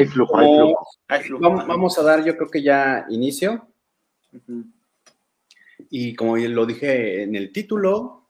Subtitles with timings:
[0.00, 0.86] Hay flujo, hay flujo.
[1.08, 1.42] Hay flujo.
[1.42, 3.68] Vamos, vamos a dar, yo creo que ya inicio.
[5.90, 8.28] Y como lo dije en el título,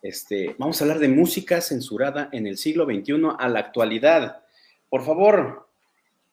[0.00, 4.44] este, vamos a hablar de música censurada en el siglo XXI a la actualidad.
[4.88, 5.68] Por favor,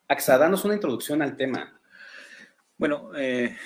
[0.08, 1.82] Axa, danos una introducción al tema.
[2.78, 3.58] Bueno, eh,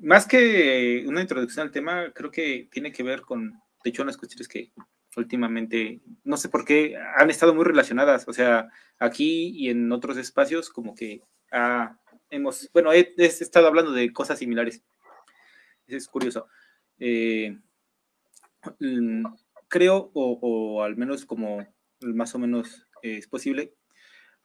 [0.00, 3.52] más que una introducción al tema, creo que tiene que ver con,
[3.82, 4.70] de hecho, unas cuestiones que
[5.16, 8.28] últimamente, no sé por qué, han estado muy relacionadas.
[8.28, 11.98] O sea, aquí y en otros espacios, como que ah,
[12.30, 14.82] hemos, bueno, he, estado hablando de cosas similares.
[15.86, 16.48] Es curioso.
[16.98, 17.58] Eh,
[18.80, 19.24] mm,
[19.68, 21.66] creo, o, o al menos como
[22.00, 23.74] más o menos eh, es posible,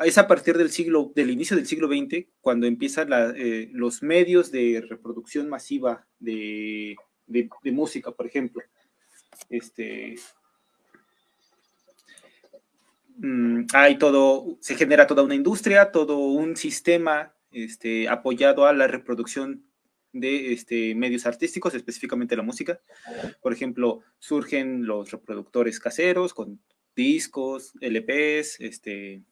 [0.05, 4.01] es a partir del siglo, del inicio del siglo XX, cuando empiezan la, eh, los
[4.01, 6.95] medios de reproducción masiva de,
[7.27, 8.63] de, de música, por ejemplo.
[9.49, 10.15] Este,
[13.21, 18.87] mm, hay todo, se genera toda una industria, todo un sistema este, apoyado a la
[18.87, 19.65] reproducción
[20.13, 22.79] de este, medios artísticos, específicamente la música.
[23.41, 26.61] Por ejemplo, surgen los reproductores caseros con
[26.95, 29.23] discos, LPs, este,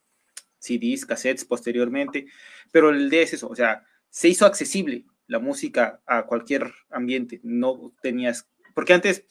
[0.59, 2.27] CDs, cassettes posteriormente,
[2.71, 7.39] pero el idea es eso, o sea, se hizo accesible la música a cualquier ambiente,
[7.43, 9.25] no tenías, porque antes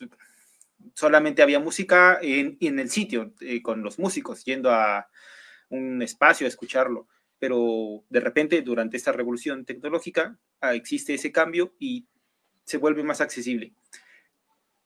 [0.94, 5.08] solamente había música en, en el sitio, eh, con los músicos, yendo a
[5.68, 7.06] un espacio a escucharlo,
[7.38, 12.06] pero de repente durante esta revolución tecnológica ah, existe ese cambio y
[12.64, 13.72] se vuelve más accesible.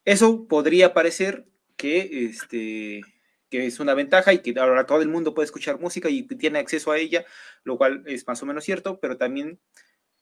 [0.04, 3.02] Eso podría parecer que este,
[3.50, 6.58] que es una ventaja y que ahora todo el mundo puede escuchar música y tiene
[6.58, 7.24] acceso a ella,
[7.64, 9.60] lo cual es más o menos cierto, pero también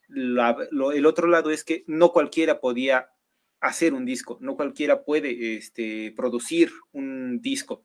[0.09, 3.11] el otro lado es que no cualquiera podía
[3.61, 7.83] hacer un disco, no cualquiera puede este, producir un disco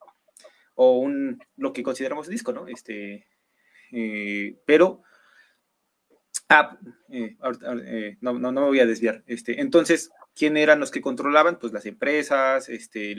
[0.76, 2.67] o un, lo que consideramos disco, ¿no?
[2.67, 3.28] Este,
[3.92, 5.04] eh, pero,
[6.50, 6.78] ah,
[7.09, 7.36] eh,
[7.86, 9.23] eh, no, no, no, me voy a desviar.
[9.26, 11.60] Este, entonces, ¿quién eran los que controlaban?
[11.60, 13.16] Pues las empresas, este,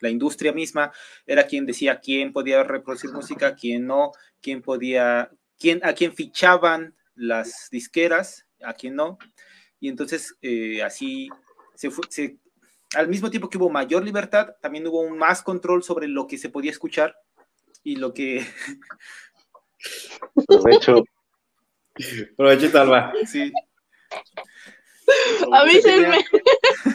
[0.00, 0.92] la industria misma,
[1.26, 6.94] era quien decía quién podía reproducir música, quién no, quién podía, quién, a quién fichaban
[7.14, 9.18] las disqueras, a quién no.
[9.80, 10.36] Y entonces,
[10.84, 11.30] así,
[11.80, 12.36] se fue, se,
[12.94, 16.36] al mismo tiempo que hubo mayor libertad, también hubo un más control sobre lo que
[16.36, 17.16] se podía escuchar
[17.82, 18.46] y lo que...
[20.46, 21.02] Provecho.
[22.36, 23.14] Provechito, Alba.
[23.24, 23.50] Sí.
[25.50, 26.18] Avísenme.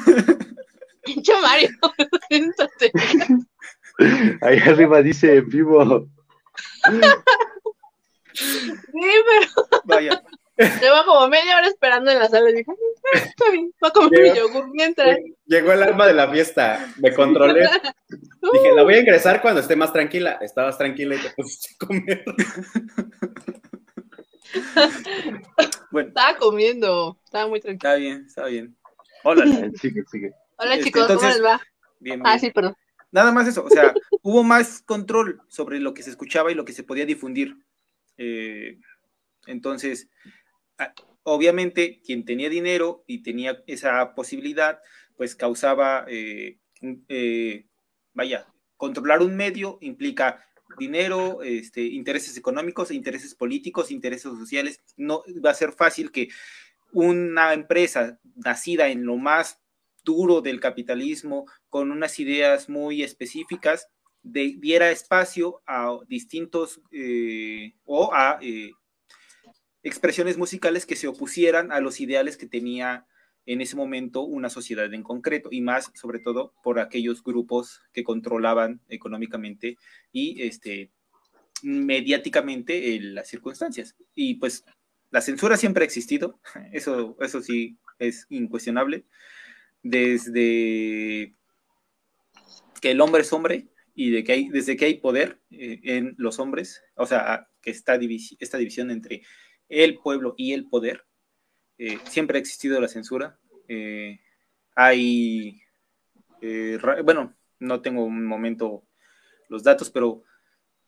[1.03, 1.69] Pinche Mario,
[2.29, 2.91] siéntate.
[4.41, 6.07] Ahí arriba dice en vivo.
[8.34, 8.62] Sí,
[8.94, 10.24] pero Vaya.
[10.57, 12.49] Llevo como media hora esperando en la sala.
[12.49, 15.17] Y dije, "Ah, está bien, voy a comer mi yogur mientras.
[15.45, 17.67] Llegó el alma de la fiesta, me controlé.
[18.09, 20.38] Dije, la voy a ingresar cuando esté más tranquila.
[20.41, 22.23] Estabas tranquila y te pusiste a comer.
[25.91, 27.89] Bueno, Estaba comiendo, estaba muy tranquilo.
[27.89, 28.75] está bien, está bien.
[29.23, 29.44] Hola.
[29.81, 30.31] Sigue, sigue.
[30.57, 31.61] Hola Este, chicos, entonces- ¿cómo les va?
[31.99, 32.75] Bien, Ah, sí, perdón.
[33.11, 36.65] Nada más eso, o sea, hubo más control sobre lo que se escuchaba y lo
[36.65, 37.55] que se podía difundir.
[38.17, 38.77] Eh,
[39.47, 40.09] entonces,
[41.24, 44.80] obviamente, quien tenía dinero y tenía esa posibilidad,
[45.18, 46.59] pues causaba, eh,
[47.09, 47.66] eh,
[48.13, 48.47] vaya,
[48.78, 50.46] controlar un medio implica
[50.78, 54.81] dinero, este, intereses económicos, intereses políticos, intereses sociales.
[54.97, 56.30] No va a ser fácil que
[56.92, 59.62] una empresa nacida en lo más
[60.03, 63.90] duro del capitalismo, con unas ideas muy específicas,
[64.24, 68.40] de- diera espacio a distintos eh, o a
[69.85, 73.06] expresiones musicales que se opusieran a los ideales que tenía
[73.46, 78.03] en ese momento una sociedad en concreto, y más sobre todo por aquellos grupos que
[78.03, 79.78] controlaban económicamente
[80.12, 80.90] y este,
[81.62, 83.95] mediáticamente eh, las circunstancias.
[84.16, 84.66] Y pues
[85.12, 86.40] la censura siempre ha existido,
[86.74, 89.06] eso, eso sí es incuestionable,
[89.84, 91.35] desde
[92.81, 96.16] que el hombre es hombre y de que hay, desde que hay poder eh, en
[96.18, 99.21] los hombres, o sea, que esta, divisi esta división entre
[99.69, 101.03] el pueblo y el poder,
[101.77, 103.38] eh, siempre ha existido la censura.
[103.67, 104.19] Eh,
[104.75, 105.62] hay,
[106.41, 108.83] eh, bueno, no tengo un momento
[109.50, 110.23] los datos, pero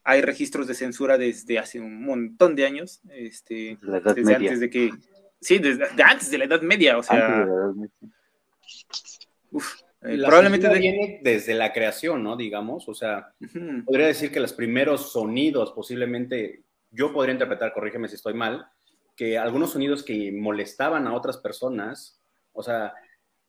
[0.03, 4.49] hay registros de censura desde hace un montón de años, este, La Edad desde Media.
[4.49, 4.91] antes de que,
[5.41, 7.91] sí, desde de antes de la Edad Media, o sea, la Edad Media.
[9.51, 12.37] uf, eh, La probablemente de- viene desde la creación, ¿no?
[12.37, 13.33] Digamos, o sea,
[13.85, 16.61] podría decir que los primeros sonidos, posiblemente,
[16.97, 18.67] yo podría interpretar, corrígeme si estoy mal,
[19.15, 22.19] que algunos sonidos que molestaban a otras personas,
[22.53, 22.93] o sea,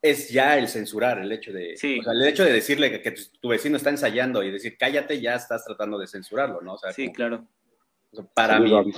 [0.00, 1.98] es ya el censurar, el hecho de, Sí.
[1.98, 4.76] o sea, el hecho de decirle que, que tu, tu vecino está ensayando y decir
[4.78, 6.74] cállate, ya estás tratando de censurarlo, ¿no?
[6.74, 7.46] O sea, Sí, como- claro.
[8.34, 8.92] Para Saludo mí,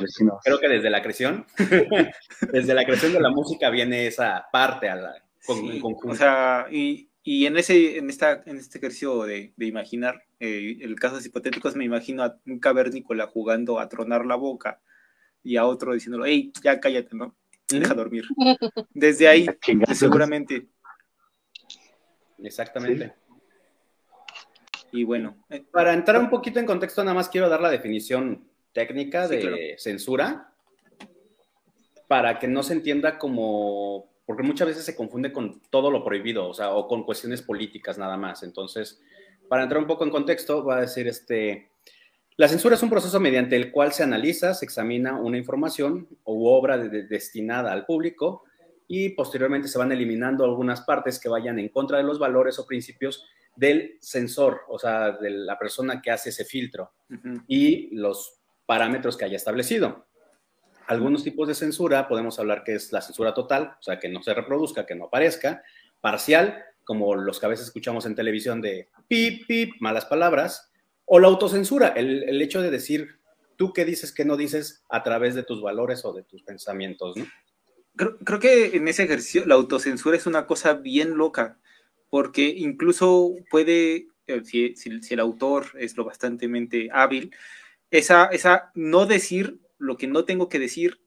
[0.44, 1.44] creo que desde la creación,
[2.52, 5.14] desde la creación de la música viene esa parte a la,
[5.44, 6.12] con, Sí, en conjunto.
[6.12, 10.78] O sea, y, y en ese, en esta, en este ejercicio de, de imaginar, eh,
[10.80, 14.80] el casos hipotéticos, me imagino a un cavernícola jugando a tronar la boca
[15.42, 17.36] y a otro diciéndolo, hey, ya cállate, ¿no?
[17.68, 18.24] Deja dormir.
[18.94, 19.46] Desde ahí,
[19.94, 20.68] seguramente.
[22.42, 23.14] Exactamente.
[24.92, 28.48] Y bueno, eh, Para entrar un poquito en contexto, nada más quiero dar la definición
[28.72, 29.56] técnica Sí, de claro.
[29.78, 30.46] censura
[32.08, 36.46] para que no se entienda como, porque muchas veces se confunde con todo lo prohibido,
[36.48, 38.44] o sea, o con cuestiones políticas nada más.
[38.44, 39.00] Entonces,
[39.48, 41.72] para entrar un poco en contexto, voy a decir, este,
[42.36, 46.46] la censura es un proceso mediante el cual se analiza, se examina una información u
[46.46, 48.44] obra de- de- destinada al público
[48.86, 52.66] y posteriormente se van eliminando algunas partes que vayan en contra de los valores o
[52.66, 53.24] principios
[53.56, 56.92] del censor, o sea, de la persona que hace ese filtro
[57.48, 60.06] y los parámetros que haya establecido.
[60.90, 64.22] Algunos tipos de censura podemos hablar que es la censura total, o sea, que no
[64.24, 65.62] se reproduzca, que no aparezca,
[66.00, 70.72] parcial, como los que a veces escuchamos en televisión de pip, pip, malas palabras,
[71.04, 73.20] o la autocensura, el, el hecho de decir
[73.54, 77.14] tú qué dices, qué no dices a través de tus valores o de tus pensamientos.
[77.94, 81.58] Creo, creo que en ese ejercicio la autocensura es una cosa bien loca,
[82.08, 87.32] porque incluso puede, eh, si, si- el autor es lo bastantemente hábil,
[87.92, 91.00] esa, esa no decir lo que no tengo que decir,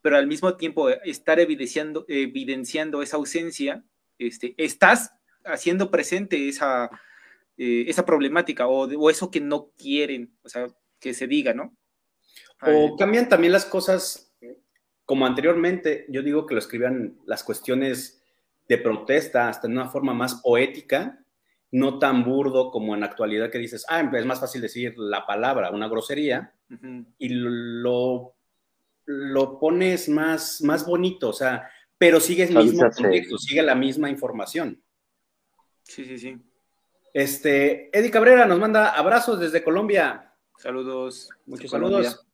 [0.00, 3.84] pero al mismo tiempo eh, estar evidenciando, evidenciando esa ausencia,
[4.18, 5.12] este, estás
[5.44, 6.90] haciendo presente esa,
[7.56, 10.68] eh, esa problemática o, o eso que no quieren, o sea,
[10.98, 11.76] que se diga, ¿no?
[12.62, 14.34] O cambian también las cosas,
[15.04, 18.20] como anteriormente, yo digo que lo escribían las cuestiones
[18.68, 21.24] de protesta hasta en una forma más poética,
[21.70, 25.26] no tan burdo como en la actualidad que dices, ah, es más fácil decir la
[25.26, 26.54] palabra, una grosería,
[27.18, 28.34] Y lo,
[29.06, 34.10] lo pones más, más bonito, o sea, pero sigue el mismo contexto, sigue la misma
[34.10, 34.82] información.
[35.82, 36.38] Sí, sí, sí.
[37.14, 40.34] Este, Eddie Cabrera nos manda abrazos desde Colombia.
[40.56, 41.30] Saludos.
[41.46, 42.10] Muchos Colombia.
[42.10, 42.26] saludos.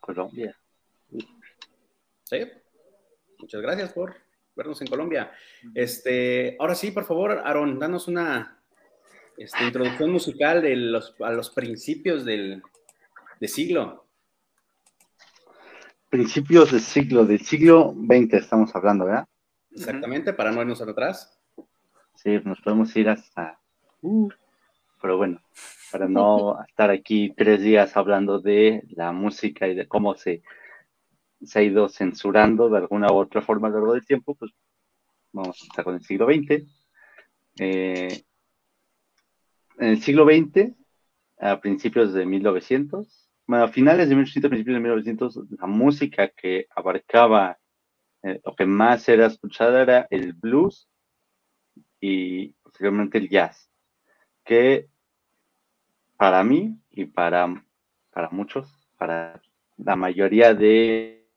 [0.00, 0.58] Colombia.
[2.24, 2.38] Sí.
[3.38, 4.16] Muchas gracias por
[4.54, 5.30] vernos en Colombia.
[5.74, 8.55] Este, ahora sí, por favor, Aaron, danos una
[9.38, 12.62] este, introducción musical de los, a los principios del
[13.40, 14.06] de siglo.
[16.08, 19.26] Principios del siglo, del siglo XX estamos hablando, ¿verdad?
[19.70, 21.38] Exactamente, para no irnos atrás.
[22.14, 23.58] Sí, nos podemos ir hasta...
[24.02, 24.28] uh,
[25.00, 25.42] pero bueno,
[25.92, 30.42] para no estar aquí tres días hablando de la música y de cómo se,
[31.42, 34.52] se ha ido censurando de alguna u otra forma a lo largo del tiempo, pues
[35.32, 36.62] vamos a estar con el siglo XX.
[37.58, 38.22] Eh,
[39.78, 40.72] en el siglo XX,
[41.38, 46.66] a principios de 1900, bueno, a finales de 1800, principios de 1900, la música que
[46.74, 47.58] abarcaba,
[48.22, 50.88] eh, lo que más era escuchada era el blues
[52.00, 53.70] y posteriormente el jazz,
[54.44, 54.88] que
[56.16, 57.62] para mí y para,
[58.10, 59.40] para muchos, para
[59.76, 61.28] la mayoría de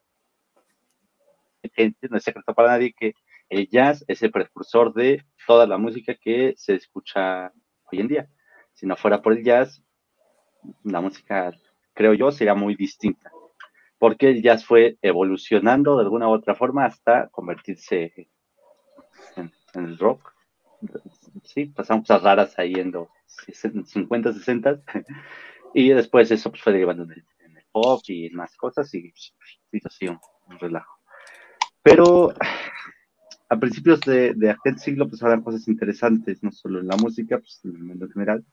[1.74, 3.14] gente, no es secreto para nadie que
[3.50, 7.52] el jazz es el precursor de toda la música que se escucha
[7.92, 8.30] hoy en día.
[8.74, 9.84] Si no fuera por el jazz,
[10.84, 11.52] la música,
[11.94, 13.32] creo yo, sería muy distinta.
[13.98, 18.30] Porque el jazz fue evolucionando de alguna u otra forma hasta convertirse
[19.36, 20.34] en, el rock.
[21.44, 23.10] Sí, pasaron cosas raras ahí en los
[23.86, 24.82] 50, 60.
[25.74, 27.26] Y después eso pues, fue derivando en el,
[27.72, 29.14] pop y en más cosas y
[29.72, 30.98] hizo así un, un relajo.
[31.84, 32.34] Pero
[33.50, 37.40] a principios de, de aquel siglo pues habrán cosas interesantes, no solo en la música,
[37.40, 38.46] pues en el mundo en general,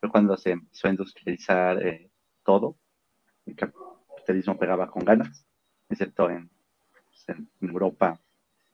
[0.00, 2.10] pero cuando se empezó a industrializar eh,
[2.44, 2.76] todo,
[3.46, 5.44] el capitalismo pegaba con ganas,
[5.90, 6.48] excepto en,
[7.04, 8.18] pues, en Europa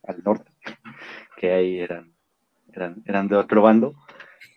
[0.04, 0.50] al norte,
[1.36, 2.12] que ahí eran,
[2.72, 3.94] eran, eran de otro bando,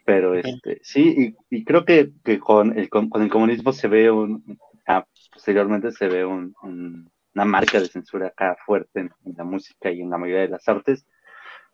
[0.06, 3.88] pero este, sí, y, y creo que, que con, el, con, con, el comunismo se
[3.88, 9.12] ve un, ah, posteriormente se ve un, un, una marca de censura acá fuerte en,
[9.24, 11.06] en, la música y en la mayoría de las artes,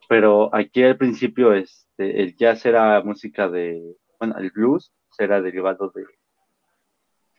[0.09, 5.93] pero aquí al principio este, el jazz era música de, bueno, el blues era derivado
[5.95, 6.05] de,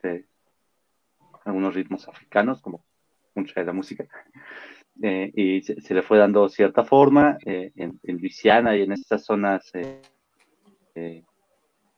[0.02, 0.26] de
[1.44, 2.86] algunos ritmos africanos, como
[3.34, 4.08] mucha de la música,
[5.02, 8.92] eh, y se, se, le fue dando cierta forma eh, en, en, Luisiana y en
[8.92, 10.00] estas zonas eh,
[10.94, 11.22] de,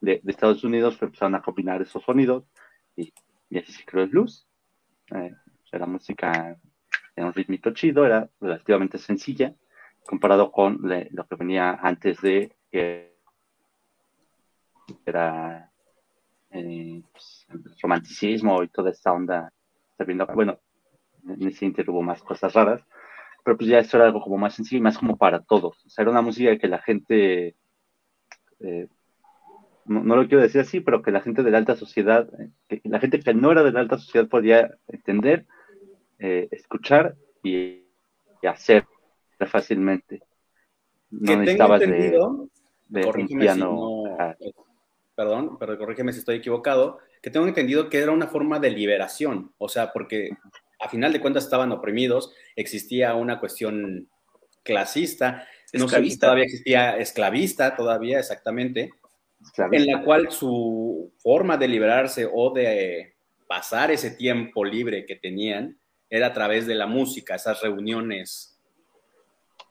[0.01, 2.43] de, Estados Unidos empezaron a combinar esos sonidos
[2.97, 3.13] y,
[3.49, 4.45] y así se creó el blues.
[5.71, 6.57] Eh, era música
[7.15, 9.53] de un ritmito chido, era relativamente sencilla
[10.07, 13.13] comparado con lo que venía antes de que
[15.05, 15.69] era
[16.49, 17.45] eh, pues,
[17.81, 19.51] romanticismo y toda esta onda.
[20.33, 20.59] Bueno,
[21.27, 22.81] en ese inter hubo más cosas raras,
[23.43, 25.85] pero pues ya esto era algo como más sencillo y más como para todos.
[25.85, 27.55] O sea, era una música que la gente,
[28.59, 28.87] eh,
[29.85, 32.51] no, no lo quiero decir así, pero que la gente de la alta sociedad, eh,
[32.81, 35.47] que la gente que no era de la alta sociedad podía entender,
[36.19, 37.85] eh, escuchar y,
[38.41, 38.85] y hacer
[39.49, 40.21] fácilmente.
[41.09, 42.49] No que tengo necesitabas de, entendido,
[42.87, 44.37] de un corrígeme si no- ajá.
[45.15, 49.53] perdón, pero corrígeme si estoy equivocado, que tengo entendido que era una forma de liberación,
[49.57, 50.31] o sea, porque
[50.79, 54.09] a final de cuentas estaban oprimidos, existía una cuestión
[54.63, 58.91] clasista, no sé si todavía existía esclavista, todavía exactamente,
[59.41, 59.77] esclavista.
[59.77, 63.15] en la cual su forma de liberarse o de
[63.47, 65.77] pasar ese tiempo libre que tenían
[66.09, 68.59] era a través de la música, esas reuniones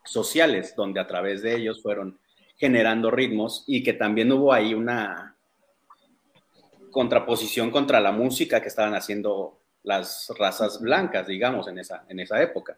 [0.05, 2.19] sociales, donde a través de ellos fueron
[2.57, 5.37] generando ritmos y que también hubo ahí una
[6.91, 12.43] contraposición contra la música que estaban haciendo las razas blancas, digamos, en esa, en esa
[12.43, 12.77] época.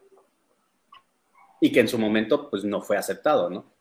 [1.61, 3.71] Y que en su momento, pues, no fue aceptado, ¿no?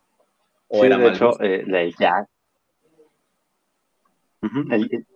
[0.69, 2.27] O Sí, era de mal hecho, eh, el jazz.
[4.71, 5.07] El-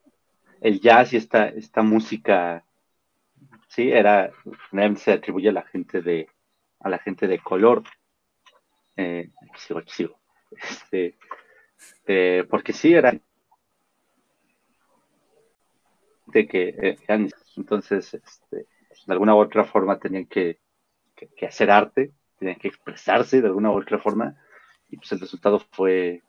[0.61, 2.65] el jazz y esta, esta música,
[3.75, 4.31] sí, era,
[4.97, 6.29] se atribuye a la gente de,
[6.81, 7.83] a la gente de color.
[8.97, 10.19] Eh, sigo, sigo.
[10.51, 11.17] Este,
[12.07, 13.13] eh, porque sí, era
[16.27, 16.97] de que eh,
[17.57, 18.57] entonces, este,
[19.07, 20.59] de alguna u otra forma tenían que,
[21.47, 24.37] hacer arte, tenían que expresarse de alguna u otra forma
[24.91, 26.23] y pues el resultado fue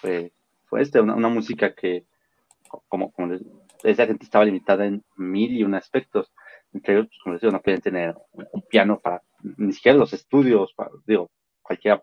[0.00, 0.32] fue,
[0.66, 2.04] fue este, una, una música que
[2.88, 3.42] como, como les-
[3.84, 6.32] esa gente estaba limitada en mil y un aspectos
[6.72, 9.22] entre ellos pues, como les digo no podían tener un, un piano para
[9.56, 11.30] ni siquiera los estudios para- digo
[11.62, 12.00] cualquiera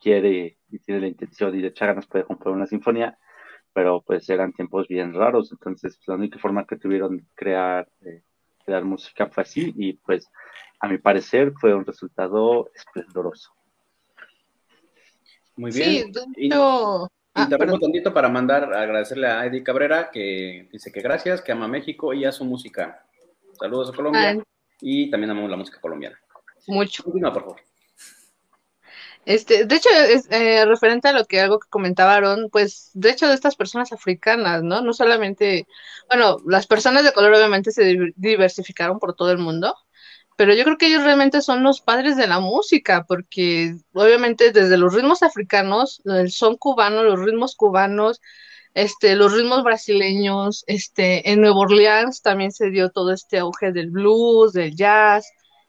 [0.00, 3.18] quiere y tiene la intención y le echa ganas puede comprar una sinfonía
[3.72, 7.88] pero pues eran tiempos bien raros entonces pues, la única forma que tuvieron de crear
[8.02, 8.22] eh,
[8.64, 10.28] crear música fue así y pues
[10.80, 13.52] a mi parecer fue un resultado esplendoroso
[15.56, 16.12] Muy Sí, bien.
[16.12, 17.08] de Y- hecho.
[17.34, 17.80] Ah, Interrumpo perdón.
[17.80, 22.26] tantito para mandar, agradecerle a Eddie Cabrera, que dice que gracias, que ama México y
[22.26, 23.06] a su música.
[23.62, 24.42] Saludos a Colombia Ay,
[24.80, 26.18] y también amamos la música colombiana.
[26.66, 27.04] mucho.
[27.04, 27.60] Continúa, por favor.
[29.24, 33.28] Este, de hecho, es, eh, referente a lo que algo que comentaban, pues, de hecho,
[33.28, 34.82] de estas personas africanas, ¿no?
[34.82, 35.68] No solamente,
[36.10, 39.76] bueno, las personas de color obviamente se di- diversificaron por todo el mundo,
[40.36, 44.76] pero yo creo que ellos realmente son los padres de la música, porque obviamente desde
[44.78, 48.20] los ritmos africanos, el son cubano, los ritmos cubanos,
[48.74, 53.90] este, los ritmos brasileños, este, en Nueva Orleans también se dio todo este auge del
[53.90, 55.26] blues, del jazz,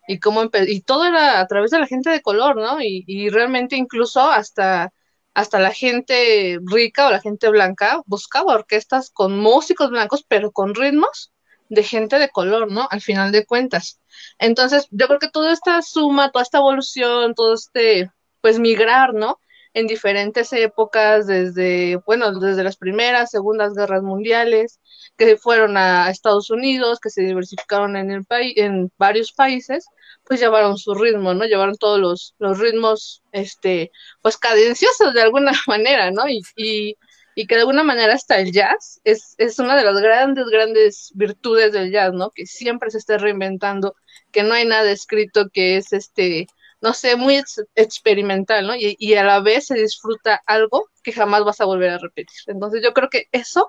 [0.07, 2.81] y cómo y todo era a través de la gente de color, ¿no?
[2.81, 4.93] Y, y realmente incluso hasta,
[5.33, 10.75] hasta la gente rica o la gente blanca buscaba orquestas con músicos blancos, pero con
[10.75, 11.31] ritmos
[11.69, 12.87] de gente de color, ¿no?
[12.91, 13.99] Al final de cuentas.
[14.37, 19.39] Entonces, yo creo que toda esta suma, toda esta evolución, todo este, pues migrar, ¿no?
[19.73, 24.79] En diferentes épocas, desde, bueno, desde las primeras, segundas guerras mundiales,
[25.17, 29.85] que fueron a Estados Unidos, que se diversificaron en el país, en varios países,
[30.25, 31.45] pues llevaron su ritmo, ¿no?
[31.45, 36.27] Llevaron todos los, los ritmos, este, pues cadenciosos de alguna manera, ¿no?
[36.27, 36.97] Y, y,
[37.35, 41.11] y que de alguna manera hasta el jazz es, es una de las grandes, grandes
[41.15, 42.31] virtudes del jazz, ¿no?
[42.31, 43.95] Que siempre se esté reinventando,
[44.31, 46.47] que no hay nada escrito que es este,
[46.83, 48.75] no sé, muy ex- experimental, ¿no?
[48.75, 52.37] Y, y a la vez se disfruta algo que jamás vas a volver a repetir.
[52.47, 53.67] Entonces yo creo que eso,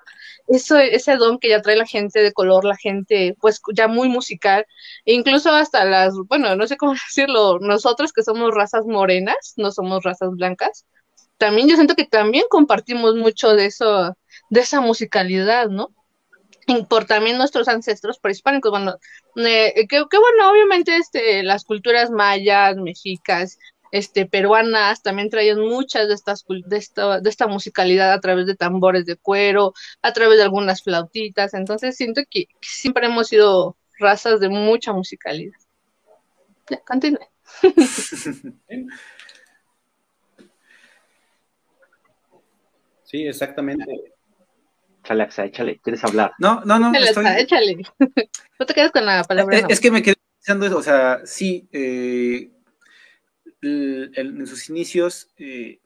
[0.49, 4.09] eso, ese don que ya trae la gente de color, la gente pues ya muy
[4.09, 4.67] musical,
[5.07, 9.71] e incluso hasta las, bueno, no sé cómo decirlo, nosotros que somos razas morenas, no
[9.73, 10.87] somos razas blancas,
[11.39, 14.17] también yo siento que también compartimos mucho de eso,
[14.51, 15.94] de esa musicalidad, ¿no?
[16.89, 18.97] Por también nuestros ancestros prehispánicos, bueno,
[19.37, 23.59] eh, que, bueno, obviamente este, las culturas mayas, mexicas,
[23.93, 28.57] este, peruanas también traían muchas de estas de esta, de esta musicalidad a través de
[28.57, 34.41] tambores de cuero, a través de algunas flautitas, entonces siento que siempre hemos sido razas
[34.41, 35.59] de mucha musicalidad.
[36.69, 37.21] Ya, continúe.
[43.05, 44.14] Sí, exactamente.
[45.05, 46.33] Échale, Axa, échale, ¿quieres hablar?
[46.39, 47.27] No, no, no, Échale, estoy...
[47.37, 47.77] échale.
[48.59, 49.55] No te quedes con la palabra.
[49.57, 49.69] Es, no.
[49.69, 52.51] es que me quedé pensando eso, o sea, sí, eh,
[53.61, 55.81] el- el- en sus inicios, eh,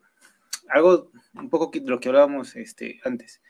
[0.69, 3.41] algo un poco de lo que hablábamos este, antes.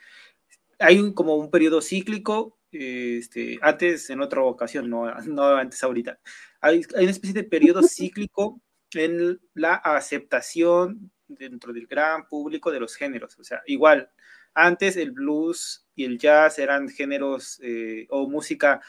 [0.79, 6.19] Hay un, como un periodo cíclico, este, antes en otra ocasión, no, no antes ahorita.
[6.61, 8.59] Hay, hay una especie de periodo cíclico
[8.93, 13.37] en la aceptación dentro del gran público de los géneros.
[13.37, 14.09] O sea, igual,
[14.53, 18.81] Antes el blues y el jazz eran géneros eh, o música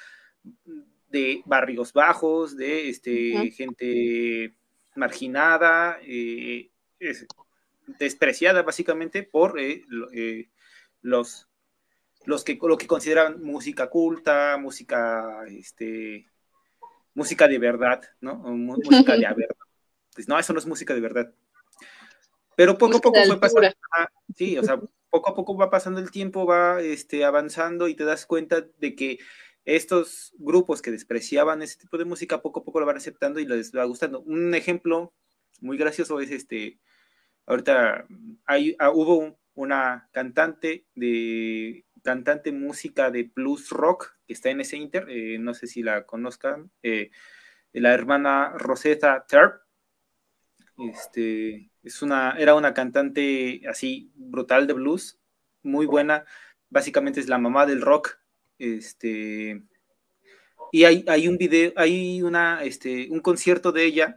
[1.09, 4.55] de barrios bajos, de este, gente
[4.95, 6.71] marginada, eh,
[7.99, 9.85] despreciada básicamente por eh,
[11.02, 11.49] los,
[12.25, 16.26] los que lo que consideran música culta, música, este,
[17.14, 18.37] música de verdad, ¿no?
[18.37, 19.57] música de verdad.
[20.14, 21.33] Pues no, eso no es música de verdad.
[22.57, 23.69] Pero poco a poco fue pasando.
[24.37, 24.79] sí, o sea,
[25.11, 28.95] poco a poco va pasando el tiempo, va este, avanzando y te das cuenta de
[28.95, 29.19] que
[29.64, 33.47] estos grupos que despreciaban ese tipo de música poco a poco lo van aceptando y
[33.47, 34.21] les va gustando.
[34.21, 35.12] Un ejemplo
[35.61, 36.79] muy gracioso es este,
[37.47, 38.07] ahorita
[38.47, 44.76] hay, ah, hubo una cantante de cantante música de blues rock que está en ese
[44.76, 47.11] inter, eh, no sé si la conozcan, eh,
[47.73, 49.62] la hermana Rosetta Terp,
[50.79, 55.19] este, es una, era una cantante así brutal de blues,
[55.63, 56.25] muy buena.
[56.69, 58.19] Básicamente es la mamá del rock.
[58.59, 59.63] Este,
[60.73, 64.17] y hay, hay un video, hay una, este, un concierto de ella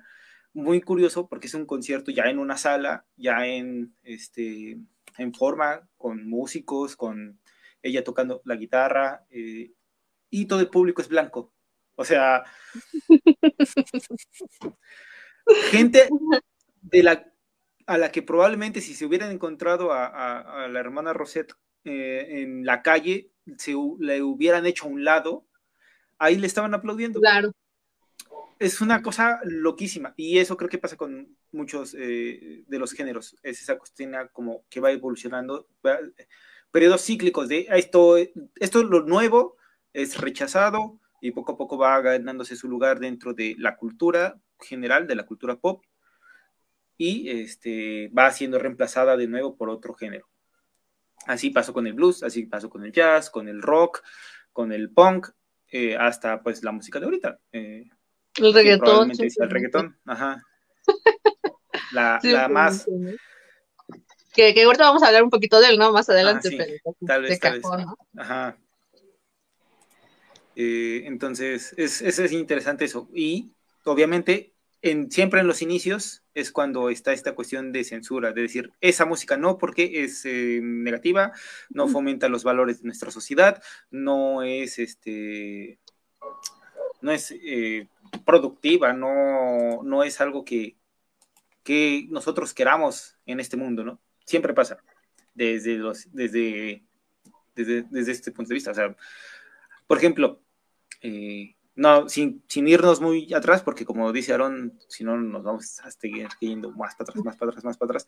[0.54, 4.78] muy curioso porque es un concierto ya en una sala, ya en, este,
[5.18, 7.40] en forma, con músicos, con
[7.82, 9.72] ella tocando la guitarra, eh,
[10.30, 11.52] y todo el público es blanco.
[11.96, 12.44] O sea,
[15.72, 16.10] gente
[16.82, 17.33] de la,
[17.86, 22.82] a la que probablemente si se hubieran encontrado a, la hermana Rosette eh, en la
[22.82, 25.46] calle, se le hubieran hecho a un lado,
[26.18, 27.20] ahí le estaban aplaudiendo.
[27.20, 27.52] Claro.
[28.60, 33.36] Es una cosa loquísima y eso creo que pasa con muchos eh, de los géneros.
[33.44, 35.68] Es esa cuestión como que va evolucionando,
[36.72, 39.58] periodos cíclicos de esto, esto es lo nuevo,
[39.92, 45.08] es rechazado y poco a poco va ganándose su lugar dentro de la cultura general,
[45.08, 45.84] de la cultura pop
[46.98, 50.28] y este, va siendo reemplazada de nuevo por otro género.
[51.26, 54.04] Así pasó con el blues, así pasó con el jazz, con el rock,
[54.52, 55.30] con el punk,
[55.72, 57.40] eh, hasta pues la música de ahorita.
[57.52, 57.90] Eh,
[58.38, 59.12] el reggaetón.
[59.12, 60.44] el reggaetón, ajá.
[61.92, 62.86] La, más...
[64.34, 65.92] Que, que, ahorita vamos a hablar un poquito de él, ¿no?
[65.92, 66.50] Más adelante.
[67.06, 67.66] tal vez, tal vez.
[68.18, 68.58] Ajá.
[70.56, 73.10] Eh, entonces, es, es, interesante eso.
[73.14, 73.54] Y
[73.86, 74.53] obviamente
[75.10, 79.38] siempre en los inicios es cuando está esta cuestión de censura, de decir, esa música
[79.38, 81.32] no porque es eh, negativa,
[81.70, 85.80] no fomenta los valores de nuestra sociedad, no es este
[87.02, 87.88] no es eh,
[88.26, 90.78] productiva, no, no es algo que,
[91.64, 94.00] que nosotros queramos en este mundo, ¿no?
[94.26, 94.78] Siempre pasa
[95.34, 96.84] desde los, desde,
[97.56, 98.72] desde, desde este punto de vista.
[98.72, 98.96] O sea,
[99.86, 100.42] por ejemplo,
[101.02, 105.80] eh, no, sin, sin, irnos muy atrás, porque como dice Aaron, si no nos vamos
[105.80, 108.08] a seguir yendo más para atrás, más para atrás, más para atrás,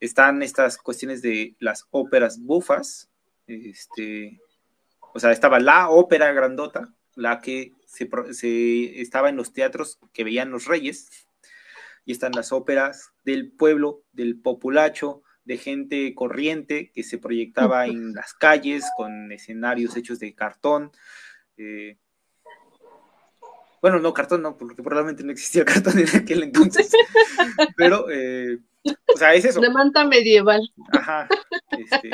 [0.00, 3.10] están estas cuestiones de las óperas bufas,
[3.46, 4.40] este,
[5.12, 10.24] o sea, estaba la ópera grandota, la que se, se, estaba en los teatros que
[10.24, 11.26] veían los reyes,
[12.04, 18.14] y están las óperas del pueblo, del populacho, de gente corriente que se proyectaba en
[18.14, 20.92] las calles con escenarios hechos de cartón.
[21.56, 21.98] Eh,
[23.82, 26.92] bueno, no, cartón no, porque probablemente no existía cartón en aquel entonces.
[27.76, 29.60] Pero, eh, o sea, es eso.
[29.60, 30.62] De manta medieval.
[30.92, 31.28] Ajá.
[31.76, 32.10] Este,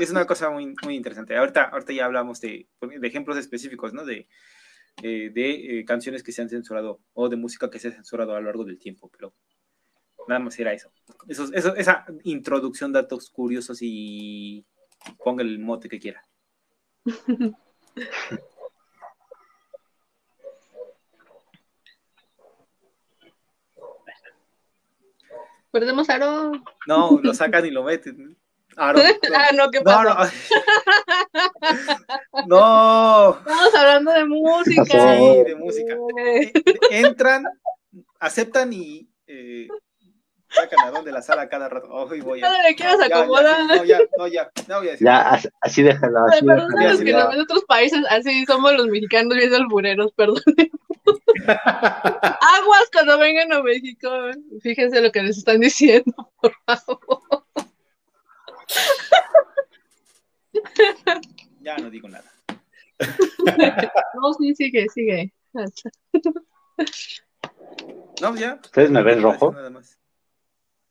[0.00, 1.36] es una cosa muy, muy interesante.
[1.36, 2.68] Ahorita, ahorita ya hablamos de,
[3.02, 4.06] ejemplos específicos, ¿no?
[4.06, 4.28] De,
[5.02, 8.34] eh, de eh, canciones que se han censurado o de música que se ha censurado
[8.34, 9.34] a lo largo del tiempo, pero
[10.26, 10.90] nada más era eso.
[11.28, 14.64] eso, eso esa introducción, datos curiosos y
[15.22, 16.22] ponga el mote que quiera.
[25.74, 26.62] Perdemos a Aaron.
[26.86, 28.38] No, lo sacan y lo meten.
[28.76, 29.02] Aaron.
[29.34, 30.30] ah, no, ¿qué pasa?
[32.46, 33.38] No, no.
[33.38, 34.84] Estamos hablando de música.
[34.84, 35.96] Sí, de música.
[36.92, 37.44] Entran,
[38.20, 39.66] aceptan y eh,
[40.54, 41.88] sacan a donde la sala cada rato.
[41.90, 43.66] Oh, voy a, no le quieras acomodar.
[43.66, 45.06] No, ya, no, ya, no voy a decir.
[45.06, 46.26] Ya, así déjalo.
[46.26, 46.68] Así déjalo.
[46.68, 50.42] los que nos ven en otros países, así somos los mexicanos bien albureros, perdón.
[51.46, 54.08] Aguas cuando vengan a México.
[54.62, 57.44] Fíjense lo que les están diciendo, por favor.
[61.60, 62.30] Ya no digo nada.
[64.14, 65.32] No, sí, sigue, sigue.
[68.20, 68.60] No, ya.
[68.62, 69.54] ¿Ustedes me ven rojo?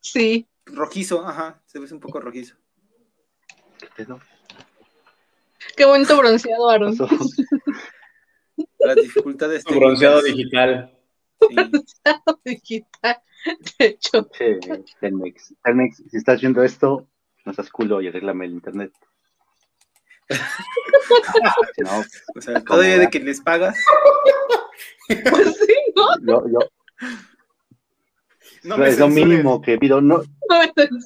[0.04, 0.48] Sí.
[0.66, 1.62] Rojizo, ajá.
[1.66, 2.56] Se ve un poco rojizo.
[5.78, 6.96] Qué bonito bronceado, Aaron.
[8.80, 9.66] Las dificultades.
[9.66, 10.94] Un bronceado digital.
[11.40, 11.56] Sí.
[11.56, 13.22] Bronceado digital.
[13.80, 14.30] De hecho.
[14.38, 14.60] Sí,
[15.00, 15.54] Telmex.
[15.64, 17.08] Telmex, si estás viendo esto,
[17.46, 18.92] no seas culo y arréglame el internet.
[21.78, 22.04] no,
[22.36, 23.78] o sea, todavía de que les pagas.
[25.08, 26.08] Pues sí, ¿no?
[26.26, 26.60] Yo, yo,
[28.64, 30.02] no es lo mínimo que pido.
[30.02, 30.24] No,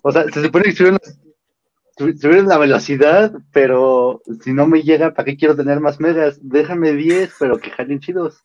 [0.04, 5.38] o sea, se supone que subieron, la velocidad, pero si no me llega, ¿para qué
[5.38, 6.40] quiero tener más megas?
[6.42, 8.44] Déjame 10, pero que jalen chidos.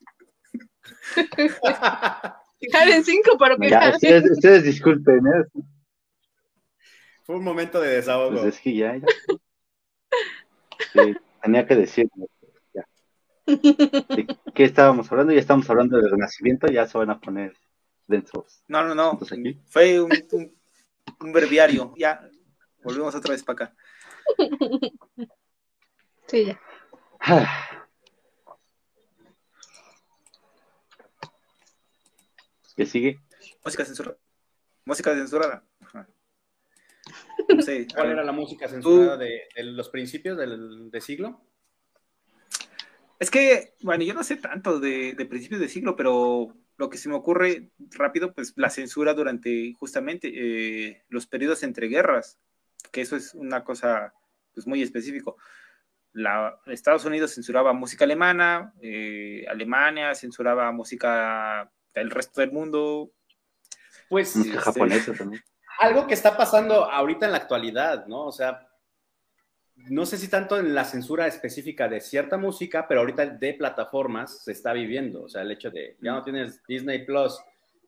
[2.72, 5.44] jalen 5, pero que ya, ustedes, disculpen, ¿eh?
[7.24, 8.40] Fue un momento de desahogo.
[8.40, 9.06] Pues es que ya, ya.
[10.92, 12.26] Sí, tenía que decirlo.
[12.74, 12.86] Ya.
[13.46, 15.32] ¿De qué estábamos hablando?
[15.32, 17.54] Ya estamos hablando del renacimiento, ya se van a poner
[18.06, 18.62] densos.
[18.68, 19.18] No, no, no.
[19.66, 20.12] Fue un,
[21.20, 21.94] un, verbiario.
[21.96, 22.28] Ya,
[22.82, 23.76] volvemos otra vez para acá.
[26.26, 26.60] Sí, ya.
[32.76, 33.20] ¿Qué sigue?
[33.64, 34.16] Música censurada.
[34.84, 35.64] Música censurada.
[37.48, 41.40] No sé, ¿Cuál era la música censurada de, los principios del de siglo?
[43.18, 46.98] Es que, bueno, yo no sé tanto de, de principios de siglo, pero lo que
[46.98, 52.38] se me ocurre rápido, pues la censura durante justamente eh, los periodos entre guerras,
[52.90, 54.14] que eso es una cosa
[54.54, 55.36] pues, muy específico.
[56.12, 63.12] La, Estados Unidos censuraba música alemana, eh, Alemania censuraba música del resto del mundo.
[64.08, 65.42] Pues música este, japonesa también.
[65.78, 68.26] Algo que está pasando ahorita en la actualidad, ¿no?
[68.26, 68.68] O sea,
[69.88, 74.44] no sé si tanto en la censura específica de cierta música, pero ahorita de plataformas
[74.44, 75.24] se está viviendo.
[75.24, 77.38] O sea, el hecho de ya no tienes Disney Plus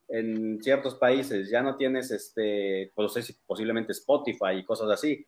[0.08, 4.90] en ciertos países, ya no tienes este, pues no sé si posiblemente Spotify y cosas
[4.90, 5.26] así,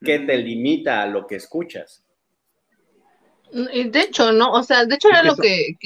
[0.00, 2.04] que te limita a lo que escuchas.
[3.52, 4.52] De hecho, ¿no?
[4.52, 5.76] O sea, de hecho era lo que,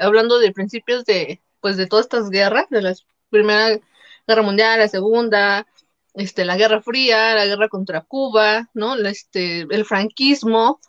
[0.00, 2.94] hablando de principios de, pues de todas estas guerras, de la
[3.30, 3.78] Primera
[4.26, 5.66] Guerra Mundial, la Segunda,
[6.14, 8.96] este, la Guerra Fría, la guerra contra Cuba, ¿no?
[8.96, 10.80] Este, el franquismo,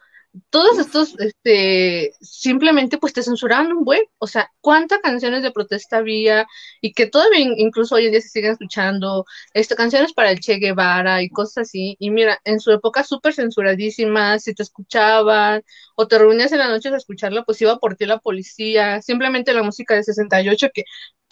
[0.49, 5.97] todos estos, este, simplemente pues te censuraban un buen, o sea, cuántas canciones de protesta
[5.97, 6.47] había
[6.81, 10.55] y que todavía incluso hoy en día se siguen escuchando, este, canciones para el Che
[10.57, 15.61] Guevara y cosas así, y mira, en su época súper censuradísimas, si te escuchaban
[15.95, 19.53] o te reunías en la noche a escucharla, pues iba por ti la policía, simplemente
[19.53, 20.83] la música de 68 que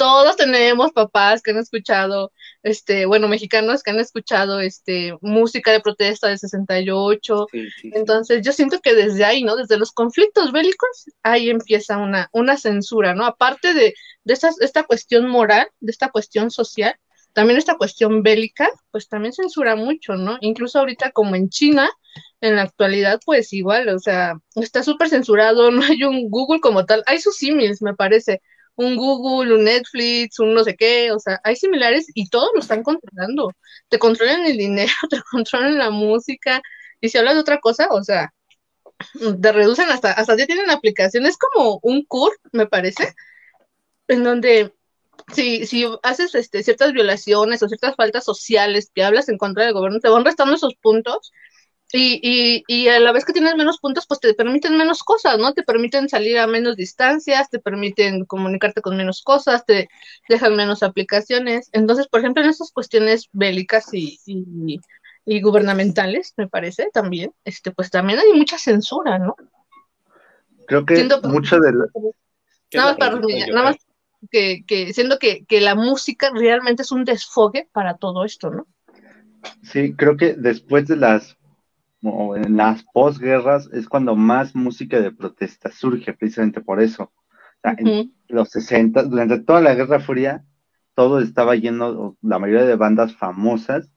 [0.02, 2.32] todos tenemos papás que han escuchado,
[2.64, 7.46] este, bueno, mexicanos que han escuchado, este, música de protesta de 68.
[7.84, 9.56] Entonces, yo siento que desde ahí, ¿no?
[9.56, 13.26] Desde los conflictos bélicos, ahí empieza una, una censura, ¿no?
[13.26, 16.96] Aparte de, de esta, esta cuestión moral, de esta cuestión social,
[17.34, 20.40] también esta cuestión bélica, pues también censura mucho, ¿no?
[20.42, 21.88] Incluso ahorita como en China,
[22.42, 26.86] en la actualidad, pues igual, o sea, está súper censurado, no hay un Google como
[26.88, 28.42] tal, hay sus símiles, me parece,
[28.76, 32.62] un Google, un Netflix, un no sé qué, o sea, hay similares y todos lo
[32.62, 33.52] están controlando.
[33.90, 36.62] Te controlan el dinero, te controlan la música,
[37.00, 38.34] y si hablas de otra cosa, o sea,
[39.42, 43.14] te reducen hasta, hasta ya tienen aplicaciones como un CUR, me parece,
[44.08, 44.74] en donde
[45.34, 49.74] si, si haces este, ciertas violaciones o ciertas faltas sociales que hablas en contra del
[49.74, 51.32] gobierno, te van restando esos puntos
[51.94, 55.54] y, y, a la vez que tienes menos puntos, pues te permiten menos cosas, ¿no?
[55.54, 59.90] Te permiten salir a menos distancias, te permiten comunicarte con menos cosas, te
[60.30, 61.70] dejan menos aplicaciones.
[61.74, 64.20] Entonces, por ejemplo, en esas cuestiones bélicas y,
[65.26, 69.36] y, gubernamentales, me parece, también, este, pues también hay mucha censura, ¿no?
[70.68, 71.74] Creo que mucho de
[72.74, 73.76] Nada más, para, nada más
[74.30, 78.66] que, que siendo que, que la música realmente es un desfogue para todo esto, ¿no?
[79.64, 81.38] Sí, creo que después de las
[82.02, 87.12] en las posguerras es cuando más música de protesta surge, precisamente por eso.
[87.64, 90.44] En los 60, durante toda la Guerra Fría,
[90.96, 93.90] todo estaba lleno, la mayoría de bandas famosas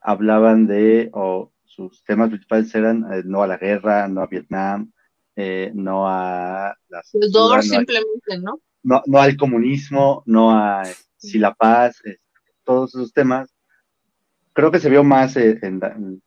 [0.00, 4.92] hablaban de, o sus temas principales eran eh, no a la guerra, no a Vietnam,
[5.36, 7.10] eh, no a las...
[7.14, 8.60] Los simplemente, ¿no?
[8.82, 9.02] ¿no?
[9.06, 10.82] No al comunismo, no a
[11.16, 12.18] si la paz, eh,
[12.64, 13.54] todos esos temas.
[14.52, 15.80] Creo que se vio más en,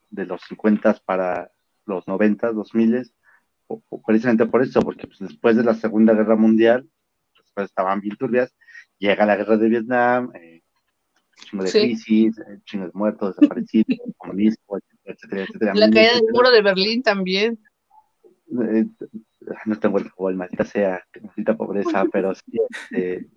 [0.09, 1.51] de los 50 para
[1.85, 3.11] los 90, 2000,
[4.05, 6.87] precisamente por eso, porque pues, después de la Segunda Guerra Mundial,
[7.53, 8.55] pues estaban bien turbias,
[8.97, 10.63] llega la guerra de Vietnam, eh,
[11.35, 13.85] chingo de crisis, eh, chingo de muertos, desaparecidos,
[14.17, 15.73] comunismo, etcétera, etcétera.
[15.75, 17.59] La caída del muro de Berlín también.
[18.59, 18.85] Eh,
[19.65, 23.27] no tengo el fútbol, maldita sea, maldita pobreza, pero sí, este,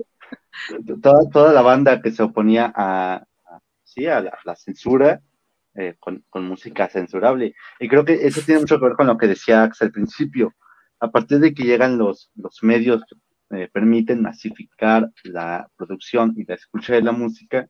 [1.02, 3.24] toda, toda la banda que se oponía a,
[3.88, 5.22] sí, a la censura,
[5.80, 7.54] eh, con, música censurable.
[7.78, 10.54] Y creo que eso tiene mucho que ver con lo que decía Axel al principio.
[10.98, 16.44] A partir de que llegan los, los medios que eh, permiten masificar la producción y
[16.44, 17.68] la escucha de la música,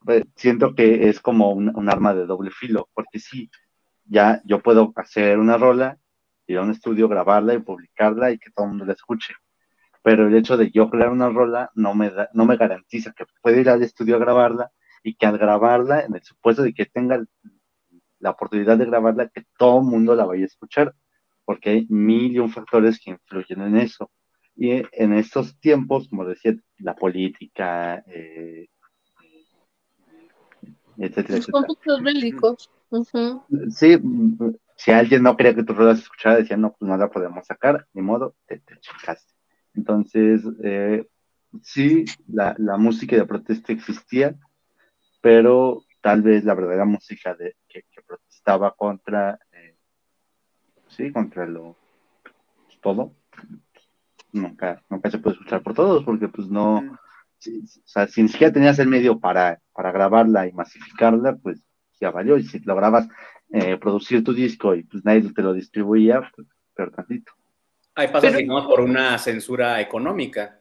[0.00, 3.50] pues, siento que es como un, un, arma de doble filo, porque sí,
[4.04, 5.98] ya yo puedo hacer una rola,
[6.48, 9.34] ir a un estudio, grabarla y publicarla y que todo el mundo la escuche.
[10.02, 13.24] Pero el hecho de yo crear una rola no me, da, no me garantiza que
[13.40, 14.70] pueda ir al estudio a grabarla
[15.02, 17.24] y que al grabarla, en el supuesto de que tenga
[18.18, 20.94] la oportunidad de grabarla, que todo el mundo la vaya a escuchar,
[21.44, 24.10] porque hay mil y un factores que influyen en eso.
[24.54, 28.68] Y en estos tiempos, como decía, la política, eh,
[30.98, 32.70] etcétera, Los conflictos bélicos.
[32.90, 33.42] Uh-huh.
[33.70, 33.98] Sí,
[34.76, 37.86] si alguien no quería que tu ruedas escuchara, decía, no, pues no la podemos sacar,
[37.94, 39.32] ni modo, te, te chicaste.
[39.74, 41.06] Entonces, eh,
[41.62, 44.36] sí, la, la, música de protesta existía,
[45.20, 49.76] pero tal vez la verdadera música de, que, que protestaba contra, eh,
[50.88, 51.76] sí, contra lo,
[52.66, 53.12] pues, todo,
[54.32, 56.96] nunca, nunca se puede escuchar por todos, porque pues no, mm.
[57.38, 61.60] si, o sea, si ni siquiera tenías el medio para, para grabarla y masificarla, pues
[62.00, 63.08] ya valió, y si lograbas
[63.50, 67.32] eh, producir tu disco y pues nadie te lo distribuía, pues peor tantito.
[67.94, 70.59] Hay pasa que no por una censura económica.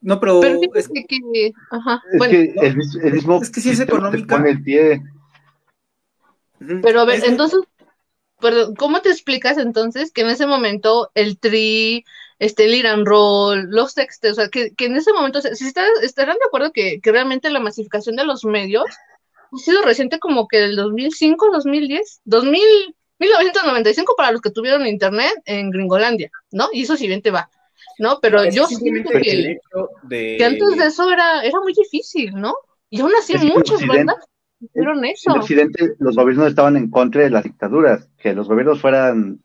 [0.00, 3.60] No, pero, pero es, que, que, ajá, es bueno, que el, el, mismo es que
[3.60, 4.36] si es económica.
[4.36, 5.02] Pone el pie.
[6.82, 7.60] Pero a ver, entonces,
[8.40, 12.04] perdón, ¿cómo te explicas entonces que en ese momento el tri,
[12.38, 15.54] este, el Iran Roll, los textos, o sea, que, que en ese momento, o sea,
[15.54, 18.86] si está, estarán de acuerdo que, que realmente la masificación de los medios
[19.52, 22.62] ha sido reciente como que del 2005, 2010, 2000,
[23.18, 26.68] 1995 para los que tuvieron internet en Gringolandia, ¿no?
[26.72, 27.50] Y eso si bien te va,
[27.98, 28.18] ¿no?
[28.20, 29.58] Pero es yo siento que,
[30.04, 30.36] de...
[30.36, 32.54] que, antes de eso era, era muy difícil, ¿no?
[32.90, 34.16] Y aún así muchas bandas
[34.60, 35.32] hicieron eso.
[35.32, 39.40] En Occidente los gobiernos estaban en contra de las dictaduras, que los gobiernos fueran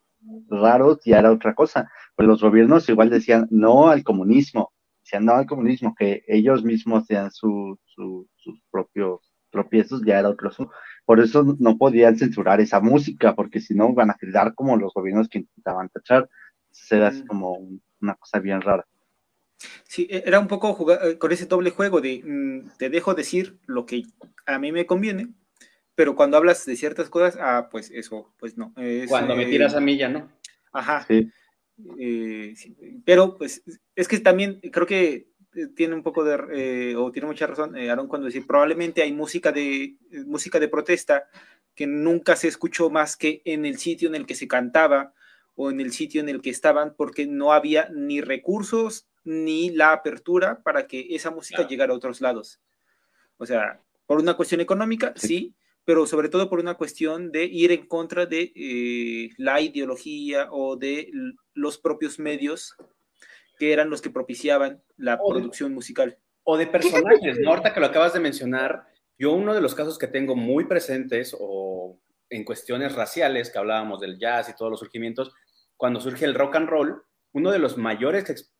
[0.49, 4.71] raros ya era otra cosa, pero los gobiernos igual decían no al comunismo,
[5.03, 10.29] decían no al comunismo, que ellos mismos sean su, su, sus propios tropiezos ya era
[10.29, 10.73] otro asunto.
[11.05, 14.93] Por eso no podían censurar esa música, porque si no van a quedar como los
[14.93, 16.27] gobiernos que intentaban tachar.
[16.89, 17.59] Era así como
[18.03, 18.85] una cosa bien rara.
[19.85, 23.85] Sí, era un poco jugar con ese doble juego de mm, te dejo decir lo
[23.85, 24.03] que
[24.45, 25.29] a mí me conviene,
[25.95, 28.73] pero cuando hablas de ciertas cosas, ah, pues eso, pues no.
[28.77, 30.29] Es, cuando me tiras a mí ya no.
[30.71, 31.05] Ajá.
[31.07, 31.29] Sí.
[31.99, 33.63] Eh, sí, pero pues
[33.95, 35.33] es que también creo que
[35.75, 39.11] tiene un poco de, eh, o tiene mucha razón, eh, Aaron, cuando decir, probablemente hay
[39.11, 41.27] música de, música de protesta
[41.75, 45.13] que nunca se escuchó más que en el sitio en el que se cantaba
[45.55, 49.93] o en el sitio en el que estaban, porque no había ni recursos ni la
[49.93, 51.69] apertura para que esa música claro.
[51.69, 52.59] llegara a otros lados.
[53.37, 57.45] O sea, por una cuestión económica, sí, sí pero sobre todo por una cuestión de
[57.45, 61.11] ir en contra de eh, la ideología o de
[61.53, 62.75] los propios medios
[63.59, 66.17] que eran los que propiciaban la o producción de, musical.
[66.43, 67.49] O de personajes, ¿no?
[67.49, 68.87] Ahorita que lo acabas de mencionar,
[69.17, 73.99] yo uno de los casos que tengo muy presentes o en cuestiones raciales, que hablábamos
[73.99, 75.33] del jazz y todos los surgimientos,
[75.83, 78.53] cuando surge el rock and roll, uno de los mayores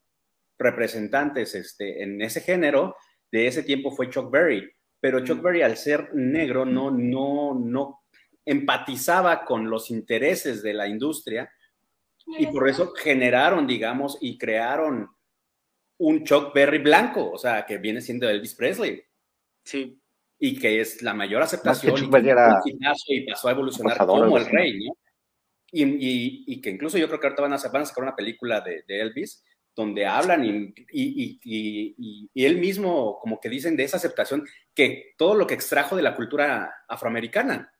[0.58, 2.96] representantes este, en ese género
[3.32, 8.02] de ese tiempo fue Chuck Berry, pero Chuck Berry al ser negro no, no, no
[8.44, 11.50] empatizaba con los intereses de la industria,
[12.26, 15.08] y por eso generaron, digamos, y crearon
[15.96, 19.02] un Chuck Berry blanco, o sea, que viene siendo Elvis Presley.
[19.64, 19.98] Sí.
[20.38, 22.10] Y que es la mayor aceptación.
[22.10, 22.60] No, y, era...
[23.06, 24.94] y, pasó a evolucionar como el rey, ¿no?
[25.76, 30.06] Y, que incluso yo creo que ahorita van a, sacar una película de, Elvis donde
[30.06, 35.96] hablan y, él mismo como que dicen de esa aceptación que todo lo que extrajo
[35.96, 37.72] de la cultura afroamericana.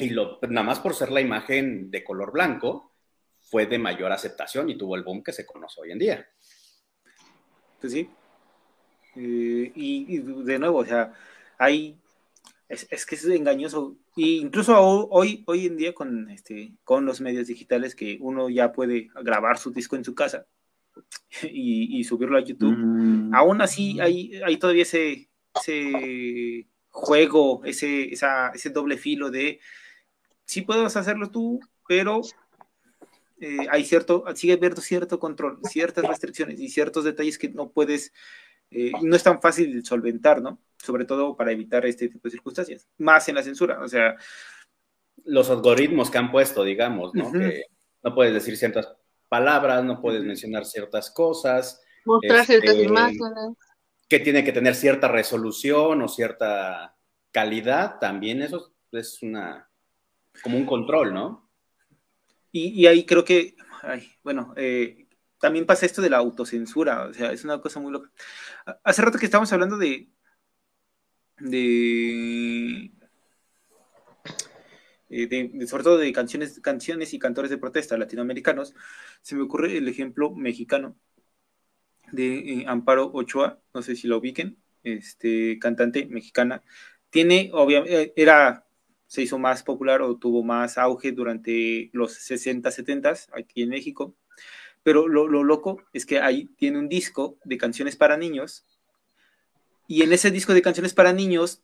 [0.00, 2.88] Y lo, nada más por ser la imagen de color blanco,
[3.40, 6.28] fue de mayor aceptación y tuvo el boom que se conoce hoy en día.
[7.80, 8.10] Pues sí.
[9.16, 11.12] Eh, y, de nuevo, o sea,
[11.58, 11.98] hay.
[12.68, 13.96] Es, es, que es engañoso.
[14.14, 18.72] Y incluso hoy, hoy en día con, este, con los medios digitales que uno ya
[18.72, 20.46] puede grabar su disco en su casa
[21.42, 23.34] y, y subirlo a YouTube, mm.
[23.34, 29.60] aún así hay, hay todavía ese, ese juego, ese, esa, ese doble filo de
[30.44, 32.22] sí puedes hacerlo tú, pero
[33.40, 38.12] eh, hay cierto, sigue habiendo cierto control, ciertas restricciones y ciertos detalles que no puedes,
[38.70, 40.60] eh, no es tan fácil de solventar, ¿no?
[40.76, 44.16] Sobre todo para evitar este tipo de circunstancias, más en la censura, o sea...
[45.24, 47.28] Los algoritmos que han puesto, digamos, ¿no?
[47.28, 47.50] Uh -huh.
[47.50, 47.62] Que
[48.02, 48.88] no puedes decir ciertas
[49.28, 51.82] palabras, no puedes mencionar ciertas cosas.
[52.04, 53.56] Mostrar este, ciertas imágenes.
[54.08, 56.96] Que tiene que tener cierta resolución o cierta
[57.30, 59.68] calidad, también eso es una,
[60.42, 61.50] como un control, ¿no?
[62.50, 65.07] Y, y, ahí creo que, ay, bueno, eh,
[65.38, 68.10] también pasa esto de la autocensura, o sea, es una cosa muy loca.
[68.84, 70.08] Hace rato que estábamos hablando de,
[71.38, 72.92] de,
[75.08, 78.74] de, sobre todo de canciones, canciones y cantores de protesta latinoamericanos,
[79.22, 80.96] se me ocurre el ejemplo mexicano
[82.12, 86.62] de Amparo Ochoa, no sé si lo ubiquen, este, cantante mexicana.
[87.10, 88.68] Tiene, obviamente, era
[89.08, 94.14] se hizo más popular o tuvo más auge durante los 60, 70 aquí en México.
[94.88, 98.64] Pero lo, loco es que ahí tiene un disco de canciones para niños
[99.86, 101.60] y en ese disco de canciones para niños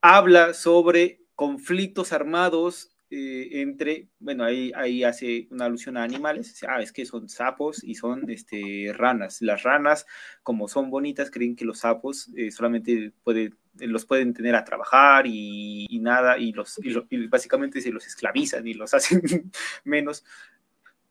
[0.00, 6.80] habla sobre conflictos armados eh, entre, bueno, ahí, ahí hace una alusión a animales, ah,
[6.80, 9.42] es que son sapos y son este, ranas.
[9.42, 10.06] Las ranas,
[10.44, 15.26] como son bonitas, creen que los sapos eh, solamente pueden los pueden tener a trabajar
[15.26, 19.50] y, nada, y, los, y, básicamente se los esclavizan y los hacen
[19.82, 20.24] menos.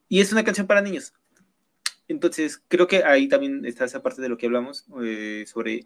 [0.09, 1.13] Y es una canción para niños.
[2.07, 5.83] Entonces, creo que ahí también está esa parte de lo que hablamos eh, sobre...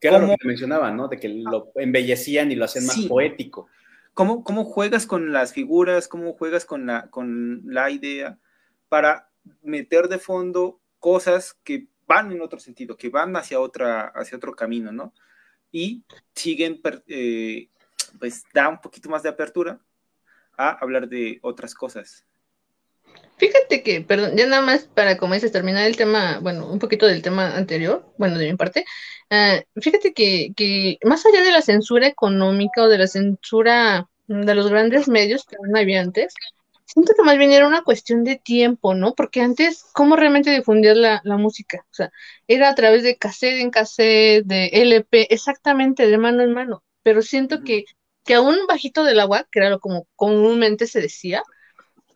[0.00, 1.08] Que era lo que mencionaban, ¿no?
[1.08, 3.68] De que lo embellecían y lo hacían más poético.
[4.14, 6.08] ¿Cómo, ¿Cómo juegas con las figuras?
[6.08, 8.38] ¿Cómo juegas con la, con la idea
[8.88, 9.30] para
[9.62, 14.54] meter de fondo cosas que van en otro sentido, que van hacia, otra, hacia otro
[14.54, 15.12] camino, ¿no?
[15.76, 17.68] y siguen, eh,
[18.18, 19.78] pues da un poquito más de apertura
[20.56, 22.24] a hablar de otras cosas.
[23.38, 27.06] Fíjate que, perdón, ya nada más para, como dices, terminar el tema, bueno, un poquito
[27.06, 28.84] del tema anterior, bueno, de mi parte,
[29.30, 34.54] ah, fíjate que, que, más allá de la censura económica o de la censura de
[34.54, 36.34] los grandes medios que aún había antes,
[36.86, 39.14] siento que más bien era una cuestión de tiempo, ¿no?
[39.14, 41.84] Porque antes, ¿cómo realmente difundías la, la música?
[41.90, 42.10] O sea,
[42.48, 46.84] era a través de cassette en cassette, de LP, exactamente de mano en mano.
[47.02, 47.84] Pero siento que,
[48.24, 51.42] que aún bajito del agua, que era lo como comúnmente se decía,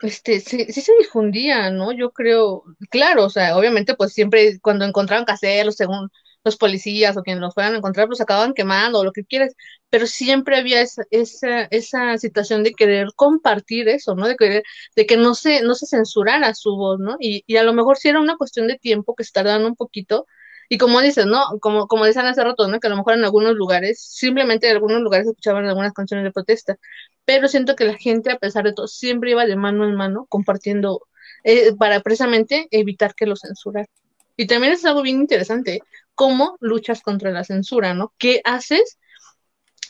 [0.03, 1.93] este, sí, sí se difundía, ¿no?
[1.93, 6.09] Yo creo, claro, o sea, obviamente, pues siempre cuando encontraban cassette, según
[6.45, 9.55] los policías o quienes los fueran a encontrar, pues acababan quemando o lo que quieras,
[9.91, 14.27] pero siempre había esa, esa, esa situación de querer compartir eso, ¿no?
[14.27, 14.63] De querer,
[14.97, 17.17] de que no se, no se censurara su voz, ¿no?
[17.21, 19.77] Y, y a lo mejor sí era una cuestión de tiempo que se tardaban un
[19.77, 20.27] poquito,
[20.73, 21.59] y como dices, ¿no?
[21.61, 22.79] Como, como decían hace rato, ¿no?
[22.79, 26.31] Que a lo mejor en algunos lugares, simplemente en algunos lugares escuchaban algunas canciones de
[26.31, 26.79] protesta,
[27.25, 30.27] pero siento que la gente, a pesar de todo, siempre iba de mano en mano
[30.29, 31.09] compartiendo
[31.43, 33.89] eh, para precisamente evitar que lo censuraran.
[34.37, 35.81] Y también es algo bien interesante,
[36.15, 38.13] cómo luchas contra la censura, ¿no?
[38.17, 38.97] ¿Qué haces?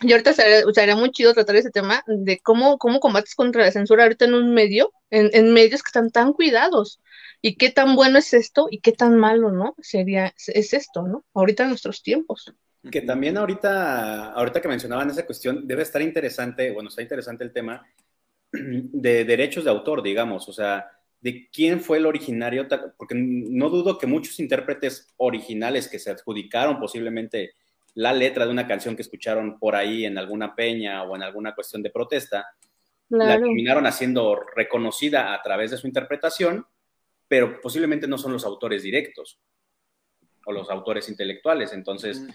[0.00, 4.04] Y ahorita sería, muy chido tratar ese tema de cómo, cómo combates contra la censura
[4.04, 7.00] ahorita en un medio, en, medios que están tan cuidados.
[7.42, 9.74] Y qué tan bueno es esto y qué tan malo, ¿no?
[9.80, 11.24] Sería, es esto, ¿no?
[11.34, 12.52] Ahorita en nuestros tiempos.
[12.90, 17.52] Que también ahorita, ahorita que mencionaban esa cuestión, debe estar interesante, bueno, está interesante el
[17.52, 17.86] tema
[18.52, 20.86] de derechos de autor, digamos, o sea,
[21.20, 26.80] de quién fue el originario, porque no dudo que muchos intérpretes originales que se adjudicaron
[26.80, 27.52] posiblemente
[27.94, 31.54] la letra de una canción que escucharon por ahí en alguna peña o en alguna
[31.54, 32.46] cuestión de protesta,
[33.10, 36.64] la terminaron haciendo reconocida a través de su interpretación,
[37.30, 39.38] pero posiblemente no son los autores directos
[40.44, 41.72] o los autores intelectuales.
[41.72, 42.26] Entonces,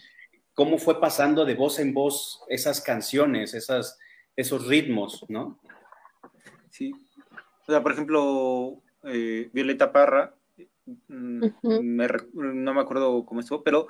[0.53, 3.99] ¿cómo fue pasando de voz en voz esas canciones, esas,
[4.37, 5.59] esos ritmos, no?
[6.69, 6.93] Sí,
[7.63, 10.33] o sea, por ejemplo, eh, Violeta Parra,
[11.09, 13.87] mm, no me acuerdo cómo estuvo, pero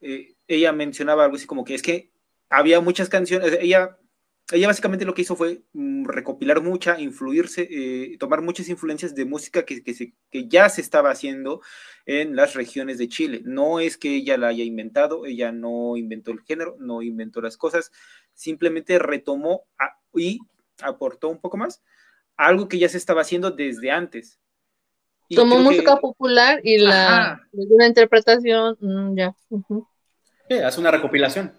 [0.00, 2.12] eh, ella mencionaba algo así como que es que
[2.48, 3.98] había muchas canciones, ella,
[4.52, 9.24] ella básicamente lo que hizo fue mm, recopilar mucha, influirse, eh, tomar muchas influencias de
[9.24, 10.14] música que, que,
[10.48, 11.60] ya se estaba haciendo
[12.06, 13.42] en las regiones de Chile.
[13.44, 17.56] No es que ella la haya inventado, ella no inventó el género, no inventó las
[17.56, 17.92] cosas,
[18.34, 19.64] simplemente retomó
[20.14, 20.40] y
[20.82, 21.82] aportó un poco más
[22.36, 24.40] algo que ya se estaba haciendo desde antes.
[25.28, 29.34] Tomó música popular y la una interpretación, mm, ya.
[30.64, 31.52] hace una recopilación.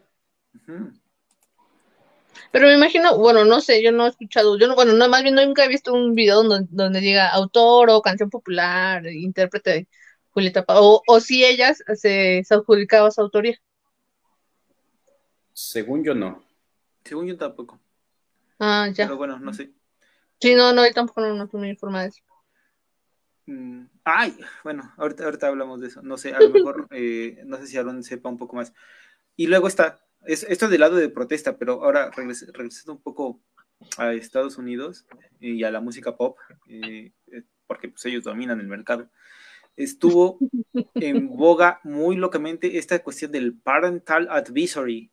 [2.51, 5.23] Pero me imagino, bueno, no sé, yo no he escuchado, yo no, bueno, no, más
[5.23, 9.87] bien nunca he visto un video donde, donde diga autor o canción popular, intérprete
[10.31, 13.57] Julieta o, o si ellas se, se adjudicaba su autoría.
[15.53, 16.43] Según yo no.
[17.03, 17.79] Según yo tampoco.
[18.59, 19.05] Ah, ya.
[19.05, 19.71] Pero bueno, no sé.
[20.39, 22.21] Sí, no, no, yo tampoco no, estoy muy informada de eso.
[23.47, 26.01] Mm, ay, bueno, ahorita, ahorita hablamos de eso.
[26.01, 28.73] No sé, a lo mejor, eh, no sé si Aaron sepa un poco más.
[29.35, 33.41] Y luego está, es, esto del lado de protesta, pero ahora regresando un poco
[33.97, 35.05] a Estados Unidos
[35.39, 39.09] y a la música pop, eh, eh, porque pues ellos dominan el mercado,
[39.75, 40.37] estuvo
[40.95, 45.11] en boga muy locamente esta cuestión del parental advisory,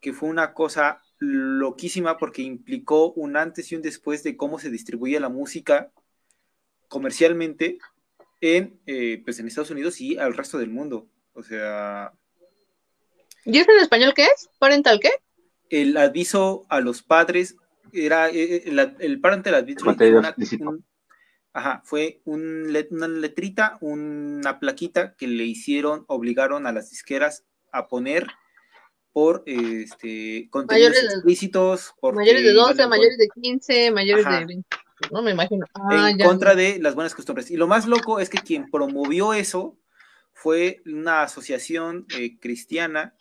[0.00, 4.70] que fue una cosa loquísima porque implicó un antes y un después de cómo se
[4.70, 5.92] distribuye la música
[6.88, 7.78] comercialmente
[8.40, 11.08] en, eh, pues en Estados Unidos y al resto del mundo.
[11.32, 12.12] O sea,
[13.44, 14.48] ¿Y eso en español qué es?
[14.58, 15.10] ¿Parental qué?
[15.70, 17.56] El aviso a los padres
[17.92, 19.96] era eh, eh, el, el parental advisory.
[21.54, 27.44] Ajá, fue un let- una letrita, una plaquita que le hicieron, obligaron a las disqueras
[27.72, 28.26] a poner
[29.12, 34.24] por este contenidos Mayores de- explícitos, Mayores de iban 12, en mayores de 15, mayores
[34.26, 34.38] Ajá.
[34.40, 34.68] de 20.
[35.10, 35.66] No me imagino.
[35.74, 36.24] Ah, en ya.
[36.26, 37.50] contra de las buenas costumbres.
[37.50, 39.76] Y lo más loco es que quien promovió eso
[40.32, 43.14] fue una asociación eh, cristiana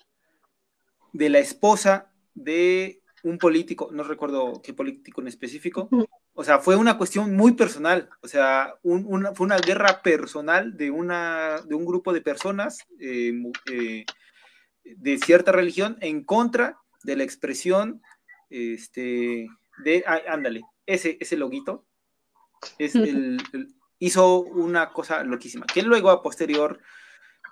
[1.13, 5.87] de la esposa de un político, no recuerdo qué político en específico.
[6.33, 8.09] O sea, fue una cuestión muy personal.
[8.21, 12.79] O sea, un- una, fue una guerra personal de, una, de un grupo de personas
[12.99, 13.33] eh,
[13.71, 14.05] eh,
[14.83, 18.01] de cierta religión en contra de la expresión
[18.49, 19.47] este,
[19.83, 21.85] de, ah, ándale, ese, ese loguito
[22.79, 26.79] es el, el- hizo una cosa loquísima, que luego a posterior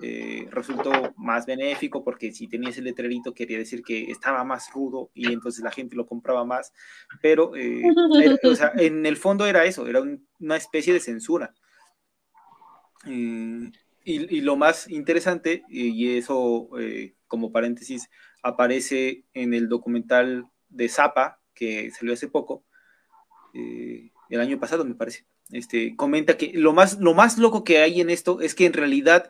[0.02, 5.10] eh, resultó más benéfico porque si tenía ese letrerito quería decir que estaba más rudo
[5.14, 6.74] y entonces la gente lo compraba más,
[7.22, 7.82] pero eh,
[8.22, 11.54] era- o sea, en el fondo era eso, era un- una especie de censura.
[13.06, 13.72] Eh,
[14.06, 18.10] y, y lo más interesante, y eso eh, como paréntesis,
[18.42, 22.64] aparece en el documental de Zappa, que salió hace poco,
[23.54, 27.80] eh, el año pasado me parece, este, comenta que lo más, lo más loco que
[27.80, 29.30] hay en esto es que en realidad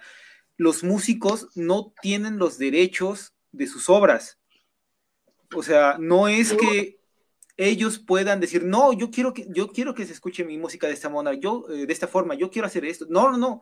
[0.60, 4.38] los músicos no tienen los derechos de sus obras.
[5.55, 6.99] O sea, no es que
[7.55, 10.93] ellos puedan decir, no, yo quiero que, yo quiero que se escuche mi música de
[10.93, 13.05] esta manera, yo, eh, de esta forma, yo quiero hacer esto.
[13.10, 13.62] No, no, no.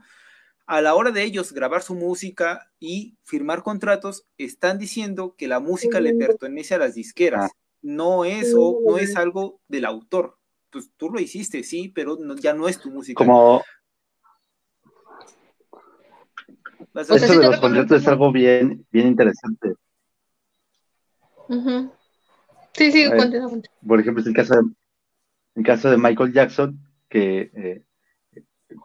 [0.66, 5.60] A la hora de ellos grabar su música y firmar contratos, están diciendo que la
[5.60, 7.52] música le pertenece a las disqueras.
[7.84, 10.38] No es, o- no es algo del autor.
[10.72, 13.18] Pues tú lo hiciste, sí, pero no- ya no es tu música.
[13.24, 13.66] Como Vas
[16.84, 19.74] a- O sea, esto sí de los contratos es algo bien, bien interesante.
[22.74, 23.52] Sí, sí, continúa.
[23.86, 24.62] Por ejemplo, es el caso de,
[25.56, 27.84] el caso de Michael Jackson, que, eh,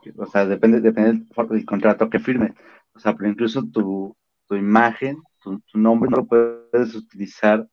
[0.03, 2.55] que, o sea, depende, depende del, contrato que firme.
[2.95, 4.15] O sea, pero incluso tu,
[4.47, 7.67] tu imagen, tu, tu nombre no lo puedes utilizar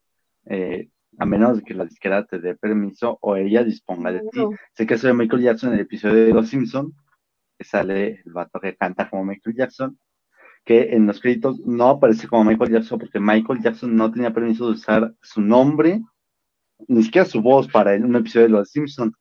[0.45, 4.39] eh, a menos de que la disquera te dé permiso o ella disponga de ti.
[4.73, 6.93] Es el caso de Michael Jackson en el episodio de Los Simpson,
[7.57, 9.99] que sale el vato que canta como Michael Jackson,
[10.69, 14.67] que en los créditos no aparece como Michael Jackson porque Michael Jackson no tenía permiso
[14.67, 16.01] de usar su nombre,
[16.87, 19.13] ni siquiera su voz para un episodio de Los Simpson,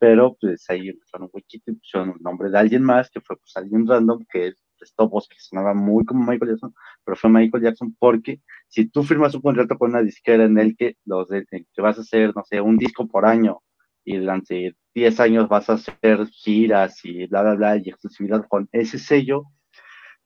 [0.00, 3.36] pero pues ahí empezaron un huequito y pusieron el nombre de alguien más, que fue
[3.38, 7.64] pues alguien random, que prestó voz que sonaba muy como Michael Jackson, pero fue Michael
[7.64, 11.46] Jackson porque si tú firmas un contrato con una disquera en el que los de-
[11.46, 13.60] que vas a hacer, no sé, un disco por año
[14.04, 18.68] y durante 10 años vas a hacer giras y bla, bla, bla, y exclusividad con
[18.72, 19.44] ese sello,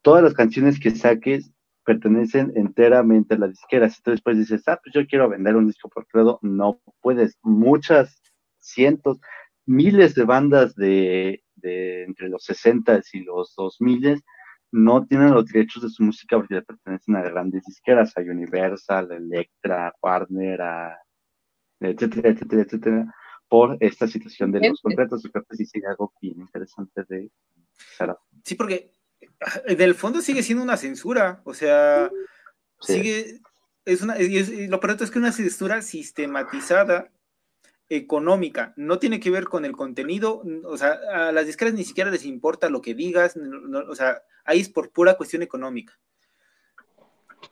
[0.03, 1.51] todas las canciones que saques
[1.85, 3.89] pertenecen enteramente a la disquera.
[3.89, 7.39] Si tú después dices, ah, pues yo quiero vender un disco por credo, no puedes.
[7.43, 8.23] Muchas,
[8.59, 9.21] cientos,
[9.67, 14.23] miles de bandas de, de entre los 60 y los 2000
[14.73, 19.11] no tienen los derechos de su música porque le pertenecen a grandes disqueras, a Universal,
[19.11, 20.99] a Electra, Warner, a
[21.81, 23.15] etcétera, etcétera, etcétera,
[23.49, 25.23] por esta situación de los contratos.
[25.23, 27.31] Yo creo que sí sería algo bien interesante de.
[28.45, 28.93] Sí, porque
[29.67, 32.11] en el fondo sigue siendo una censura, o sea,
[32.81, 32.95] Sí.
[32.95, 33.41] sigue,
[33.85, 37.11] es una, es- lo peor es que una censura sistematizada,
[37.93, 42.09] económica, no tiene que ver con el contenido, o sea, a las disqueras ni siquiera
[42.11, 45.99] les importa lo que digas, no- no- o sea, ahí es por pura cuestión económica.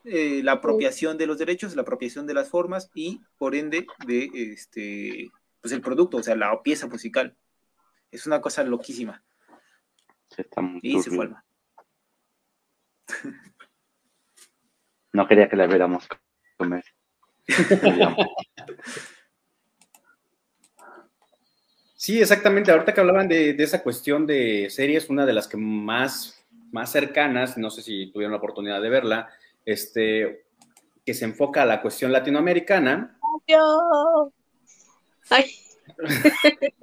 [0.05, 4.31] Eh, la apropiación de los derechos, la apropiación de las formas y, por ende, de
[4.35, 5.31] este,
[5.61, 7.37] pues el producto, o sea, la pieza musical.
[8.13, 9.23] Es una cosa loquísima.
[10.31, 11.45] Sí, está muy Y se fue Alma.
[15.13, 16.07] No quería que la viéramos
[16.57, 16.85] comer.
[21.97, 22.71] Sí, exactamente.
[22.71, 26.93] Ahorita que hablaban de, de esa cuestión de series, una de las que más, más
[26.93, 29.29] cercanas, no sé si tuvieron la oportunidad de verla,
[29.65, 30.47] este,
[31.05, 33.19] que se enfoca a la cuestión latinoamericana.
[33.47, 34.33] Yo.
[35.31, 35.51] Ay.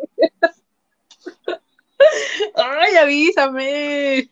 [2.56, 4.30] Ay, avísame.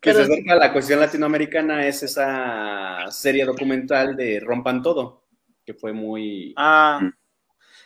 [0.00, 5.26] Que Pero se acerca a la cuestión latinoamericana es esa serie documental de Rompan Todo,
[5.64, 6.54] que fue muy...
[6.56, 7.00] Ah,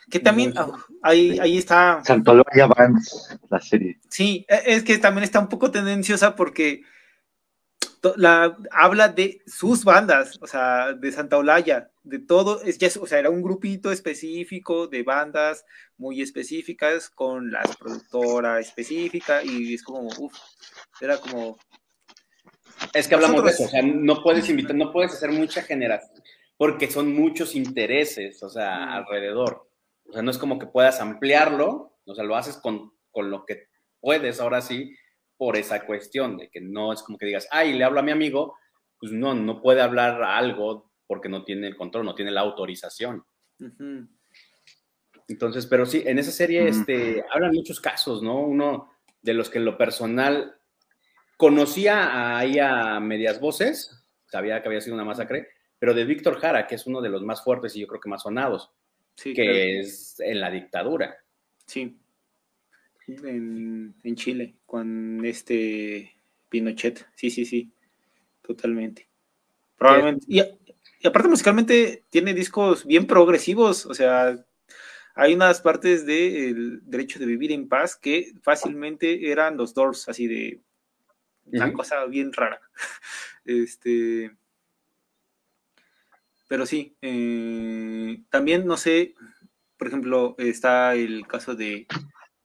[0.09, 2.01] que también Muy- ah, ahí, ahí está.
[2.05, 3.99] Santoloya Vance, la serie.
[4.09, 6.83] Sí, e- es que también está un poco tendenciosa porque
[8.15, 13.07] la, habla de sus bandas, o sea, de Santa Olaya, de todo, es ya, o
[13.07, 15.65] sea, era un grupito específico de bandas
[15.97, 20.35] muy específicas con la productora específica y es como, uff,
[21.01, 21.57] era como
[22.93, 26.23] Es que hablamos de eso, o sea, no puedes invitar, no puedes hacer mucha generación,
[26.57, 29.69] porque son muchos intereses, o sea, alrededor.
[30.07, 33.45] O sea, no es como que puedas ampliarlo, o sea, lo haces con, con lo
[33.45, 33.67] que
[33.99, 34.95] puedes, ahora sí,
[35.37, 38.11] por esa cuestión de que no es como que digas, ay, le hablo a mi
[38.11, 38.55] amigo,
[38.99, 43.23] pues no, no puede hablar algo porque no tiene el control, no tiene la autorización.
[45.27, 48.39] Entonces, pero sí, en esa serie este, hablan muchos casos, ¿no?
[48.39, 50.55] Uno de los que en lo personal
[51.37, 56.67] conocía ahí a medias voces, sabía que había sido una masacre, pero de Víctor Jara,
[56.67, 58.71] que es uno de los más fuertes y yo creo que más sonados,
[59.15, 61.17] que es en la dictadura.
[61.65, 61.97] Sí,
[63.07, 66.13] en, Chile, con este
[66.49, 67.71] Pinochet, sí, sí, sí,
[68.41, 69.07] totalmente.
[69.77, 70.25] Probablemente.
[70.27, 74.43] Y, y aparte musicalmente tiene discos bien progresivos, o sea,
[75.15, 80.27] hay unas partes del derecho de vivir en paz que fácilmente eran los Doors, así
[80.27, 80.61] de
[81.45, 82.61] una cosa bien rara.
[83.47, 84.35] Este,
[86.47, 89.15] pero sí, eh, también no sé,
[89.77, 91.87] por ejemplo, está el caso de,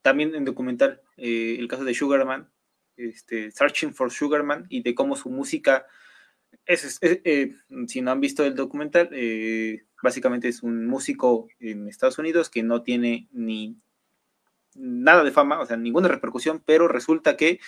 [0.01, 2.49] también en documental, eh, el caso de Sugarman,
[2.97, 5.85] este, Searching for Sugarman, y de cómo su música,
[6.65, 7.55] es, eh,
[7.87, 9.09] si no han visto el documental,
[10.01, 13.77] básicamente es un músico en Estados Unidos que no tiene ni
[14.75, 17.59] nada de fama, o sea, ninguna repercusión, pero resulta que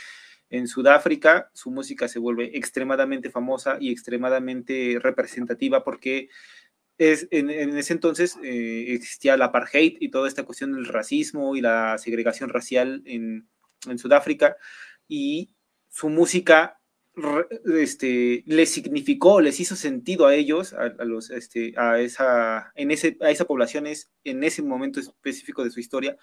[0.54, 6.30] en Sudáfrica su música se vuelve extremadamente famosa y extremadamente representativa porque
[7.00, 11.62] es, en, ese entonces eh, existía la apartheid y toda esta cuestión del racismo y
[11.62, 13.50] la segregación racial en,
[13.98, 14.56] Sudáfrica.
[15.10, 15.52] Y
[15.90, 16.80] su música
[17.78, 23.18] este, les significó, les hizo sentido a ellos, a, los, este, a, esa, en ese,
[23.20, 23.86] a esa población
[24.24, 26.16] en ese momento específico de su historia,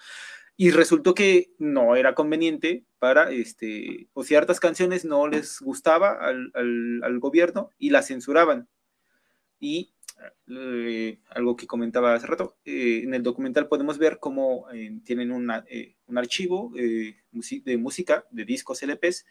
[0.60, 7.18] y resultó que no era conveniente para, este, o ciertas canciones no les gustaba al,
[7.18, 8.68] gobierno y las censuraban.
[9.58, 9.94] Y
[10.48, 15.32] eh, algo que comentaba hace rato, eh, en el documental podemos ver cómo eh, tienen
[15.32, 15.50] un
[16.18, 17.16] archivo de
[17.78, 19.24] música, de discos LPs,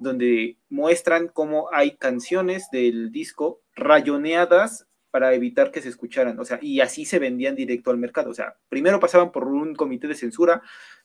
[0.00, 6.58] donde muestran cómo hay canciones del disco rayoneadas para evitar que se escucharan, o sea,
[6.60, 10.16] y así se vendían directo al mercado, o sea, primero pasaban por un comité de
[10.16, 10.60] censura,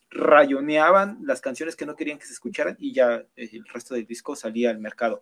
[0.09, 4.07] rayoneaban las canciones que no querían que se escucharan y ya eh, el resto del
[4.07, 5.21] disco salía al mercado.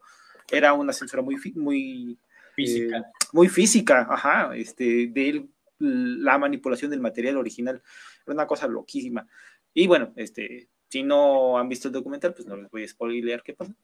[0.49, 2.17] Era una censura muy, muy
[2.55, 5.45] física, eh, muy física, ajá, este, de
[5.79, 7.83] la manipulación del material original,
[8.25, 9.27] era una cosa loquísima.
[9.73, 13.43] Y bueno, este, si no han visto el documental, pues no les voy a spoilear
[13.43, 13.75] qué pasa.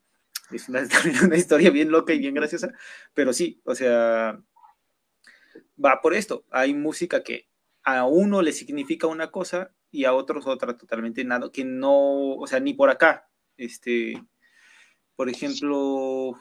[0.50, 0.82] Es una,
[1.26, 2.72] una historia bien loca y bien graciosa,
[3.14, 4.42] pero sí, o sea,
[5.84, 6.44] va por esto.
[6.52, 7.48] Hay música que
[7.84, 12.48] a uno le significa una cosa y a otros otra totalmente nada, que no, o
[12.48, 13.28] sea, ni por acá.
[13.58, 14.22] Este,
[15.16, 16.38] por ejemplo,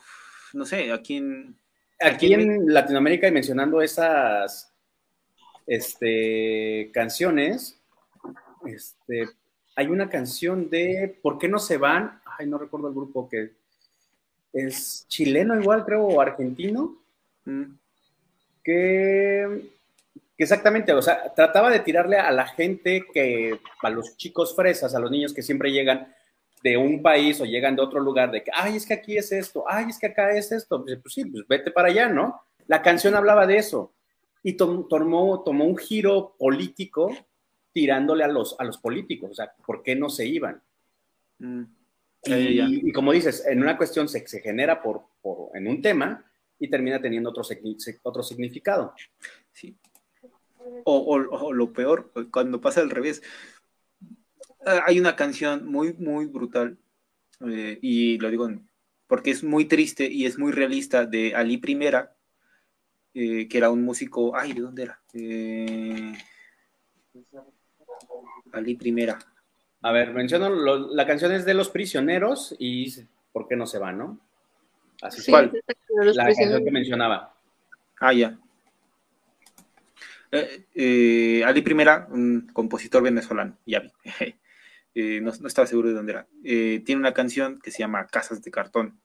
[0.54, 1.56] no sé, aquí en...
[2.00, 4.74] Aquí, en, Latinoamérica y mencionando esas
[5.66, 7.80] este, canciones,
[8.66, 9.28] este,
[9.76, 12.20] hay una canción de ¿Por qué no se van?
[12.24, 13.52] Ay, no recuerdo el grupo que
[14.52, 16.96] es chileno igual, creo, o argentino.
[17.44, 17.81] Mm
[18.62, 19.70] que,
[20.38, 25.00] exactamente, o sea, trataba de tirarle a la gente que, a los chicos fresas, a
[25.00, 26.12] los niños que siempre llegan
[26.62, 29.32] de un país o llegan de otro lugar, de que, ay, es que aquí es
[29.32, 32.40] esto, ay, es que acá es esto, pues, pues sí, pues vete para allá, ¿no?
[32.68, 33.92] La canción hablaba de eso
[34.42, 34.84] y tomó,
[35.44, 37.10] tomó un giro político
[37.72, 40.62] tirándole a los, a los políticos, o sea, ¿por qué no se iban?
[41.38, 41.64] Mm.
[42.24, 46.24] Y, como dices, en una cuestión se, se genera por, por, en un tema,
[46.62, 47.42] y termina teniendo otro,
[48.02, 48.94] otro significado.
[49.52, 49.76] Sí.
[50.84, 53.20] O, lo peor, cuando pasa al revés.
[54.64, 56.78] Ah, hay una canción muy, muy brutal,
[57.40, 58.48] eh, y lo digo
[59.08, 62.14] porque es muy triste y es muy realista, de Ali Primera,
[63.12, 64.36] eh, que era un músico.
[64.36, 65.02] Ay, ¿de dónde era?
[65.12, 66.12] Eh,
[68.52, 69.18] Ali Primera.
[69.82, 72.88] A ver, menciono, la canción es de Los Prisioneros y
[73.32, 74.20] ¿Por qué no se va, no?
[75.03, 75.53] Así ¿Cuál?
[76.14, 77.34] La canción que mencionaba.
[78.00, 78.38] Ah, ya.
[80.30, 83.90] Eh, eh, Ali Primera, un compositor venezolano, ya vi.
[84.94, 86.28] Eh, no, estaba seguro de dónde era.
[86.84, 89.00] tiene una canción que se llama Casas de Cartón,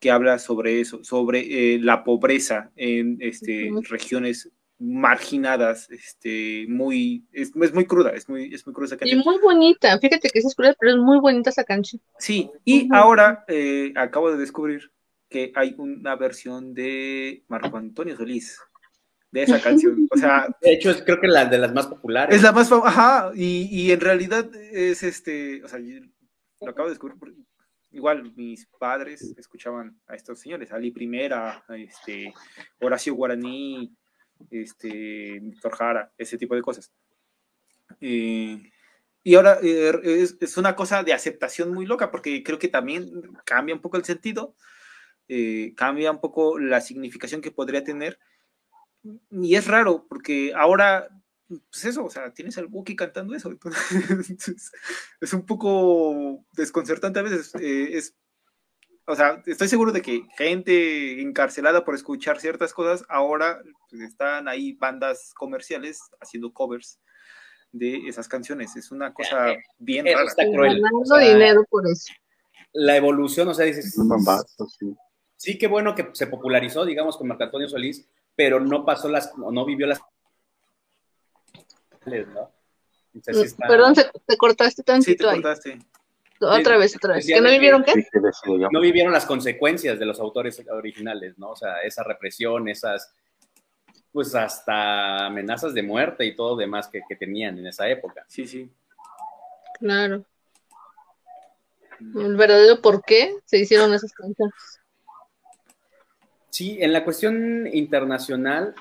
[0.00, 7.84] que habla sobre eso, sobre la pobreza en este, regiones marginadas, este, muy, es, muy
[7.84, 9.20] cruda, es muy, es muy cruda esa canción.
[9.20, 12.02] Y muy bonita, fíjate que es cruda, pero es muy bonita esa canción.
[12.18, 13.44] Sí, y ahora
[13.94, 14.90] acabo de descubrir
[15.30, 18.60] que hay una versión de Marco Antonio Solís
[19.30, 20.06] de esa canción.
[20.10, 22.34] O sea, de hecho, es creo que la de las más populares.
[22.34, 26.88] Es la más famosa, ajá, y, y, en realidad es este, o sea, lo acabo
[26.88, 27.16] de descubrir,
[27.92, 32.32] igual mis padres escuchaban a estos señores, Ali Primera, este,
[32.80, 33.94] Horacio Guaraní,
[34.50, 36.92] este, Víctor Jara, ese tipo de cosas.
[38.00, 38.70] Eh,
[39.22, 43.10] y ahora eh, es, es, una cosa de aceptación muy loca, porque creo que también
[43.44, 44.54] cambia un poco el sentido,
[45.32, 48.18] eh, cambia un poco la significación que podría tener.
[49.30, 51.08] Y es raro, porque ahora,
[51.46, 53.48] pues eso, o sea, tienes al Buki cantando eso.
[53.48, 53.80] Entonces,
[55.20, 57.54] es un poco desconcertante a veces.
[57.60, 58.16] Eh, es,
[59.06, 64.48] o sea, estoy seguro de que gente encarcelada por escuchar ciertas cosas, ahora pues, están
[64.48, 66.98] ahí bandas comerciales haciendo covers
[67.70, 68.74] de esas canciones.
[68.74, 70.28] Es una cosa bien Eso rara.
[70.28, 70.80] está cruel.
[70.80, 72.12] Ganando O sea, dinero por eso.
[72.72, 74.92] La evolución, o sea, dices, Un bombazo, sí.
[75.40, 79.32] Sí, qué bueno que se popularizó, digamos, con Marco Antonio Solís, pero no pasó las,
[79.42, 80.00] o no vivió las.
[82.04, 82.50] ¿no?
[83.14, 85.36] Entonces, sí está- Perdón, se- te cortaste Sí, te tantito ahí.
[85.42, 85.78] cortaste.
[86.42, 87.26] Otra vez, otra vez.
[87.26, 87.92] ¿Que no vivieron qué?
[88.70, 91.50] No vivieron las consecuencias de los autores originales, ¿no?
[91.50, 93.12] O sea, esa represión, esas,
[94.12, 98.24] pues hasta amenazas de muerte y todo demás que, que tenían en esa época.
[98.28, 98.70] Sí, sí.
[99.78, 100.24] Claro.
[102.00, 104.79] El verdadero por qué se hicieron esas canciones.
[106.50, 108.74] Sí, en la cuestión internacional,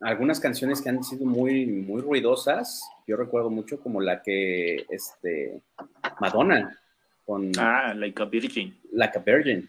[0.00, 5.62] algunas canciones que han sido muy, muy ruidosas, yo recuerdo mucho como la que, este,
[6.20, 6.78] Madonna,
[7.24, 8.78] con Ah, Like a Virgin.
[8.92, 9.68] Like a Virgin.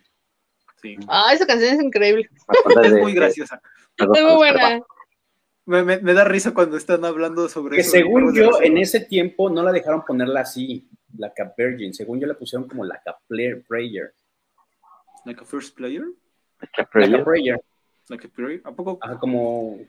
[0.82, 0.96] Sí.
[1.08, 2.30] Ah, esa canción es increíble.
[2.84, 3.62] Es muy graciosa.
[3.98, 4.80] Es muy buena.
[5.66, 7.92] Me, me- me da risa cuando están hablando sobre Que eso.
[7.92, 10.88] según yo, en ese tiempo no la dejaron ponerla así,
[11.18, 11.94] Like a Virgin.
[11.94, 13.64] Según yo la pusieron como Like a Player.
[13.68, 14.14] prayer.
[15.26, 16.04] Like a First Player.
[16.62, 17.16] Like a Like prayer.
[17.20, 17.62] a Prayer.
[18.10, 18.62] Like a Prayer.
[18.64, 18.98] ¿A poco?
[19.02, 19.80] Ajá, como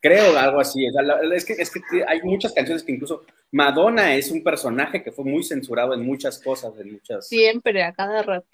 [0.00, 0.86] creo algo así.
[0.88, 4.30] O sea, la- la- es, que, es que hay muchas canciones que incluso Madonna es
[4.30, 7.26] un personaje que fue muy censurado en muchas cosas, en muchas.
[7.28, 8.46] Siempre, a cada rato.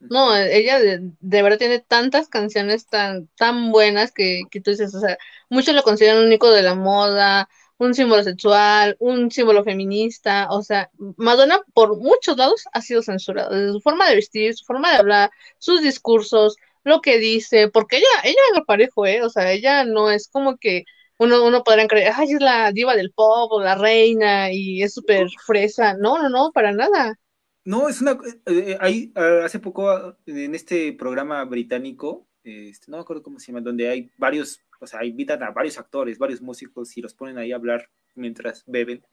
[0.00, 4.94] No, ella de, de verdad tiene tantas canciones tan, tan buenas que, que tú dices,
[4.94, 5.18] o sea,
[5.50, 7.50] muchos lo consideran un icono de la moda,
[7.80, 13.72] un símbolo sexual, un símbolo feminista, o sea, Madonna por muchos lados ha sido censurada,
[13.72, 18.06] su forma de vestir, su forma de hablar, sus discursos, lo que dice, porque ella,
[18.24, 19.22] ella es lo parejo, ¿eh?
[19.22, 20.84] O sea, ella no es como que
[21.18, 24.92] uno, uno podría creer, ay, es la diva del pop o la reina y es
[24.92, 27.18] súper fresa, no, no, no, para nada.
[27.64, 28.12] No, es una.
[28.46, 33.52] eh, eh, ah, hace poco en este programa británico, este, no me acuerdo cómo se
[33.52, 37.38] llama, donde hay varios, o sea, invitan a varios actores, varios músicos y los ponen
[37.38, 39.04] ahí a hablar mientras beben,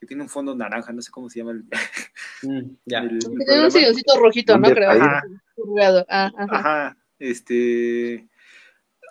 [0.00, 1.64] que tiene un fondo naranja, no sé cómo se llama el,
[2.42, 2.98] Mm, ya.
[3.00, 3.64] el- el Que tiene programa.
[3.66, 4.62] un silloncito rojito, ¿no?
[4.68, 4.90] ¿Dónde Creo.
[4.90, 5.22] Ajá.
[5.54, 6.06] Curveado.
[6.08, 6.56] Ah, ajá.
[6.58, 8.28] Ajá, este.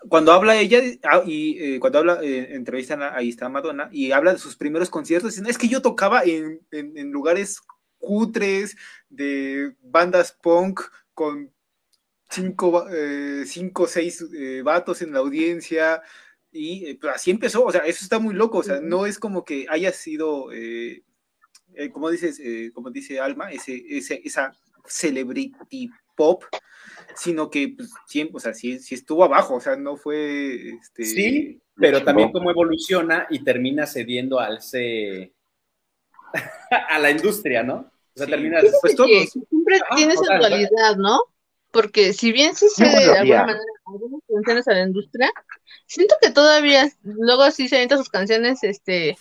[0.10, 4.12] Cuando habla ella, ah, y eh, cuando habla, eh, entrevistan, a- ahí está Madonna, y
[4.12, 7.62] habla de sus primeros conciertos, dicen, es que yo tocaba en, en- en lugares
[7.99, 8.76] cutres,
[9.10, 10.82] de bandas punk,
[11.14, 11.54] con
[12.32, 16.02] cinco, eh, cinco o seis eh, vatos en la audiencia,
[16.52, 19.20] y eh, pues así empezó, o sea, eso está muy loco, o sea, no es
[19.20, 21.04] como que haya sido, eh,
[21.76, 24.52] eh, como dices, eh, como dice Alma, ese, ese, esa
[24.86, 26.44] celebrity pop,
[27.16, 31.06] sino que pues, siempre, o sea, sí, sí estuvo abajo, o sea, no fue, este,
[31.06, 35.34] Sí, pero también cómo evoluciona y termina cediendo al se...
[36.90, 37.92] a la industria, ¿no?
[38.14, 38.32] O sea, Sí.
[38.32, 38.60] termina...
[38.82, 41.22] pues todos, siempre Ajá, tiene esa total, dualidad, ¿no?
[41.72, 45.32] Porque si bien sí se de alguna manera algunas canciones a la industria,
[45.86, 49.17] siento que todavía, luego sí se sus canciones, este,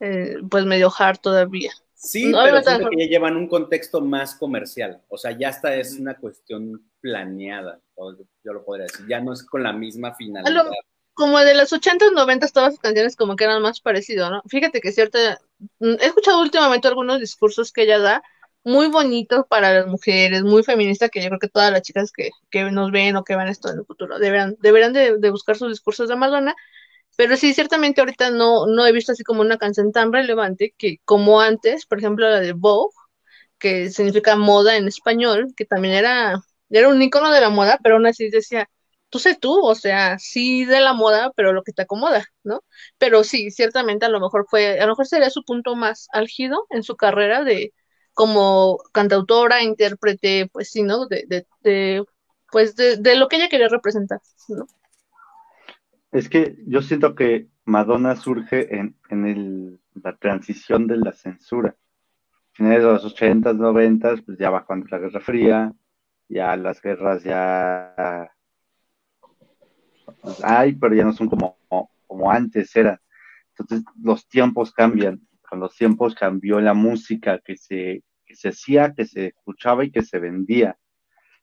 [0.00, 1.72] eh, pues medio hard todavía.
[1.94, 5.02] Sí, No, pero siento que ya llevan un contexto más comercial.
[5.08, 9.06] O sea, ya esta es una cuestión planeada, o yo lo podría decir.
[9.08, 10.64] Ya no es con la misma finalidad.
[11.12, 14.40] Como de los 80s, 90s, todas sus canciones como que eran más parecido, ¿no?
[14.46, 15.40] Fíjate que cierta,
[15.80, 18.22] mm, he escuchado últimamente algunos discursos que ella da,
[18.68, 22.30] muy bonitos para las mujeres, muy feministas, que yo creo que todas las chicas que,
[22.50, 25.56] que nos ven o que van esto en el futuro deberán, deberán de, de buscar
[25.56, 26.54] sus discursos de Madonna,
[27.16, 30.98] pero sí, ciertamente ahorita no, no he visto así como una canción tan relevante que
[31.04, 32.94] como antes, por ejemplo la de Vogue,
[33.58, 36.40] que significa moda en español, que también era,
[36.70, 38.68] era un icono de la moda, pero aún así decía,
[39.10, 42.62] tú sé tú, o sea, sí de la moda, pero lo que te acomoda, ¿no?
[42.98, 46.66] Pero sí, ciertamente a lo mejor fue, a lo mejor sería su punto más álgido
[46.70, 47.72] en su carrera de
[48.18, 51.06] como cantautora, intérprete, pues sí, ¿no?
[51.06, 52.04] De, de, de
[52.50, 54.66] pues de, de lo que ella quería representar, ¿no?
[56.10, 61.76] Es que yo siento que Madonna surge en, en el, la transición de la censura.
[62.54, 65.72] Finales de los 80s, 90s, pues ya va cuando la Guerra Fría,
[66.28, 68.32] ya las guerras ya
[70.20, 71.56] pues, hay, pero ya no son como,
[72.08, 72.98] como antes eran.
[73.56, 75.20] Entonces los tiempos cambian.
[75.48, 78.02] Con los tiempos cambió la música que se,
[78.38, 80.78] se hacía, que se escuchaba y que se vendía.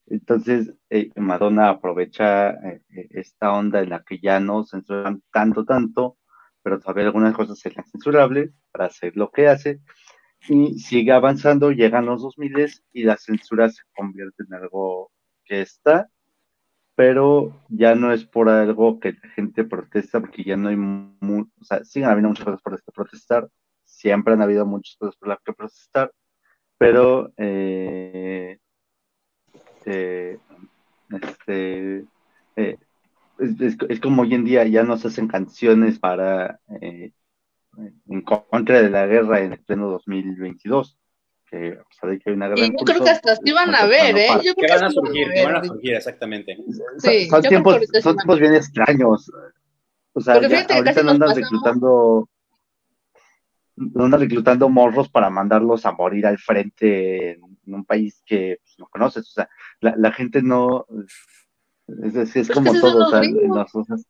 [0.07, 5.65] Entonces, eh, Madonna aprovecha eh, eh, esta onda en la que ya no censuran tanto,
[5.65, 6.17] tanto,
[6.63, 9.81] pero todavía algunas cosas serían censurables para hacer lo que hace,
[10.47, 15.11] y sigue avanzando, llegan los 2000 y la censura se convierte en algo
[15.43, 16.09] que está,
[16.95, 21.63] pero ya no es por algo que la gente protesta, porque ya no hay, o
[21.63, 23.49] sea, siguen habiendo muchas cosas por las que protestar,
[23.83, 26.11] siempre han habido muchas cosas por las que protestar,
[26.78, 28.57] pero eh,
[29.86, 30.38] eh,
[31.09, 32.05] este,
[32.55, 32.78] eh,
[33.38, 39.05] es, como hoy en día ya no se hacen canciones para en contra de la
[39.05, 40.97] guerra en el pleno 2022.
[41.47, 43.76] Que, a pesar de que hay una guerra y yo creo que hasta sí van
[43.76, 44.30] a ver, ¿eh?
[44.43, 46.57] Yo que van a surgir, que van a surgir, exactamente.
[46.97, 49.32] Sí, son, tiempos, son tiempos bien extraños.
[50.13, 52.28] O sea, ya, ahorita no andan reclutando
[53.76, 58.76] no andan reclutando morros para mandarlos a morir al frente en, un país que pues,
[58.78, 59.28] no conoces.
[59.30, 59.49] O sea,
[59.82, 60.86] la, la gente no.
[61.88, 63.07] Es, es, es como todo.
[63.07, 64.07] O sea, las cosas,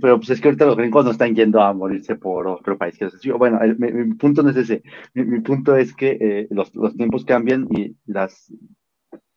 [0.00, 2.98] pero pues es que ahorita los gringos no están yendo a morirse por otro país.
[3.38, 4.82] Bueno, mi, punto no es ese.
[5.14, 8.52] Mi, punto es que eh, los, los, tiempos cambian y las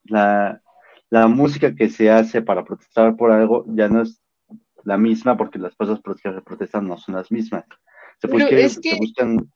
[0.04, 0.62] la,
[1.10, 4.22] la, música que se hace para protestar por algo ya no es
[4.84, 7.64] la misma porque las cosas por las que se protestan no son las mismas.
[8.20, 9.50] Se, se, buscan,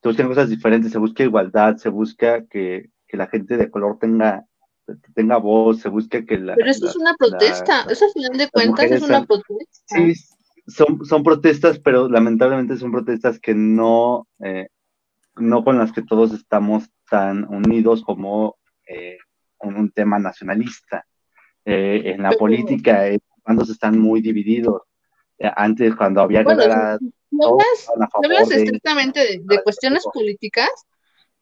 [0.00, 3.98] se buscan cosas diferentes, se busca igualdad, se busca que, que la gente de color
[3.98, 4.46] tenga
[5.14, 6.54] tenga voz, se busca que la...
[6.54, 9.64] Pero eso es una protesta, eso al final de cuentas es una protesta.
[9.86, 10.14] Sí,
[10.66, 14.68] son, son protestas, pero lamentablemente son protestas que no, eh,
[15.36, 19.18] no con las que todos estamos tan unidos como eh,
[19.56, 21.04] con un tema nacionalista.
[21.64, 23.04] Eh, en la política,
[23.42, 24.82] cuando se están muy divididos.
[25.38, 26.98] antes, cuando había bueno, guerra...
[27.40, 30.70] hablas, estrictamente de cuestiones políticas,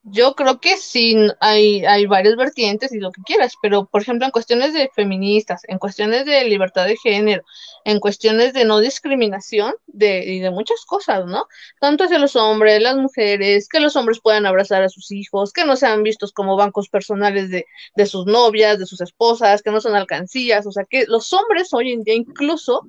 [0.02, 4.24] yo creo que sí hay, hay varias vertientes y lo que quieras, pero por ejemplo
[4.24, 7.42] en cuestiones de feministas, en cuestiones de libertad de género,
[7.84, 11.46] en cuestiones de no discriminación de, y de muchas cosas, ¿no?
[11.80, 15.66] Tanto hacia los hombres, las mujeres, que los hombres puedan abrazar a sus hijos, que
[15.66, 19.82] no sean vistos como bancos personales de, de sus novias, de sus esposas, que no
[19.82, 22.86] son alcancías, o sea que los hombres hoy en día incluso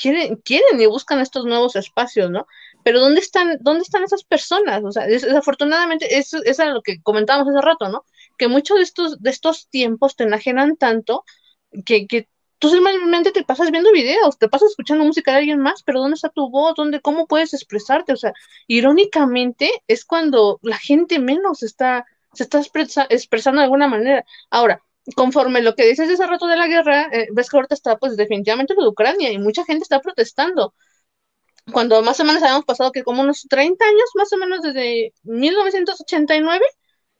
[0.00, 2.46] quieren, quieren y buscan estos nuevos espacios, ¿no?
[2.82, 4.82] pero ¿dónde están, dónde están esas personas?
[4.84, 8.04] O sea, desafortunadamente, eso, es lo que comentábamos hace rato, ¿no?
[8.38, 11.24] Que muchos de estos, de estos tiempos te enajenan tanto
[11.84, 12.28] que, que
[12.58, 16.14] tú simplemente te pasas viendo videos, te pasas escuchando música de alguien más, pero ¿dónde
[16.14, 16.74] está tu voz?
[16.76, 18.12] ¿Dónde, cómo puedes expresarte?
[18.12, 18.32] O sea,
[18.66, 22.60] irónicamente es cuando la gente menos está, se está
[23.10, 24.24] expresando de alguna manera.
[24.50, 24.82] Ahora,
[25.16, 27.96] conforme lo que dices de ese rato de la guerra, eh, ves que ahorita está
[27.98, 30.74] pues definitivamente lo de Ucrania y mucha gente está protestando
[31.72, 35.12] cuando más o menos habíamos pasado que como unos 30 años, más o menos desde
[35.22, 36.64] 1989,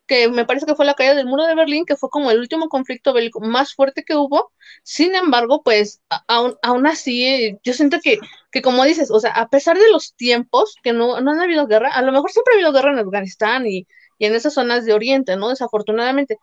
[0.06, 2.40] que me parece que fue la caída del muro de Berlín, que fue como el
[2.40, 4.52] último conflicto bélico más fuerte que hubo.
[4.82, 8.18] Sin embargo, pues aún, así, eh, yo siento que,
[8.50, 11.66] que como dices, o sea, a pesar de los tiempos, que no, no han habido
[11.68, 13.86] guerra, a lo mejor siempre ha habido guerra en Afganistán y,
[14.18, 15.48] y en esas zonas de Oriente, ¿no?
[15.50, 16.38] Desafortunadamente.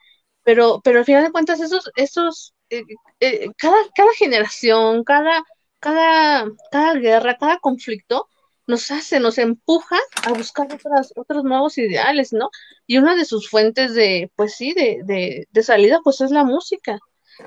[0.48, 2.84] Pero, pero al final de cuentas, esos, esos, eh,
[3.20, 5.44] eh, cada, cada generación, cada,
[5.80, 8.30] cada, cada guerra, cada conflicto
[8.68, 12.50] nos hace, nos empuja a buscar otras, otros nuevos ideales, ¿no?
[12.86, 16.44] Y una de sus fuentes de, pues sí, de, de, de salida, pues es la
[16.46, 17.00] música.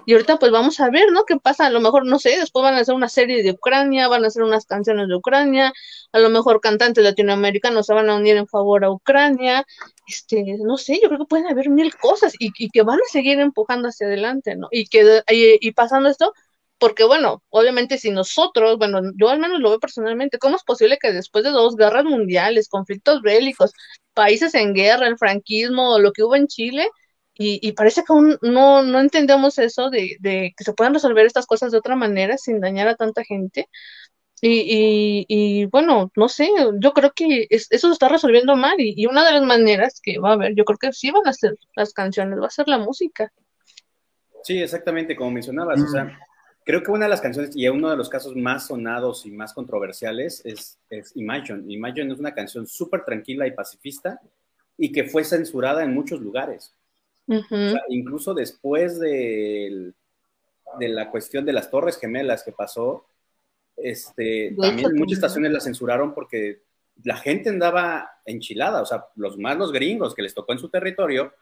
[0.06, 1.24] Y ahorita pues vamos a ver, ¿no?
[1.24, 1.66] ¿Qué pasa?
[1.66, 4.28] A lo mejor, no sé, después van a hacer una serie de Ucrania, van a
[4.28, 5.72] hacer unas canciones de Ucrania,
[6.12, 9.64] a lo mejor cantantes latinoamericanos se van a unir en favor a Ucrania,
[10.06, 13.10] este, no sé, yo creo que pueden haber mil cosas y, y que van a
[13.10, 14.68] seguir empujando hacia adelante, ¿no?
[14.70, 16.32] Y que, y, y pasando esto,
[16.78, 20.98] porque bueno, obviamente si nosotros, bueno, yo al menos lo veo personalmente, ¿cómo es posible
[20.98, 23.72] que después de dos guerras mundiales, conflictos bélicos,
[24.14, 26.88] países en guerra, el franquismo, lo que hubo en Chile,
[27.42, 31.46] y, parece que aún no, no entendemos eso de, de, que se puedan resolver estas
[31.46, 33.68] cosas de otra manera sin dañar a tanta gente?
[34.42, 39.24] Y, y, bueno, no sé, yo creo que eso se está resolviendo mal y, una
[39.24, 41.94] de las maneras que va a haber, yo creo que sí van a ser las
[41.94, 43.32] canciones, va a ser la música.
[44.42, 46.18] Sí, exactamente, como mencionabas, o sea, mm.
[46.62, 49.54] Creo que una de las canciones y uno de los casos más sonados y más
[49.54, 51.64] controversiales es, es Imagine.
[51.66, 54.20] Imagine es una canción súper tranquila y pacifista
[54.76, 56.74] y que fue censurada en muchos lugares.
[57.88, 59.92] Incluso después de,
[60.78, 63.06] de la cuestión de las Torres Gemelas que pasó,
[63.76, 66.62] este, también muchas estaciones la censuraron porque
[67.02, 70.68] la gente andaba enchilada, o sea, los más los gringos que les tocó en su
[70.68, 71.32] territorio,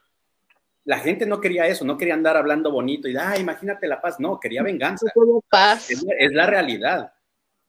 [0.85, 4.19] la gente no quería eso, no quería andar hablando bonito y, ah, imagínate la paz,
[4.21, 5.07] no, quería venganza.
[5.49, 5.91] Paz.
[5.91, 7.13] Es, la realidad.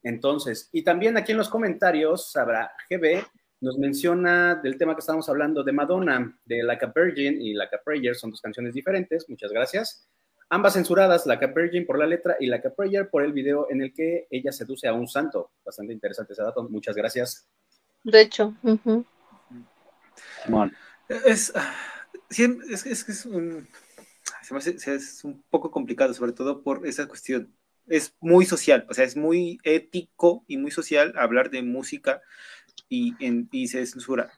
[0.04, 3.26] Entonces, y también aquí en los comentarios, sabrá GB
[3.62, 7.76] nos menciona del tema que estábamos hablando de Madonna, de Like a Virgin y Like
[7.76, 10.08] a Prayer, son dos canciones diferentes, muchas gracias.
[10.50, 13.68] Ambas censuradas, Like a Virgin por la letra y Like a Prayer por el video
[13.70, 15.52] en el que ella seduce a un santo.
[15.66, 17.48] Bastante interesante ese dato, muchas gracias.
[18.04, 18.56] De hecho.
[21.26, 21.54] Es,
[22.30, 23.68] es, es, es, un,
[24.88, 27.54] es un poco complicado, sobre todo por esa cuestión.
[27.88, 32.22] Es muy social, o sea, es muy ético y muy social hablar de música
[32.90, 34.32] y, en, y se censura.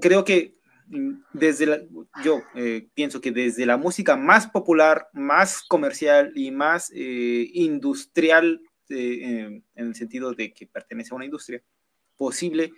[0.00, 0.58] Creo que
[1.32, 1.80] desde la,
[2.24, 8.62] yo eh, pienso que desde la música más popular, más comercial y más eh, industrial,
[8.88, 11.62] eh, en el sentido de que pertenece a una industria
[12.16, 12.72] posible,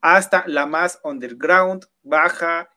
[0.00, 2.68] hasta la más underground, baja,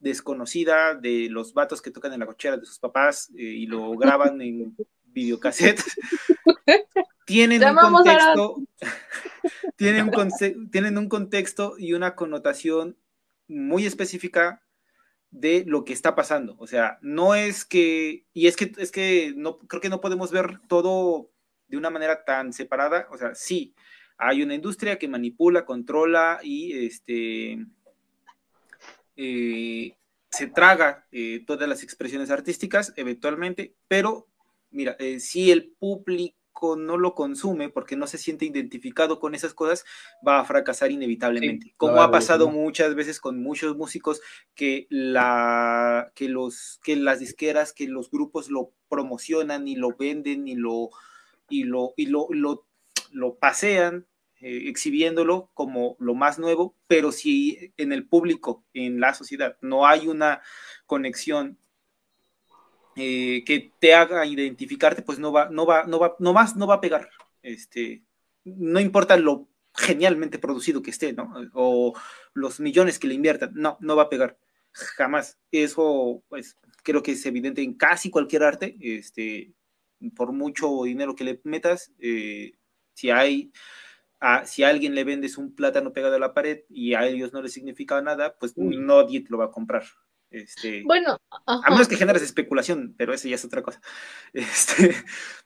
[0.00, 4.42] desconocida de los vatos que tocan en la cochera de sus papás y lo graban
[4.42, 5.96] en videocassettes.
[7.26, 8.56] tienen un contexto,
[9.76, 12.96] tienen un, tienen un contexto y una connotación
[13.48, 14.62] muy específica
[15.30, 16.56] de lo que está pasando.
[16.58, 20.30] O sea, no es que, y es que, es que no, creo que no podemos
[20.30, 21.30] ver todo
[21.68, 23.08] de una manera tan separada.
[23.10, 23.74] O sea, sí,
[24.16, 27.66] hay una industria que manipula, controla y este,
[29.16, 29.96] eh,
[30.30, 34.28] se traga eh, todas las expresiones artísticas eventualmente, pero
[34.70, 36.36] mira, eh, si el público
[36.76, 39.84] no lo consume porque no se siente identificado con esas cosas,
[40.26, 41.74] va a fracasar inevitablemente.
[41.76, 44.20] como ha pasado muchas veces con muchos músicos
[44.54, 50.48] que, la, que, los, que las disqueras, que los grupos lo promocionan y lo venden
[50.48, 50.90] y lo,
[51.48, 52.28] y lo, y lo,
[53.10, 54.06] lo, pasean
[54.40, 59.86] eh, exhibiéndolo como lo más nuevo, pero si en el público, en la sociedad, no
[59.86, 60.42] hay una
[60.86, 61.58] conexión
[62.96, 66.66] eh, que te haga identificarte, pues no va, no va, no va, no más, no
[66.66, 67.10] va a pegar.
[67.42, 68.02] Este,
[68.44, 71.32] no importa lo genialmente producido que esté, ¿no?
[71.52, 71.94] O
[72.32, 74.38] los millones que le inviertan, no, no va a pegar.
[74.72, 75.38] Jamás.
[75.50, 78.76] Eso, pues, creo que es evidente en casi cualquier arte.
[78.80, 79.52] Este,
[80.14, 82.52] por mucho dinero que le metas, eh,
[82.94, 83.52] si hay,
[84.20, 87.32] a, si a alguien le vendes un plátano pegado a la pared y a ellos
[87.32, 89.84] no les significa nada, pues nadie te lo va a comprar.
[90.30, 93.80] Este, bueno, a menos que generes especulación, pero eso ya es otra cosa.
[94.32, 94.94] Este,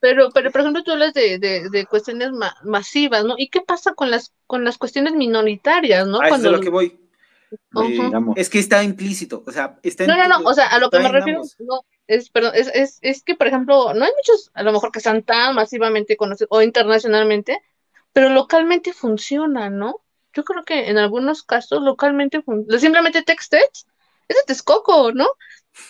[0.00, 2.30] pero, pero por ejemplo, tú hablas de, de, cuestiones
[2.64, 3.34] masivas, ¿no?
[3.36, 6.18] ¿Y qué pasa con las, con las cuestiones minoritarias, ¿no?
[6.20, 6.50] Ah, Cuando...
[6.50, 6.98] es lo que voy.
[8.36, 10.98] es que está implícito, o sea, está No, no, no, o sea, a lo que
[10.98, 14.62] me refiero, no, es, perdón, es, es, es que, por ejemplo, no hay muchos, a
[14.62, 17.60] lo mejor que sean tan masivamente conocidos o internacionalmente,
[18.12, 20.00] pero localmente funciona, ¿no?
[20.32, 23.54] Yo creo que en algunos casos localmente funciona, simplemente text
[24.30, 25.26] es de Texcoco, ¿no?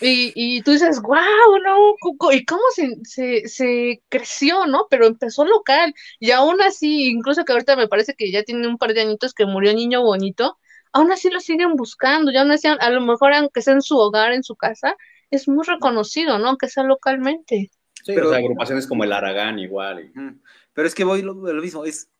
[0.00, 1.18] Y, y tú dices, wow,
[1.64, 1.94] ¿no?
[2.32, 4.86] ¿Y cómo se, se, creció, ¿no?
[4.90, 5.94] Pero empezó local.
[6.18, 9.34] Y aún así, incluso que ahorita me parece que ya tiene un par de añitos
[9.34, 10.58] que murió Niño Bonito,
[10.92, 12.32] aún así lo siguen buscando.
[12.32, 14.96] Ya aún así, a lo mejor aunque sea en su hogar, en su casa,
[15.30, 16.48] es muy reconocido, ¿no?
[16.48, 17.70] Aunque sea localmente.
[18.02, 20.12] Sí, pero, o sea, agrupaciones como el Aragán igual.
[20.72, 22.10] Pero es que voy lo, lo mismo, es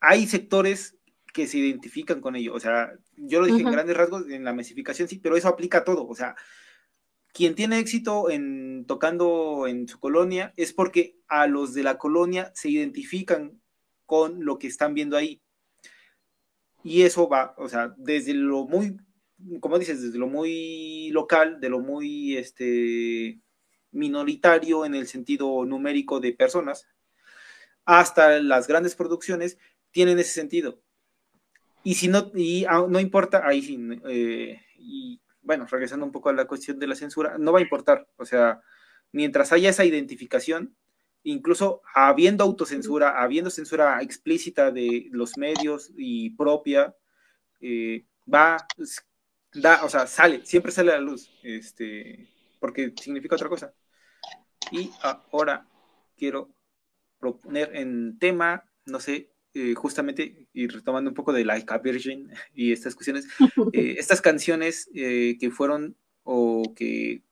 [0.00, 0.96] hay sectores
[1.32, 2.54] que se identifican con ello.
[2.54, 5.78] O sea, yo lo dije en grandes rasgos en la masificación, sí, pero eso aplica
[5.78, 6.06] a todo.
[6.06, 6.34] O sea,
[7.32, 12.50] quien tiene éxito en tocando en su colonia es porque a los de la colonia
[12.54, 13.60] se identifican
[14.06, 15.40] con lo que están viendo ahí.
[16.82, 18.96] Y eso va, o sea, desde lo muy,
[19.60, 23.38] como dices, desde lo muy local, de lo muy este,
[23.92, 26.88] minoritario en el sentido numérico de personas,
[27.84, 29.58] hasta las grandes producciones,
[29.90, 30.80] tienen ese sentido.
[31.82, 33.78] Y si no, y no importa, ahí sí,
[34.08, 37.62] eh, y bueno, regresando un poco a la cuestión de la censura, no va a
[37.62, 38.60] importar, o sea,
[39.12, 40.76] mientras haya esa identificación,
[41.22, 46.94] incluso habiendo autocensura, habiendo censura explícita de los medios y propia,
[47.60, 48.66] eh, va,
[49.52, 52.28] da, o sea, sale, siempre sale a la luz, este,
[52.58, 53.72] porque significa otra cosa.
[54.70, 55.66] Y ahora
[56.16, 56.54] quiero
[57.18, 62.30] proponer en tema, no sé, eh, justamente, y retomando un poco de Like a Virgin
[62.54, 63.26] y estas cuestiones,
[63.72, 67.22] eh, estas canciones eh, que fueron o que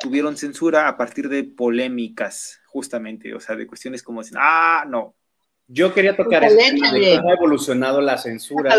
[0.00, 5.14] tuvieron censura a partir de polémicas, justamente, o sea, de cuestiones como decir, ah, no.
[5.66, 8.74] Yo quería tocar de cómo ha evolucionado la censura.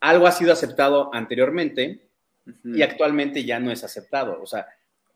[0.00, 2.08] Algo ha sido aceptado anteriormente
[2.64, 4.40] y actualmente ya no es aceptado.
[4.40, 4.66] O sea,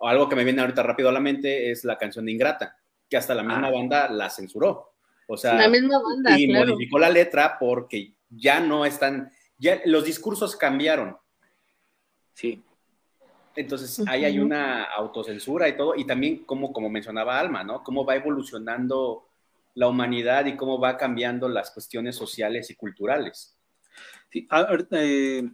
[0.00, 2.76] algo que me viene ahorita rápido a la mente es la canción de Ingrata,
[3.08, 3.70] que hasta la misma ah.
[3.70, 4.92] banda la censuró.
[5.32, 10.04] O sea, la misma banda, y modificó la letra porque ya no están, ya los
[10.04, 11.16] discursos cambiaron.
[12.34, 12.60] Sí.
[13.54, 17.84] Entonces, ahí hay una autocensura y todo, y también como, como mencionaba Alma, ¿no?
[17.84, 19.28] Cómo va evolucionando
[19.74, 23.56] la humanidad y cómo va cambiando las cuestiones sociales y culturales.
[24.32, 25.48] Sí, a- eh,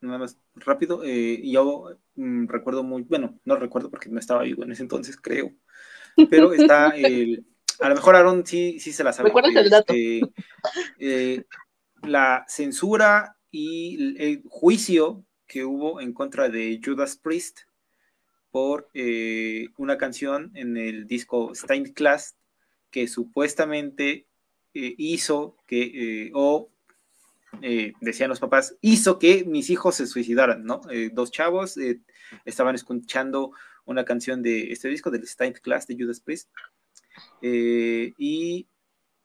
[0.00, 1.02] nada más rápido.
[1.04, 5.16] eh, yo mm, recuerdo muy, bueno, no recuerdo porque no estaba vivo en ese entonces,
[5.16, 5.52] creo.
[6.28, 7.46] Pero está el,
[7.82, 9.28] a lo mejor Aaron sí, sí se la sabe.
[9.28, 9.92] ¿Recuerdas el dato?
[9.92, 10.20] este,
[10.98, 11.44] eh,
[12.02, 17.60] la censura y el juicio que hubo en contra de Judas Priest
[18.50, 22.36] por eh, una canción en el disco Stained Class
[22.90, 24.26] que supuestamente
[24.74, 26.70] eh, hizo que, o
[27.62, 30.82] eh, decían los papás, hizo que mis hijos se suicidaran, ¿no?
[31.12, 31.78] Dos chavos
[32.44, 33.52] estaban escuchando
[33.84, 36.50] una canción de este disco, del Stained Class de Judas Priest,
[37.40, 38.66] eh, y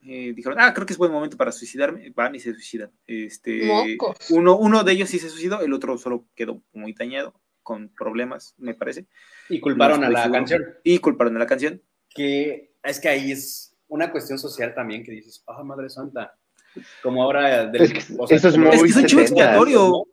[0.01, 2.91] eh, dijeron, ah, creo que es buen momento para suicidarme, van y se suicidan.
[3.05, 4.17] Este, Mocos.
[4.31, 7.33] uno, uno de ellos sí se suicidó, el otro solo quedó muy dañado,
[7.63, 9.05] con problemas, me parece.
[9.49, 10.63] Y culparon a la canción.
[10.83, 11.81] Y culparon a la canción.
[12.09, 16.37] Que es que ahí es una cuestión social también que dices, ah, madre santa.
[17.03, 17.65] Como ahora.
[17.67, 20.03] del- Es que o sea, eso es muy Es que es un chivo 70s, expiatorio.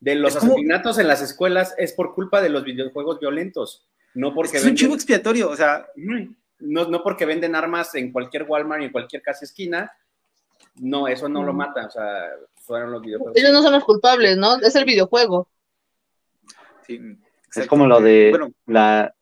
[0.00, 3.88] De los como- asesinatos en las escuelas es por culpa de los videojuegos violentos.
[4.14, 6.34] No Es, porque que es un venden- chivo expiatorio, o sea, Ujú.
[6.60, 9.90] No, no porque venden armas en cualquier Walmart y en cualquier casa esquina.
[10.76, 11.86] No, eso no lo mata.
[11.86, 13.36] O sea, fueron los videojuegos.
[13.36, 14.56] Ellos no son los culpables, ¿no?
[14.60, 15.48] Es el videojuego.
[16.86, 17.00] sí,
[17.54, 19.14] Es como lo de Bueno, la.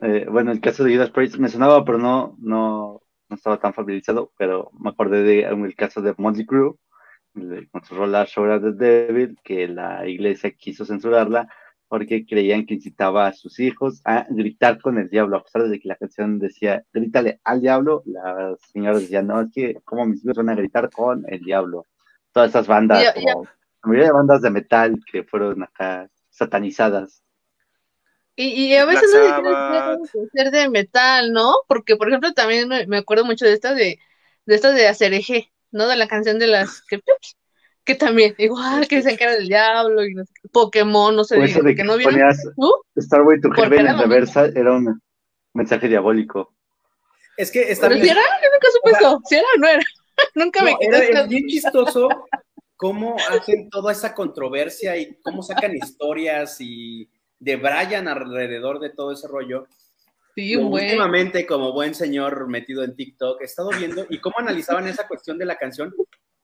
[0.00, 3.72] eh, bueno, el caso de Judas Priest me sonaba, pero no, no, no estaba tan
[3.74, 4.32] familiarizado.
[4.36, 6.74] Pero me acordé de el caso de Motley Crue,
[7.34, 11.48] de- con su rola Show of the Devil, que la iglesia quiso censurarla
[11.92, 15.36] porque creían que incitaba a sus hijos a gritar con el diablo.
[15.36, 19.48] A pesar de que la canción decía, grítale al diablo, las señoras decían, no, es
[19.52, 21.84] que, como mis hijos van a gritar con el diablo?
[22.32, 23.50] Todas esas bandas, como la
[23.82, 27.22] mayoría de bandas de metal que fueron acá satanizadas.
[28.36, 31.56] Y, y a veces no que ser de metal, ¿no?
[31.68, 33.98] Porque, por ejemplo, también me, me acuerdo mucho de esta de,
[34.46, 35.86] de esta de Acereje, ¿no?
[35.88, 37.02] De la canción de las que,
[37.84, 41.24] que también, igual que dicen que era del diablo y no sé qué, Pokémon, no
[41.24, 43.98] se O eso diga, de que que no vieron ponías tú, Starway to Heaven en
[43.98, 45.00] reversa era un
[45.54, 46.54] mensaje diabólico.
[47.36, 48.06] Es que está pero bien.
[48.06, 49.82] si era, yo nunca supe O sea, eso, si era o no era,
[50.34, 52.08] nunca me No, quedé era esa- bien chistoso
[52.76, 57.08] cómo hacen toda esa controversia y cómo sacan historias y
[57.38, 59.66] debrayan alrededor de todo ese rollo.
[60.34, 64.86] sí, buen, últimamente, como buen señor metido en TikTok, he estado viendo y cómo analizaban
[64.88, 65.94] esa cuestión de la canción.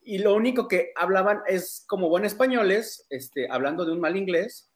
[0.09, 4.71] Y lo único que hablaban es, como buen españoles, este, hablando de un mal inglés,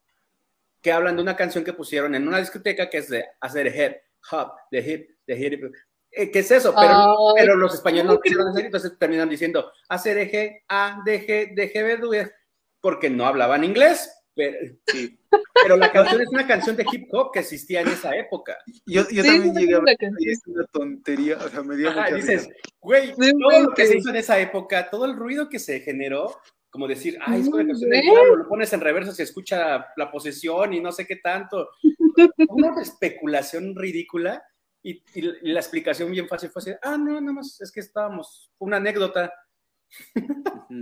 [0.82, 3.96] que hablan de una canción que pusieron en una discoteca que es de hacer hip
[4.30, 5.74] hop, de hip, de hip.
[6.10, 6.74] Eh, ¿Qué es eso?
[6.78, 10.64] Pero, Ay, pero los españoles no ¿cómo lo quisieron hacer, entonces terminan diciendo hacer eje,
[10.68, 12.34] a, deje, deje, ver,
[12.82, 14.14] porque no hablaban inglés.
[14.34, 14.56] Pero,
[14.86, 15.18] sí.
[15.62, 18.56] pero la canción es una canción de hip hop que existía en esa época.
[18.86, 21.90] Yo, yo Sí, también sí, llegué a ver es una tontería, o sea, me dio
[21.90, 22.48] Ajá, mucha dices,
[22.80, 26.34] güey, todo lo que se hizo en esa época, todo el ruido que se generó,
[26.70, 28.12] como decir, ay, es una canción del inventes.
[28.12, 31.68] diablo, lo pones en reversa, se escucha la posesión y no sé qué tanto.
[32.48, 34.42] Una especulación ridícula
[34.82, 35.22] y, y
[35.52, 39.30] la explicación bien fácil fue así, ah, no, nada más es que estábamos, una anécdota.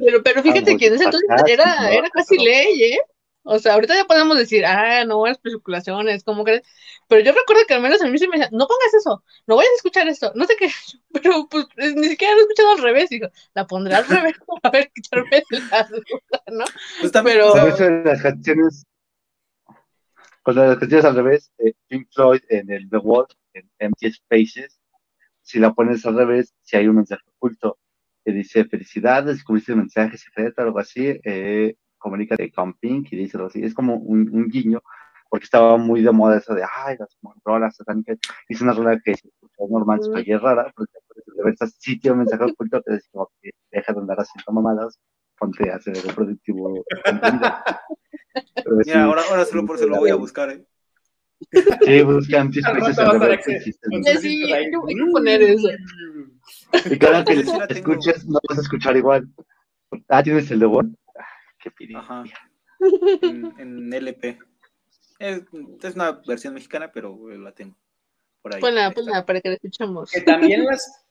[0.00, 2.98] Pero, pero fíjate Vamos, que en ese entonces era, era casi ley, ¿eh?
[3.42, 6.62] O sea, ahorita ya podemos decir, ah, no, es especulaciones, ¿cómo crees?
[7.08, 9.56] Pero yo recuerdo que al menos a mí sí me decían, no pongas eso, no
[9.56, 10.68] vayas a escuchar esto, no sé qué,
[11.12, 11.66] pero pues
[11.96, 15.42] ni siquiera lo he escuchado al revés, digo, la pondré al revés para ver quitarme
[15.70, 16.64] la duda, ¿no?
[17.00, 18.84] Pues también, Pero- eso de las canciones,
[20.42, 24.78] con las canciones al revés, eh, Pink Floyd en el The Wall, en Empty Spaces,
[25.42, 27.78] si la pones al revés, si hay un mensaje oculto
[28.24, 33.48] que dice felicidades, descubriste mensaje secreto, algo así, eh, comunícate con Pink y dice algo
[33.48, 33.62] así.
[33.62, 34.82] Es como un, un guiño,
[35.28, 38.18] porque estaba muy de moda eso de, ay, las rolas satánicas.
[38.48, 40.16] Es una rola que se escucha normal, Mm.
[40.26, 40.92] es rara, porque
[41.36, 44.98] reversa sí tiene un mensaje oculto que dice como que deja de andar haciendo mamadas,
[45.38, 46.84] ponte a hacer algo productivo.
[48.84, 50.64] sí, ahora, ahora solo por eso lo voy a buscar, ¿eh?
[51.82, 54.70] Sí, buscan sí, discos ahí.
[54.72, 55.68] yo voy a poner eso.
[56.90, 59.26] Y cada que Sí, sí escuches, no vas a escuchar igual.
[60.08, 60.88] Ah, tienes el de Word.
[61.70, 61.94] Pidi.
[61.94, 62.24] Ajá.
[63.22, 64.38] En, en LP.
[65.18, 65.42] Es,
[65.82, 67.76] es una versión mexicana, pero eh, la tengo.
[68.40, 68.60] Por ahí.
[68.60, 70.10] Ponla, ponla para que la escuchemos.
[70.10, 71.04] Que también las,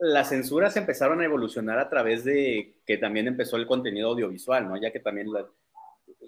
[0.00, 4.80] las censuras empezaron a evolucionar a través de que también empezó el contenido audiovisual, ¿no?
[4.80, 5.46] Ya que también, la-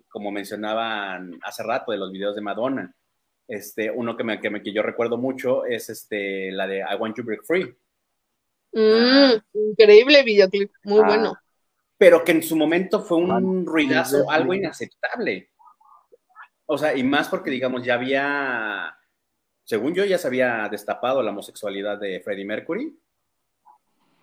[0.09, 2.94] como mencionaban hace rato, de los videos de Madonna.
[3.48, 6.94] Este, uno que, me, que, me- que yo recuerdo mucho es este, la de I
[7.00, 7.74] Want You Break Free.
[8.72, 9.32] Mm,
[9.70, 11.06] increíble videoclip, muy Ah.
[11.06, 11.34] bueno.
[11.99, 15.51] Pero que en su momento fue un ruidazo, algo inaceptable.
[16.66, 18.96] O sea, y más porque, digamos, ya había,
[19.64, 22.96] según yo, ya se había destapado la homosexualidad de Freddie Mercury.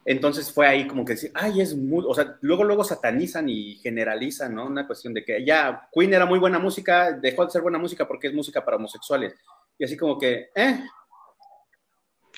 [0.06, 3.76] Entonces fue ahí como que decir, ay, es muy, o sea, luego, luego satanizan y
[3.78, 4.68] generalizan, ¿no?
[4.68, 8.08] Una cuestión de que ya Queen era muy buena música, dejó de ser buena música
[8.08, 9.34] porque es música para homosexuales.
[9.78, 10.80] Y así como que, eh.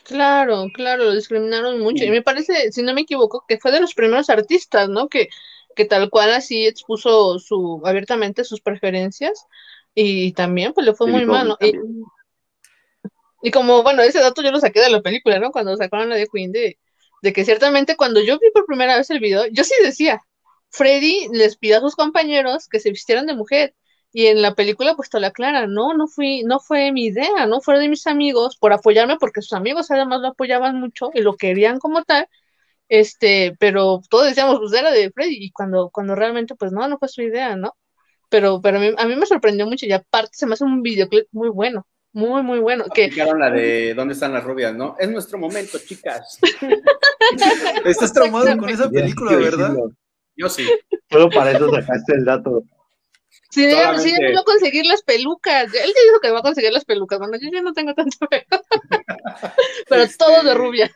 [0.07, 2.03] Claro, claro, lo discriminaron mucho.
[2.03, 5.09] Y me parece, si no me equivoco, que fue de los primeros artistas, ¿no?
[5.09, 5.27] Que,
[5.75, 9.45] que tal cual así expuso su, abiertamente sus preferencias.
[9.93, 11.57] Y también, pues le fue muy mal, ¿no?
[11.59, 11.73] Y,
[13.41, 15.51] y como, bueno, ese dato yo lo saqué de la película, ¿no?
[15.51, 16.77] Cuando sacaron la de Queen de
[17.21, 20.21] de que ciertamente cuando yo vi por primera vez el video, yo sí decía,
[20.69, 23.75] Freddy les pide a sus compañeros que se vistieran de mujer.
[24.17, 27.45] Y en la película pues te lo aclara, no, no fui, no fue mi idea,
[27.45, 31.21] no fue de mis amigos por apoyarme porque sus amigos además lo apoyaban mucho y
[31.21, 32.27] lo querían como tal.
[32.89, 36.97] Este, pero todos decíamos, pues era de Freddy y cuando cuando realmente pues no, no
[36.97, 37.75] fue su idea, ¿no?
[38.27, 40.81] Pero pero a mí, a mí me sorprendió mucho y aparte se me hace un
[40.81, 41.85] videoclip muy bueno.
[42.11, 42.85] Muy, muy bueno.
[42.91, 43.11] Que...
[43.11, 44.73] la de ¿Dónde están las rubias?
[44.73, 44.95] ¿No?
[44.97, 46.39] Es nuestro momento, chicas.
[47.85, 49.75] Estás traumado con esa película, ¿verdad?
[50.35, 50.65] Yo sí.
[51.07, 52.63] Solo para eso sacaste el dato.
[53.49, 55.73] Sí, sí, no conseguir las pelucas.
[55.73, 57.17] Él ya dijo que va a conseguir las pelucas.
[57.19, 58.17] Bueno, yo ya no tengo tanto
[59.89, 60.17] Pero este...
[60.17, 60.91] todo de rubias.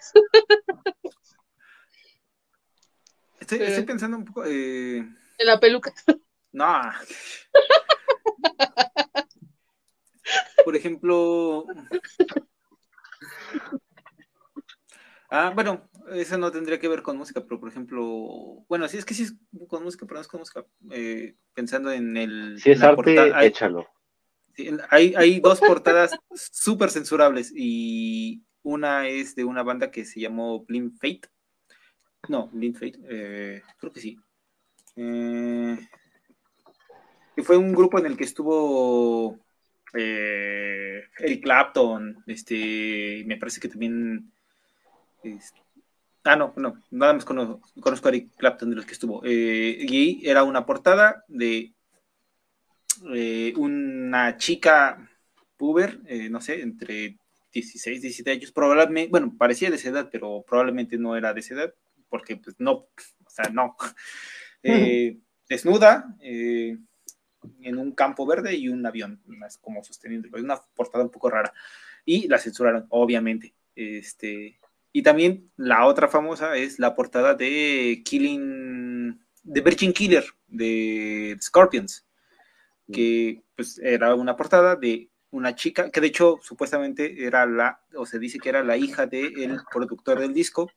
[3.39, 3.69] Estoy, Pero...
[3.69, 4.43] estoy, pensando un poco.
[4.45, 4.97] Eh...
[4.97, 5.93] En la peluca.
[6.51, 6.81] No.
[10.65, 11.65] Por ejemplo.
[15.29, 18.05] Ah, bueno, eso no tendría que ver con música, pero por ejemplo,
[18.67, 19.35] bueno, sí es que sí es
[19.67, 20.65] con música, pero no es con música.
[20.91, 22.59] Eh, pensando en el.
[22.59, 23.87] Si es arte, hay, échalo.
[24.89, 30.63] Hay, hay dos portadas súper censurables y una es de una banda que se llamó
[30.65, 31.29] Blind Fate.
[32.27, 34.19] No, Blind Fate, eh, creo que sí.
[34.95, 35.77] Eh,
[37.35, 39.39] que fue un grupo en el que estuvo
[39.93, 44.31] eh, Eric Clapton, este, me parece que también.
[45.23, 45.59] Este,
[46.23, 49.21] ah, no, no, nada más conozco, conozco, a Eric Clapton de los que estuvo.
[49.23, 51.73] Eh, y era una portada de
[53.13, 55.09] eh, una chica
[55.57, 57.17] puber, eh, no sé, entre
[57.53, 61.55] 16, 17 años, probablemente, bueno, parecía de esa edad, pero probablemente no era de esa
[61.55, 61.73] edad,
[62.09, 63.75] porque pues no, o sea, no.
[64.63, 65.17] Eh,
[65.49, 71.31] desnuda, en un campo verde y un avión, más como sosteniendo, una portada un poco
[71.31, 71.51] rara.
[72.05, 73.55] Y la censuraron, obviamente.
[73.75, 74.59] Este,
[74.91, 82.05] y también la otra famosa es la portada de Killing, de Virgin Killer, de Scorpions,
[82.91, 88.05] que pues era una portada de una chica, que de hecho supuestamente era la, o
[88.05, 90.69] se dice que era la hija del productor del disco,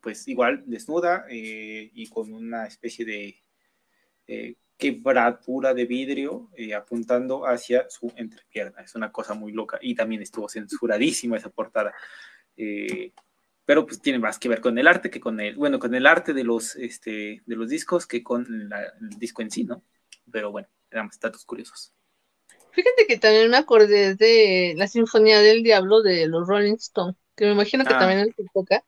[0.00, 3.42] pues igual desnuda eh, y con una especie de
[4.26, 8.80] eh, quebradura de vidrio eh, apuntando hacia su entrepierna.
[8.80, 11.92] Es una cosa muy loca y también estuvo censuradísima esa portada.
[12.56, 13.12] Eh,
[13.70, 16.04] pero pues tiene más que ver con el arte que con el, bueno, con el
[16.04, 19.84] arte de los, este, de los discos que con la, el disco en sí, ¿no?
[20.28, 21.92] Pero bueno, eran datos curiosos.
[22.72, 27.44] Fíjate que también me acordé de la Sinfonía del Diablo de los Rolling Stones, que
[27.44, 27.98] me imagino que ah.
[28.00, 28.82] también en su época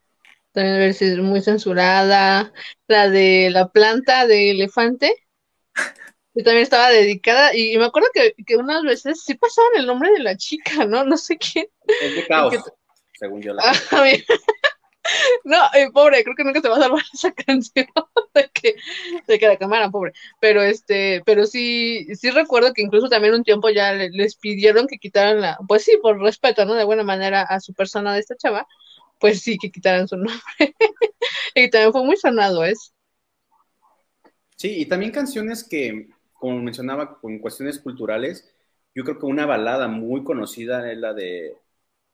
[0.50, 2.52] también debe ser muy censurada.
[2.88, 5.14] La de la planta de elefante,
[6.34, 10.10] y también estaba dedicada, y, me acuerdo que, que, unas veces sí pasaban el nombre
[10.10, 11.04] de la chica, ¿no?
[11.04, 11.68] No sé quién.
[12.00, 12.56] Es de caos,
[13.20, 13.62] según yo la.
[13.64, 13.74] Ah,
[15.44, 17.86] no, eh, pobre, creo que nunca se va a salvar esa canción
[18.34, 20.12] de que, la cámara, pobre.
[20.40, 24.98] Pero este, pero sí, sí recuerdo que incluso también un tiempo ya les pidieron que
[24.98, 26.74] quitaran la, pues sí, por respeto, ¿no?
[26.74, 28.66] De buena manera a su persona de esta chava,
[29.18, 30.42] pues sí, que quitaran su nombre.
[31.54, 32.92] y también fue muy sonado eso.
[34.56, 38.54] Sí, y también canciones que, como mencionaba, con cuestiones culturales,
[38.94, 41.56] yo creo que una balada muy conocida es la de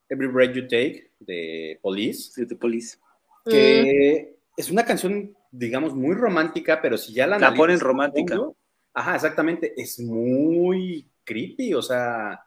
[0.09, 2.33] Every Breath You Take de Police.
[2.33, 2.99] Sí, de Police.
[3.45, 4.53] Que mm.
[4.57, 8.37] es una canción, digamos, muy romántica, pero si ya la La ponen romántica.
[8.37, 8.57] Fondo,
[8.95, 9.75] ajá, exactamente.
[9.77, 12.41] Es muy creepy, o sea,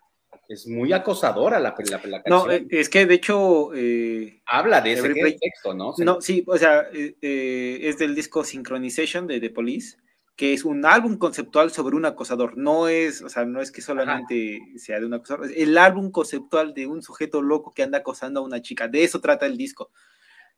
[0.48, 2.24] es muy acosadora la, la, la canción.
[2.28, 3.72] No, es que de hecho.
[3.74, 5.94] Eh, Habla de ese texto, ¿no?
[5.98, 9.98] No, sí, o sea, eh, eh, es del disco Synchronization de The Police,
[10.36, 12.58] que es un álbum conceptual sobre un acosador.
[12.58, 14.80] No es, o sea, no es que solamente Ajá.
[14.80, 18.40] sea de un acosador, es el álbum conceptual de un sujeto loco que anda acosando
[18.40, 18.88] a una chica.
[18.88, 19.92] De eso trata el disco.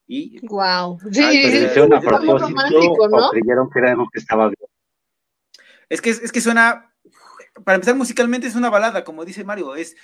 [0.05, 0.99] Y, wow.
[1.11, 3.29] Sí, es a propósito, ¿no?
[3.31, 4.69] creyeron que era algo que estaba bien.
[5.89, 6.93] Es que, es que suena
[7.63, 9.95] para empezar musicalmente es una balada, como dice Mario, es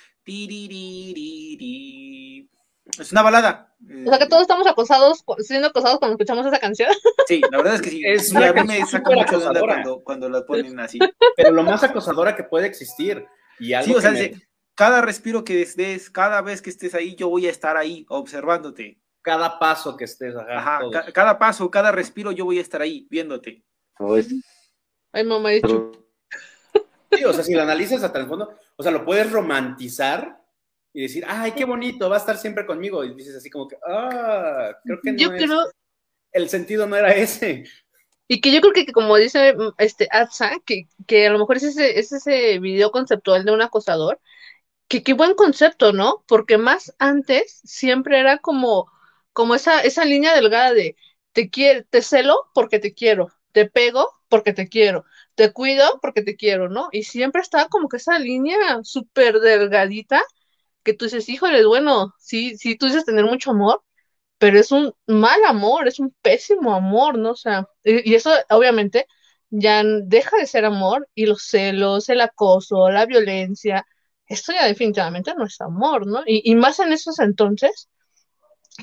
[2.98, 3.74] es una balada.
[4.06, 6.90] O sea que todos estamos acosados, siendo acosados cuando escuchamos esa canción.
[7.26, 8.02] Sí, la verdad es que sí.
[8.06, 10.98] Es una a mí me saca mucho de onda cuando, cuando la ponen así.
[11.36, 13.24] Pero lo más acosadora que puede existir.
[13.58, 14.32] Y algo sí, o sea, me...
[14.74, 19.00] cada respiro que des, cada vez que estés ahí, yo voy a estar ahí observándote.
[19.22, 20.34] cada paso que estés.
[20.36, 23.64] Ajá, Ajá, ca- cada paso, cada respiro, yo voy a estar ahí viéndote.
[25.12, 25.92] Ay, mamá, de hecho.
[27.12, 30.39] Sí, o sea, si lo analizas hasta el fondo, o sea, lo puedes romantizar
[30.92, 33.04] y decir, ay, qué bonito, va a estar siempre conmigo.
[33.04, 35.70] Y dices así como que, ah, creo que no Yo es- creo,
[36.32, 37.64] el sentido no era ese.
[38.28, 41.56] y que yo creo que, como dice mm, este Atsa, que, que a lo mejor
[41.56, 44.20] es ese, es ese video conceptual de un acosador,
[44.88, 46.24] que qué buen concepto, ¿no?
[46.28, 48.90] Porque más antes siempre era como,
[49.32, 50.96] como esa, esa línea delgada de
[51.32, 55.04] te quiero, te celo porque te quiero, te pego porque te quiero,
[55.36, 56.88] te cuido porque te quiero, ¿no?
[56.92, 60.22] Y siempre estaba como que esa línea súper delgadita
[60.82, 63.82] que tú dices, híjole, bueno, sí, sí, tú dices tener mucho amor,
[64.38, 67.32] pero es un mal amor, es un pésimo amor, ¿no?
[67.32, 69.06] O sea, y, eso obviamente
[69.50, 73.86] ya deja de ser amor y los celos, el acoso, la violencia,
[74.26, 76.22] esto ya definitivamente no es amor, ¿no?
[76.26, 77.88] Y, y más en esos entonces,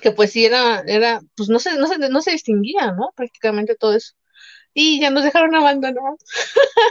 [0.01, 3.11] que pues sí era, era, pues no se, no se, no se distinguía, ¿no?
[3.15, 4.13] Prácticamente todo eso.
[4.73, 6.19] Y ya nos dejaron abandonados.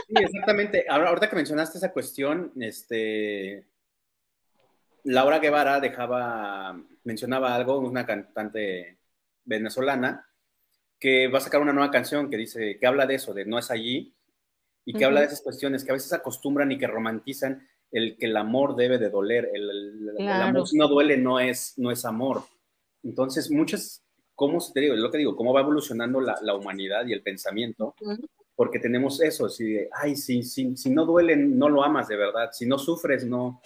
[0.07, 0.85] Sí, exactamente.
[0.89, 3.65] Ahora, ahorita que mencionaste esa cuestión, este,
[5.07, 8.97] Laura Guevara dejaba, mencionaba algo, una cantante
[9.45, 10.27] venezolana,
[10.99, 13.57] que va a sacar una nueva canción que dice, que habla de eso, de no
[13.57, 14.13] es allí,
[14.85, 18.25] y que habla de esas cuestiones que a veces acostumbran y que romantizan el que
[18.25, 20.43] el amor debe de doler, el, el- el Claro.
[20.43, 22.43] amor si no duele no es, no es amor.
[23.03, 24.03] Entonces, muchas,
[24.35, 24.93] ¿cómo se te digo?
[24.93, 27.95] Es lo que digo, cómo va evolucionando la, la humanidad y el pensamiento,
[28.55, 32.49] porque tenemos eso, si, ay, si, si, si no duele, no lo amas de verdad,
[32.51, 33.61] si no sufres, no.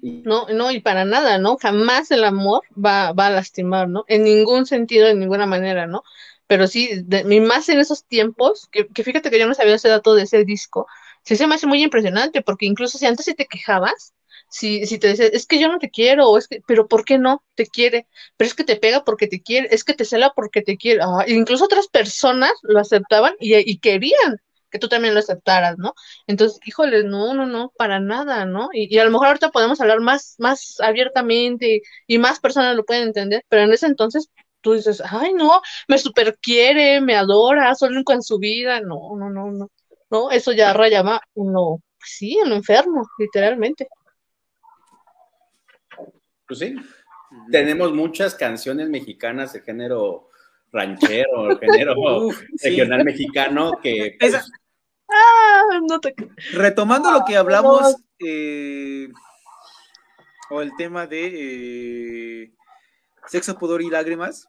[0.00, 1.56] No, no, y para nada, ¿no?
[1.58, 4.04] Jamás el amor va, va a lastimar, ¿no?
[4.08, 6.02] En ningún sentido, de ninguna manera, ¿no?
[6.46, 9.74] Pero sí, de- y más en esos tiempos, que, que fíjate que yo no sabía
[9.74, 10.86] ese dato de ese disco,
[11.24, 14.14] sí se me hace muy impresionante, porque incluso si antes si te quejabas,
[14.48, 17.04] si, si te decías, es que yo no te quiero, o es que, pero ¿por
[17.04, 17.44] qué no?
[17.54, 18.06] Te quiere,
[18.36, 21.00] pero es que te pega porque te quiere, es que te cela porque te quiere,
[21.02, 24.40] ah, incluso otras personas lo aceptaban y, y querían
[24.74, 25.94] que tú también lo aceptaras, ¿no?
[26.26, 28.70] Entonces, híjole, no, no, no, para nada, ¿no?
[28.72, 32.74] Y, y a lo mejor ahorita podemos hablar más, más abiertamente y, y más personas
[32.74, 34.30] lo pueden entender, pero en ese entonces
[34.62, 39.30] tú dices, ay, no, me super quiere, me adora, único en su vida, no, no,
[39.30, 39.70] no, no,
[40.10, 43.86] no, eso ya rayaba uno, pues sí, en lo enfermo, literalmente.
[46.48, 46.74] Pues sí,
[47.52, 50.30] tenemos muchas canciones mexicanas de género
[50.72, 51.94] ranchero, género
[52.26, 52.70] Uf, sí.
[52.70, 54.44] regional mexicano que pues, Esa-
[55.08, 56.14] Ah, no te...
[56.52, 59.08] Retomando lo que hablamos, eh,
[60.50, 62.54] o el tema de eh,
[63.26, 64.48] sexo, pudor y lágrimas,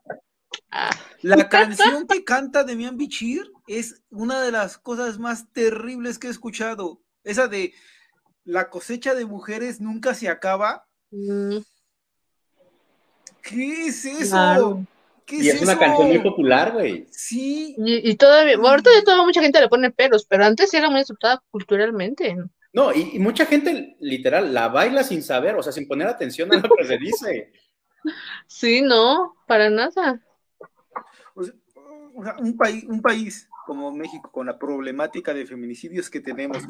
[0.72, 0.90] Ah,
[1.22, 6.30] la canción que canta Demian Bichir es una de las cosas más terribles que he
[6.30, 7.02] escuchado.
[7.24, 7.74] Esa de
[8.44, 10.86] la cosecha de mujeres nunca se acaba.
[11.12, 11.58] mm,
[13.42, 14.32] ¿Qué es eso?
[14.32, 14.86] Claro.
[15.26, 15.80] ¿Qué y es una eso?
[15.80, 17.08] canción muy popular, güey.
[17.12, 20.70] Sí, y, y todavía, bueno, ahorita ya toda mucha gente le pone peros, pero antes
[20.70, 22.36] sí era muy aceptada culturalmente.
[22.74, 26.54] No, y, y mucha gente literal la baila sin saber, o sea, sin poner atención
[26.54, 27.52] a lo que se dice.
[28.48, 30.22] Sí, no, para nada.
[31.34, 31.54] o sea,
[32.38, 36.64] un, país, un país como México, con la problemática de feminicidios que tenemos,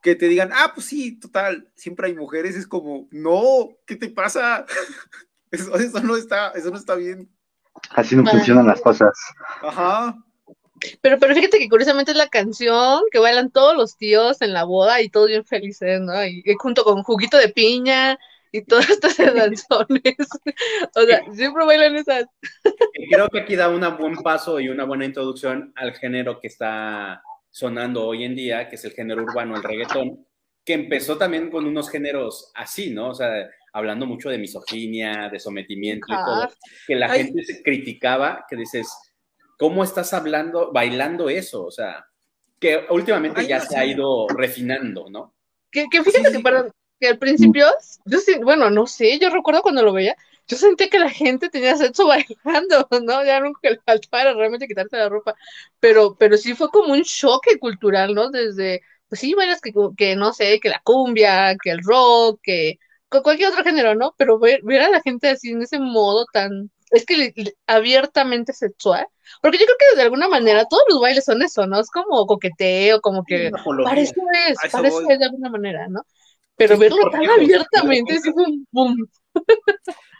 [0.00, 4.08] que te digan, ah, pues sí, total, siempre hay mujeres, es como, no, ¿qué te
[4.08, 4.64] pasa?
[5.50, 7.30] Eso, eso no está, eso no está bien.
[7.90, 9.12] Así no funcionan las cosas.
[9.62, 10.16] Ajá.
[11.00, 14.64] Pero, pero fíjate que curiosamente es la canción que bailan todos los tíos en la
[14.64, 16.24] boda y todos bien felices, ¿no?
[16.24, 18.18] Y, y junto con juguito de piña
[18.52, 20.16] y todas estas danzones.
[20.94, 22.26] O sea, siempre bailan esas.
[22.94, 26.48] Y creo que aquí da un buen paso y una buena introducción al género que
[26.48, 30.26] está sonando hoy en día, que es el género urbano, el reggaetón,
[30.64, 33.10] que empezó también con unos géneros así, ¿no?
[33.10, 33.48] O sea,
[33.78, 36.48] hablando mucho de misoginia, de sometimiento y todo,
[36.86, 37.24] que la Ay.
[37.24, 38.88] gente se criticaba, que dices,
[39.58, 41.64] ¿cómo estás hablando, bailando eso?
[41.64, 42.06] O sea,
[42.60, 45.34] que últimamente Ay, ya no se ha ido refinando, ¿no?
[45.70, 46.32] Que, que fíjate Sí.
[46.32, 47.66] que, perdón, que al principio,
[48.06, 51.76] yo bueno, no sé, yo recuerdo cuando lo veía, yo sentía que la gente tenía
[51.76, 52.06] sexo
[52.44, 53.24] bailando, ¿no?
[53.24, 55.34] Ya nunca que le faltaba era realmente quitarse la ropa,
[55.80, 58.30] pero, pero sí fue como un choque cultural, ¿no?
[58.30, 62.78] Desde, pues sí, bailas que, que no sé, que la cumbia, que el rock, que
[63.08, 64.14] con cualquier otro género, ¿no?
[64.16, 67.32] Pero ver, ver a la gente así en ese modo tan, es que
[67.66, 69.06] abiertamente sexual,
[69.42, 71.80] porque yo creo que de alguna manera todos los bailes son eso, ¿no?
[71.80, 74.14] Es como coqueteo, como que eso
[74.48, 75.12] es, eso voy.
[75.12, 76.02] es de alguna manera, ¿no?
[76.56, 79.08] Pero Sí, verlo tan abiertamente, fue un boom.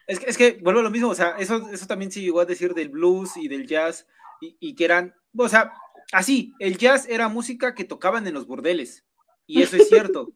[0.07, 2.41] Es que, es que vuelvo a lo mismo, o sea, eso, eso también se llegó
[2.41, 4.07] a decir del blues y del jazz,
[4.41, 5.73] y, y que eran, o sea,
[6.13, 9.05] así, el jazz era música que tocaban en los bordeles,
[9.47, 10.33] y eso es cierto.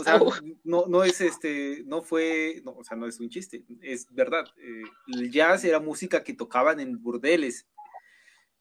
[0.00, 0.20] O sea,
[0.64, 4.44] no, no es este, no fue, no, o sea, no es un chiste, es verdad.
[4.56, 7.66] Eh, el jazz era música que tocaban en burdeles,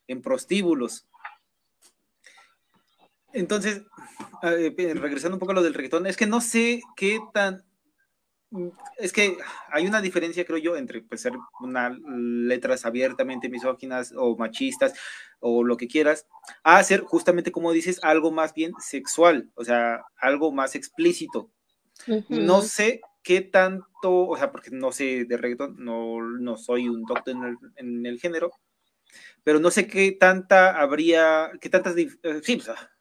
[0.08, 1.08] en prostíbulos.
[3.34, 3.84] Entonces,
[4.42, 7.64] eh, regresando un poco a lo del reggaetón, es que no sé qué tan
[8.98, 9.38] es que
[9.72, 14.94] hay una diferencia, creo yo, entre pues, ser unas letras abiertamente misóginas o machistas
[15.40, 16.28] o lo que quieras,
[16.64, 21.52] a ser justamente, como dices, algo más bien sexual, o sea, algo más explícito.
[22.30, 27.04] No sé qué tanto, o sea, porque no sé de reggaeton, no, no soy un
[27.04, 27.36] doctor
[27.76, 28.52] en el, género,
[29.44, 32.08] pero no sé qué tanta habría, qué tantas, eh,
[32.42, 32.92] sí, o sea,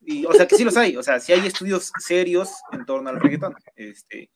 [0.00, 3.10] y, o sea, que sí los hay, o sea, si hay estudios serios en torno
[3.10, 4.30] al reggaetón, este,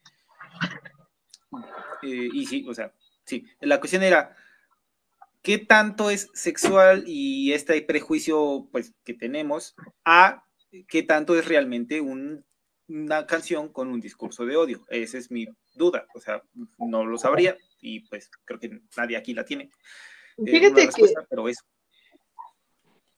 [2.02, 2.93] eh, y sí, o sea,
[3.24, 3.47] sí.
[3.60, 4.36] La cuestión era,
[5.43, 9.74] ¿qué tanto es sexual y este prejuicio pues, que tenemos
[10.05, 10.44] a
[10.89, 14.84] qué tanto es realmente una canción con un discurso de odio?
[14.89, 16.06] Esa es mi duda.
[16.14, 16.43] O sea,
[16.78, 19.70] no lo sabría y pues creo que nadie aquí la tiene.
[20.39, 21.14] Eh, Fíjate que...
[21.28, 21.62] Pero eso.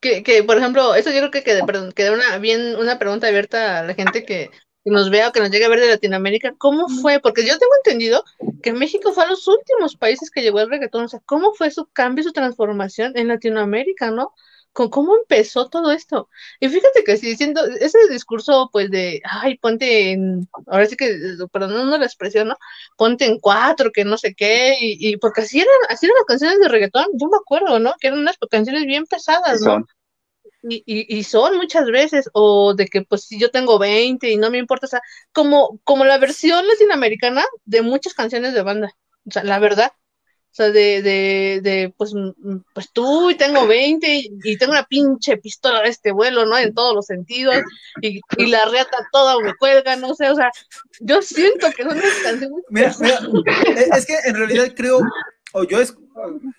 [0.00, 3.78] Que, que, por ejemplo, eso yo creo que queda, perdón, una, bien una pregunta abierta
[3.78, 4.50] a la gente que
[4.84, 7.18] que nos vea o que nos llegue a ver de Latinoamérica, ¿cómo fue?
[7.18, 8.22] Porque yo tengo entendido
[8.62, 11.70] que México fue a los últimos países que llegó el reggaetón, o sea, ¿cómo fue
[11.70, 14.34] su cambio, su transformación en Latinoamérica, no?
[14.74, 16.28] ¿Con cómo empezó todo esto?
[16.60, 21.16] Y fíjate que si diciendo ese discurso, pues de, ay, ponte en, ahora sí que,
[21.50, 22.58] perdón, no la expresión, ¿no?
[22.96, 26.58] Ponte en cuatro, que no sé qué, y, porque así eran, así eran las canciones
[26.58, 27.94] de reggaetón, yo me acuerdo, ¿no?
[28.00, 29.86] Que eran unas canciones bien pesadas, ¿no?
[30.68, 34.50] Y, y, son muchas veces, o de que pues si yo tengo 20 y no
[34.50, 35.00] me importa, o sea,
[35.32, 38.94] como, como la versión latinoamericana de muchas canciones de banda,
[39.26, 39.92] o sea, la verdad,
[40.54, 42.12] o sea, de, de, de pues,
[42.72, 44.06] pues tú y tengo 20
[44.44, 46.56] y, tengo una pinche pistola de este vuelo, ¿no?
[46.56, 47.56] En todos los sentidos,
[48.00, 50.50] y, y la reata toda me cuelga, no sé, o sea,
[51.00, 52.64] yo siento que son unas canciones.
[52.70, 55.00] Mira, mira, es que en realidad creo,
[55.54, 55.94] o yo es,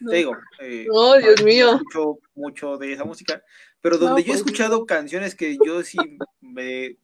[0.09, 1.79] te digo, eh, oh, Dios mío.
[1.79, 3.41] Mucho, mucho de esa música,
[3.85, 5.99] pero donde yo he pues, escuchado canciones que yo sí
[6.41, 6.97] me,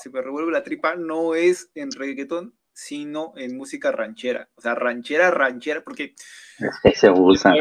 [0.00, 4.48] se me revuelve la tripa, no es en reggaetón, sino en música ranchera.
[4.54, 6.14] O sea, ranchera, ranchera, porque...
[6.94, 7.54] Se usa.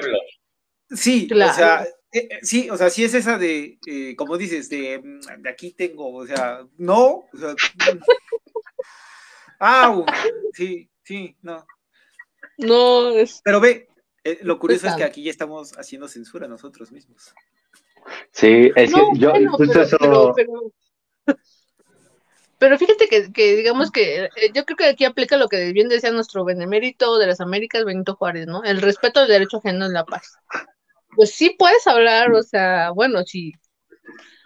[0.91, 4.69] Sí, o sea, eh, eh, sí, o sea, sí es esa de, eh, como dices,
[4.69, 5.01] de,
[5.39, 7.55] de, aquí tengo, o sea, no, o sea,
[9.59, 10.05] ah,
[10.53, 11.65] sí, sí, no.
[12.59, 13.41] No, es...
[13.43, 13.89] Pero ve,
[14.43, 17.33] lo curioso es que aquí ya estamos haciendo censura nosotros mismos.
[18.31, 19.33] Sí, es que yo
[22.61, 26.11] pero, fíjate que, digamos que eh, yo creo que aquí aplica lo que bien decía
[26.11, 28.63] nuestro benemérito de las Américas, Benito Juárez, ¿no?
[28.63, 30.37] El respeto al derecho ajeno en la paz.
[31.15, 33.53] Pues sí puedes hablar, o sea, bueno, sí.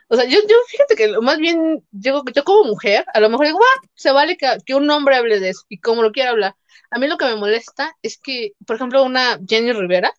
[0.08, 3.48] O sea, yo, yo fíjate que más bien, yo, yo como mujer, a lo mejor
[3.48, 6.30] digo, ah, se vale que, que un hombre hable de eso y como lo quiera
[6.30, 6.56] hablar.
[6.92, 10.14] A mí lo que me molesta es que, por ejemplo, una Jenny Rivera,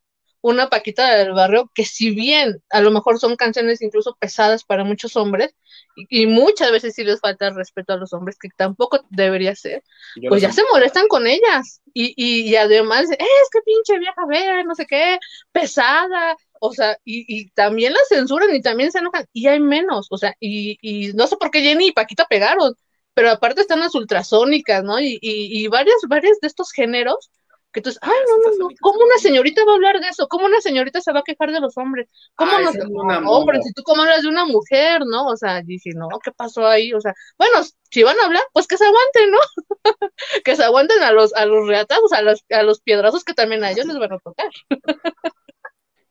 [0.47, 4.85] una Paquita del barrio que si bien a lo mejor son canciones incluso pesadas para
[4.85, 5.57] muchos hombres
[5.97, 9.83] y, muchas veces sí les falta respeto a los hombres que tampoco debería ser,
[10.29, 11.81] pues ya se molestan con ellas.
[11.93, 15.19] Y, y, además eh, es que pinche vieja ver, no sé qué,
[15.51, 20.07] pesada, o sea, y, y, también la censuran y también se enojan y hay menos,
[20.11, 22.75] o sea, y, y no sé por qué Jenny y Paquita pegaron,
[23.15, 25.01] pero aparte están las ultrasónicas, ¿no?
[25.01, 27.31] Y, y, y varias, varias de estos géneros
[27.77, 30.27] entonces, ay, no, no, no, ¿cómo una señorita va a hablar de eso?
[30.29, 32.09] ¿Cómo una señorita se va a quejar de los hombres?
[32.35, 33.65] ¿Cómo no no hombres?
[33.67, 35.27] Si tú cómo hablas de una mujer, ¿no?
[35.27, 36.95] O sea, dije, no, ¿qué pasó ahí?
[36.95, 37.59] O sea, bueno,
[37.91, 39.39] si van a hablar, pues que se aguanten, ¿no?
[40.45, 43.63] que se aguanten a los, a los reatazos, a los, a los piedrazos que también
[43.63, 44.49] a ellos les van a tocar.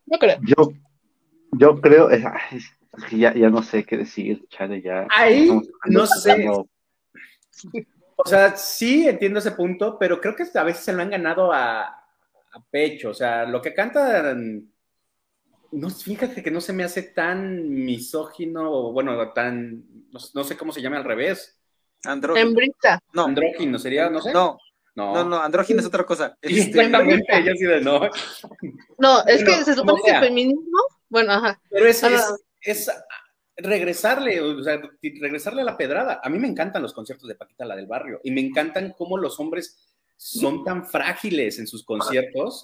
[0.06, 0.38] yo creo.
[0.44, 0.72] Yo,
[1.54, 2.10] yo creo,
[3.12, 5.08] ya, ya no sé qué decir, Chale, ya.
[5.10, 5.50] Ahí,
[5.86, 6.48] no sé.
[8.16, 11.52] O sea, sí entiendo ese punto, pero creo que a veces se lo han ganado
[11.52, 12.02] a,
[12.72, 13.10] pecho.
[13.10, 14.72] O sea, lo que cantan,
[15.72, 19.84] no, fíjate que no se me hace tan misógino, bueno, tan,
[20.34, 21.60] no, sé cómo se llama al revés.
[22.06, 22.54] Andrógino.
[23.14, 23.26] No.
[23.26, 24.32] Andrógino sería, no sé.
[24.32, 24.58] No.
[24.96, 26.38] No, no, andrógino es otra cosa.
[26.42, 28.00] Exactamente, yo sí de no.
[28.98, 30.80] No, es que se supone que el feminismo,
[31.10, 31.60] bueno, ajá.
[31.70, 32.02] Pero es,
[32.62, 32.90] es
[33.58, 36.22] regresarle, o sea, regresarle a la pedrada.
[36.24, 39.18] A mí me encantan los conciertos de Paquita, la del barrio, y me encantan cómo
[39.18, 39.78] los hombres
[40.18, 42.64] son tan frágiles en sus conciertos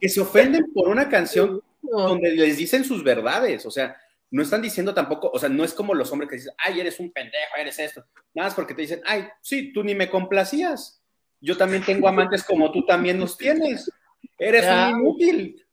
[0.00, 3.96] que se ofenden por una canción donde les dicen sus verdades, o sea,
[4.30, 7.00] no están diciendo tampoco, o sea, no es como los hombres que dicen, ay, eres
[7.00, 11.02] un pendejo, eres esto, nada más porque te dicen, ay, sí, tú ni me complacías,
[11.40, 13.90] yo también tengo amantes como tú también los tienes,
[14.38, 15.66] eres un inútil.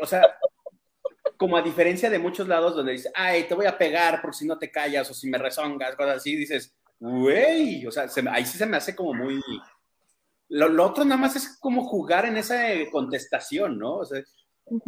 [0.00, 0.36] o sea,
[1.36, 4.46] como a diferencia de muchos lados donde dice, ay, te voy a pegar por si
[4.46, 8.58] no te callas o si me rezongas, cosas así, dices, güey, o sea, ahí sí
[8.58, 9.40] se me hace como muy...
[10.48, 13.98] Lo, otro nada más es como jugar en esa contestación, ¿no?
[13.98, 14.22] O sea,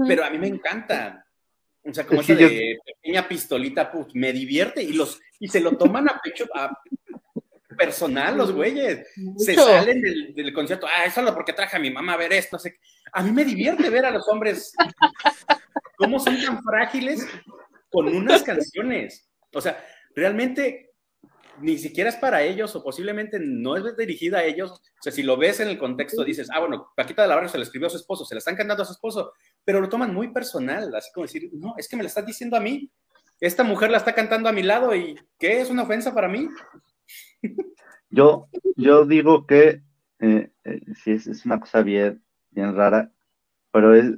[0.07, 1.27] Pero a mí me encanta.
[1.83, 5.77] O sea, como esa de pequeña pistolita, pues, me divierte y los y se lo
[5.77, 6.71] toman a pecho a
[7.77, 9.07] personal los güeyes.
[9.37, 10.01] Se salen
[10.35, 12.59] del, concierto, ah, es solo porque traje a mi mamá a ver esto.
[13.13, 14.75] A mí me divierte ver a los hombres
[15.97, 17.27] cómo son tan frágiles
[17.91, 19.29] con unas canciones.
[19.53, 19.85] O sea,
[20.15, 20.95] realmente
[21.61, 24.71] ni siquiera es para ellos o posiblemente no es dirigida a ellos.
[24.73, 27.51] O sea, si lo ves en el contexto, dices, ah, bueno, Paquita de la Barrio
[27.51, 29.33] se le escribió a su esposo, se la están cantando a su esposo,
[29.65, 32.57] pero lo toman muy personal, así como decir, no, es que me la estás diciendo
[32.57, 32.91] a mí.
[33.41, 35.61] Esta mujer la está cantando a mi lado y ¿qué?
[35.61, 36.49] ¿Es una ofensa para mí?
[38.11, 39.83] Yo, yo digo que
[40.21, 43.11] eh, eh, sí es, una cosa bien, bien rara,
[43.73, 44.13] pero es,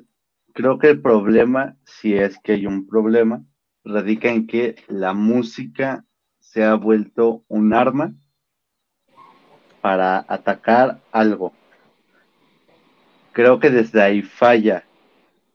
[0.52, 3.42] creo que el problema, si es que hay un problema,
[3.84, 6.04] radica en que la música
[6.40, 8.14] se ha vuelto un arma
[9.80, 11.54] para atacar algo.
[13.32, 14.84] Creo que desde ahí falla,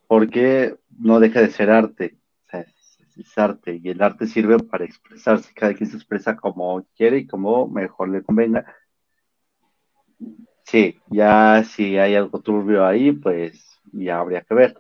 [0.08, 2.18] porque no deja de ser arte,
[3.22, 7.28] es, arte, y el arte sirve para expresarse, cada quien se expresa como quiere y
[7.28, 8.66] como mejor le convenga.
[10.66, 14.78] Sí, ya si hay algo turbio ahí, pues ya habría que ver.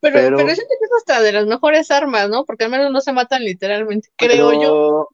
[0.00, 2.44] Pero, pero, pero eso es hasta de las mejores armas, ¿no?
[2.44, 5.08] Porque al menos no se matan literalmente, creo yo.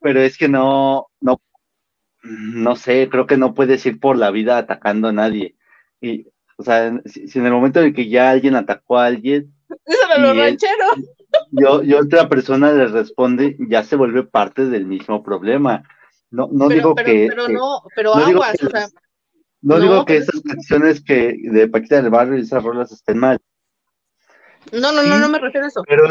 [0.00, 1.40] Pero es que no, no,
[2.22, 5.56] no sé, creo que no puedes ir por la vida atacando a nadie.
[6.00, 6.26] Y,
[6.56, 9.52] o sea, si, en el momento en que ya alguien atacó a alguien.
[9.84, 10.86] Eso lo ranchero.
[11.52, 15.82] Yo, yo otra persona le responde, ya se vuelve parte del mismo problema.
[16.30, 17.26] No, no digo que.
[17.28, 18.86] Pero no, pero aguas, o sea.
[19.62, 23.38] No, digo que esas canciones que de Paquita del Barrio y esas rolas estén mal.
[24.72, 25.82] No, no, no, no me refiero a eso.
[25.86, 26.04] Pero,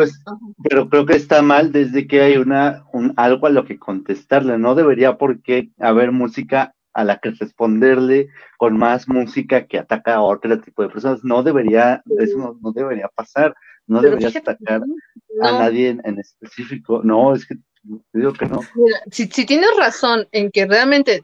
[0.68, 4.58] pero creo que está mal desde que hay una, un, algo a lo que contestarle.
[4.58, 10.16] No debería por qué haber música a la que responderle con más música que ataca
[10.16, 11.24] a otro tipo de personas.
[11.24, 13.56] No debería, eso no, debería pasar.
[13.90, 14.84] No debería atacar
[15.42, 17.02] a nadie en, específico.
[17.04, 17.56] No, es que
[18.14, 18.62] digo que no.
[19.12, 21.24] si, si tienes razón en que realmente,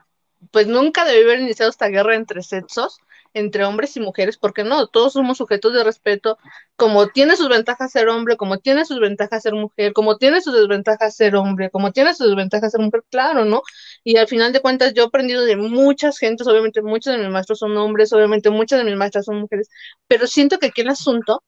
[0.51, 2.97] pues nunca debe haber iniciado esta guerra entre sexos,
[3.35, 6.39] entre hombres y mujeres, porque no, todos somos sujetos de respeto,
[6.77, 10.55] como tiene sus ventajas ser hombre, como tiene sus ventajas ser mujer, como tiene sus
[10.55, 13.61] desventajas ser hombre, como tiene sus desventajas ser mujer, claro, ¿no?
[14.05, 17.29] Y al final de cuentas yo he aprendido de muchas gentes, obviamente muchos de mis
[17.29, 19.69] maestros son hombres, obviamente muchas de mis maestras son mujeres,
[20.07, 21.43] pero siento que aquí el asunto,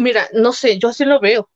[0.00, 1.50] mira, no sé, yo así lo veo,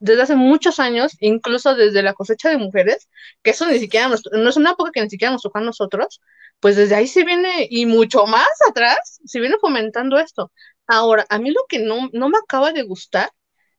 [0.00, 3.08] desde hace muchos años, incluso desde la cosecha de mujeres,
[3.42, 6.20] que eso ni siquiera no es una época que ni siquiera nos tocó a nosotros,
[6.60, 10.52] pues desde ahí se viene, y mucho más atrás, se viene fomentando esto.
[10.86, 13.30] Ahora, a mí lo que no, no me acaba de gustar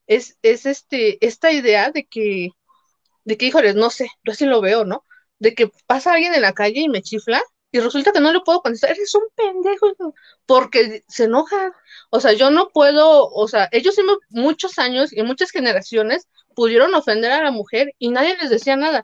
[0.07, 2.49] es, es este, esta idea de que,
[3.25, 5.03] de que, híjoles, no sé, yo así lo veo, ¿no?
[5.39, 7.41] De que pasa alguien en la calle y me chifla
[7.77, 9.87] y resulta que no le puedo contestar, eres un pendejo,
[10.45, 11.73] porque se enoja.
[12.09, 13.95] O sea, yo no puedo, o sea, ellos
[14.29, 19.03] muchos años y muchas generaciones pudieron ofender a la mujer y nadie les decía nada.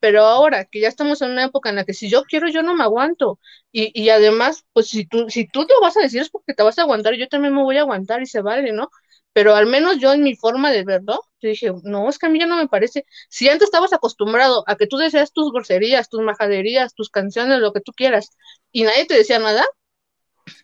[0.00, 2.62] Pero ahora que ya estamos en una época en la que si yo quiero, yo
[2.62, 3.38] no me aguanto.
[3.70, 6.62] Y, y además, pues si tú, si tú te vas a decir es porque te
[6.64, 8.90] vas a aguantar, yo también me voy a aguantar y se vale, ¿no?
[9.32, 12.28] Pero al menos yo en mi forma de verlo, yo dije, no, es que a
[12.28, 13.06] mí ya no me parece.
[13.28, 17.72] Si antes estabas acostumbrado a que tú deseas tus groserías, tus majaderías, tus canciones, lo
[17.72, 18.30] que tú quieras,
[18.70, 19.64] y nadie te decía nada,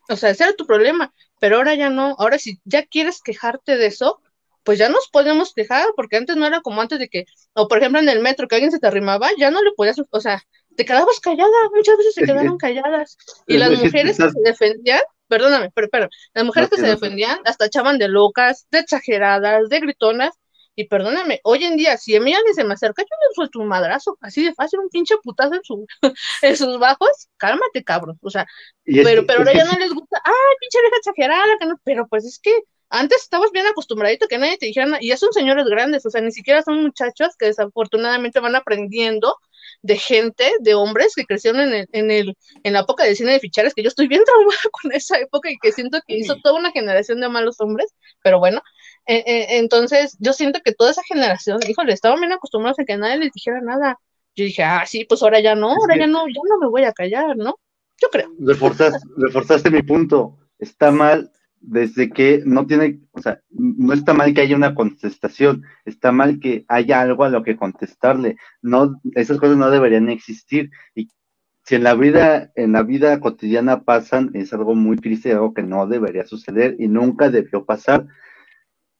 [0.08, 2.16] o sea, ese era tu problema, pero ahora ya no.
[2.18, 4.20] Ahora si ya quieres quejarte de eso,
[4.64, 7.24] pues ya nos podemos quejar, porque antes no era como antes de que,
[7.54, 9.96] o por ejemplo en el metro, que alguien se te arrimaba, ya no le podías,
[10.10, 10.42] o sea,
[10.76, 13.16] te quedabas callada, muchas veces se quedaron calladas.
[13.46, 17.66] Y las mujeres que se defendían, perdóname, pero, pero las mujeres que se defendían hasta
[17.66, 20.34] echaban de locas, de exageradas, de gritonas,
[20.74, 23.58] y perdóname, hoy en día, si a mí alguien se me acerca, yo le suelto
[23.58, 25.86] un madrazo, así de fácil, un pinche putazo en, su,
[26.42, 28.46] en sus bajos, cálmate, cabrón, o sea,
[28.84, 32.24] pero, pero ahora ya no les gusta, ay, pinche vieja exagerada, que no, pero pues
[32.24, 32.52] es que
[32.90, 36.20] antes estabas bien acostumbradito que nadie te dijera y ya son señores grandes, o sea,
[36.20, 39.36] ni siquiera son muchachos que desafortunadamente van aprendiendo
[39.82, 43.32] de gente, de hombres que crecieron en, el, en, el, en la época de cine
[43.32, 46.36] de fichares, que yo estoy bien traumada con esa época y que siento que hizo
[46.42, 48.60] toda una generación de malos hombres, pero bueno,
[49.06, 52.96] eh, eh, entonces yo siento que toda esa generación, híjole, estaban bien acostumbrados a que
[52.96, 53.98] nadie les dijera nada.
[54.36, 56.84] Yo dije, ah, sí, pues ahora ya no, ahora ya no, yo no me voy
[56.84, 57.58] a callar, ¿no?
[58.00, 58.30] Yo creo.
[58.38, 60.38] Reforzaste, reforzaste mi punto.
[60.58, 65.64] Está mal desde que no tiene, o sea, no está mal que haya una contestación,
[65.84, 68.36] está mal que haya algo a lo que contestarle.
[68.62, 70.70] No, esas cosas no deberían existir.
[70.94, 71.08] Y
[71.64, 75.62] si en la vida, en la vida cotidiana pasan, es algo muy triste, algo que
[75.62, 78.06] no debería suceder y nunca debió pasar.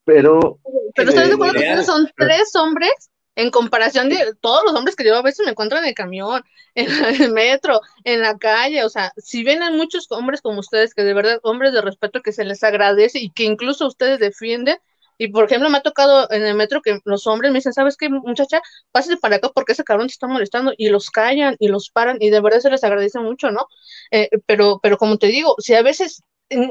[0.05, 0.60] Pero.
[0.94, 5.05] Pero ¿estás de acuerdo que son tres hombres en comparación de todos los hombres que
[5.05, 6.43] yo a veces me encuentro en el camión,
[6.74, 6.90] en
[7.23, 11.02] el metro, en la calle, o sea, si ven a muchos hombres como ustedes, que
[11.05, 14.78] de verdad, hombres de respeto que se les agradece y que incluso ustedes defienden,
[15.19, 17.97] y por ejemplo, me ha tocado en el metro que los hombres me dicen, ¿sabes
[17.97, 18.60] qué, muchacha?
[18.93, 20.73] Pásate para acá porque ese cabrón te está molestando.
[20.77, 23.66] Y los callan y los paran y de verdad se les agradece mucho, ¿no?
[24.12, 26.23] Eh, pero, pero como te digo, si a veces,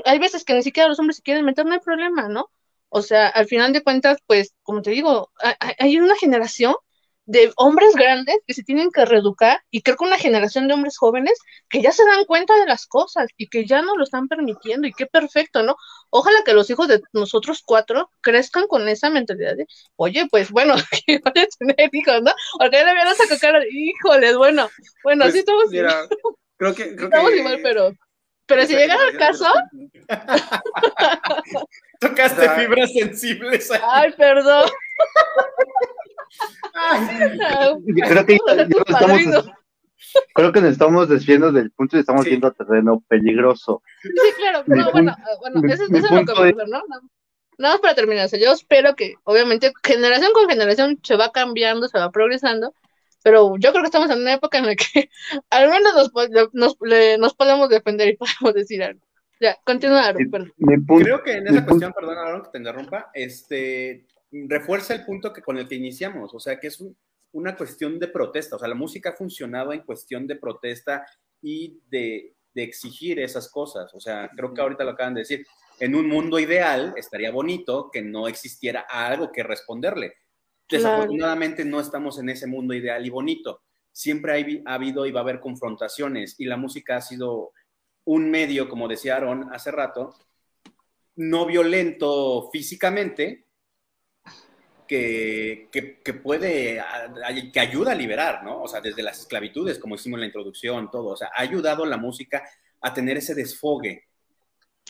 [0.05, 2.49] hay veces que ni siquiera los hombres se quieren meter, no hay problema, ¿no?
[2.89, 5.31] O sea, al final de cuentas, pues, como te digo,
[5.79, 6.75] hay una generación
[7.29, 10.97] de hombres grandes que se tienen que reeducar y creo que una generación de hombres
[10.97, 11.37] jóvenes
[11.67, 14.87] que ya se dan cuenta de las cosas y que ya no lo están permitiendo
[14.87, 15.75] y qué perfecto, ¿no?
[16.09, 20.75] Ojalá que los hijos de nosotros cuatro crezcan con esa mentalidad de, oye, pues bueno,
[21.05, 22.31] que van a tener hijos, ¿no?
[22.57, 24.69] Porque ya le cara híjoles, bueno,
[25.03, 26.07] bueno, Pues, así estamos, mira,
[26.55, 27.91] creo que, creo estamos que- igual, pero,
[28.45, 29.45] pero si llegara el caso,
[31.99, 33.71] Tocaste O sea, fibras sensibles.
[33.83, 34.69] ay, perdón.
[38.07, 39.37] Creo que ya- ya nos Padrino.
[39.39, 39.45] estamos,
[40.33, 42.29] creo que nos estamos desviando del punto y estamos Sí.
[42.29, 43.81] viendo terreno peligroso.
[44.01, 45.95] Sí, claro, no, bueno, eh, bueno, mi- eso, es lo
[46.25, 46.81] que es- ¿no?
[47.59, 51.31] Nada más para terminar, o sea, yo espero que, obviamente, generación con generación se va
[51.31, 52.75] cambiando, se va progresando,
[53.23, 55.09] pero yo creo que estamos en una época en la que
[55.49, 56.11] al menos nos,
[56.53, 59.01] nos, le- nos podemos defender y podemos decir algo.
[59.39, 60.53] Ya, continúa, perdón.
[61.03, 65.41] Creo que en esa cuestión, perdón, Aaron, que te interrumpa, este, refuerza el punto que
[65.41, 66.97] con el que iniciamos, o sea, que es un-
[67.33, 71.05] una cuestión de protesta, o sea, la música ha funcionado en cuestión de protesta
[71.41, 75.45] y de, de exigir esas cosas, o sea, creo que ahorita lo acaban de decir,
[75.79, 80.13] en un mundo ideal estaría bonito que no existiera algo que responderle.
[80.67, 80.85] Claro.
[80.85, 83.61] Desafortunadamente no estamos en ese mundo ideal y bonito.
[83.91, 87.51] Siempre hay- ha habido y va a haber confrontaciones y la música ha sido
[88.07, 90.15] un medio, como decía Aaron hace rato,
[91.17, 93.45] no violento físicamente,
[94.87, 96.81] que, que, que puede,
[97.51, 98.61] que ayuda a liberar, ¿no?
[98.63, 101.09] O sea, desde las esclavitudes, como hicimos en la introducción, todo.
[101.09, 102.43] O sea, ha ayudado la música
[102.81, 104.05] a tener ese desfogue.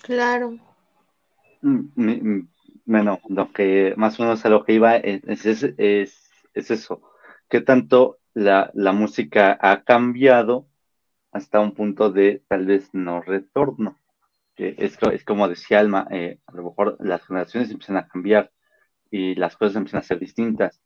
[0.03, 0.59] Claro.
[1.61, 2.49] Mm, mi- mm,
[2.85, 7.01] Bueno, lo que más o menos a lo que iba es, es, es, es eso.
[7.49, 10.67] ¿Qué tanto la, la música ha cambiado
[11.31, 13.97] hasta un punto de tal vez no retorno?
[14.55, 18.51] Que es, es como decía Alma, eh, a lo mejor las generaciones empiezan a cambiar
[19.11, 20.81] y las cosas empiezan a ser distintas,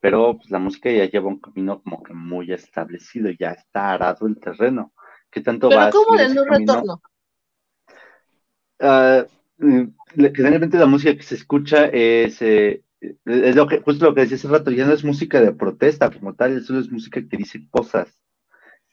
[0.00, 4.26] pero pues, la música ya lleva un camino como que muy establecido, ya está arado
[4.26, 4.92] el terreno.
[5.30, 6.74] ¿Qué tanto Pero ¿cómo de no camino?
[6.74, 7.02] retorno?
[8.78, 9.24] Ah,
[9.58, 9.84] mm,
[10.34, 14.36] generalmente la música que se escucha es, eh, es lo que, justo lo que decía
[14.36, 17.66] hace rato, ya no es música de protesta como tal, solo es música que dice
[17.70, 18.14] cosas.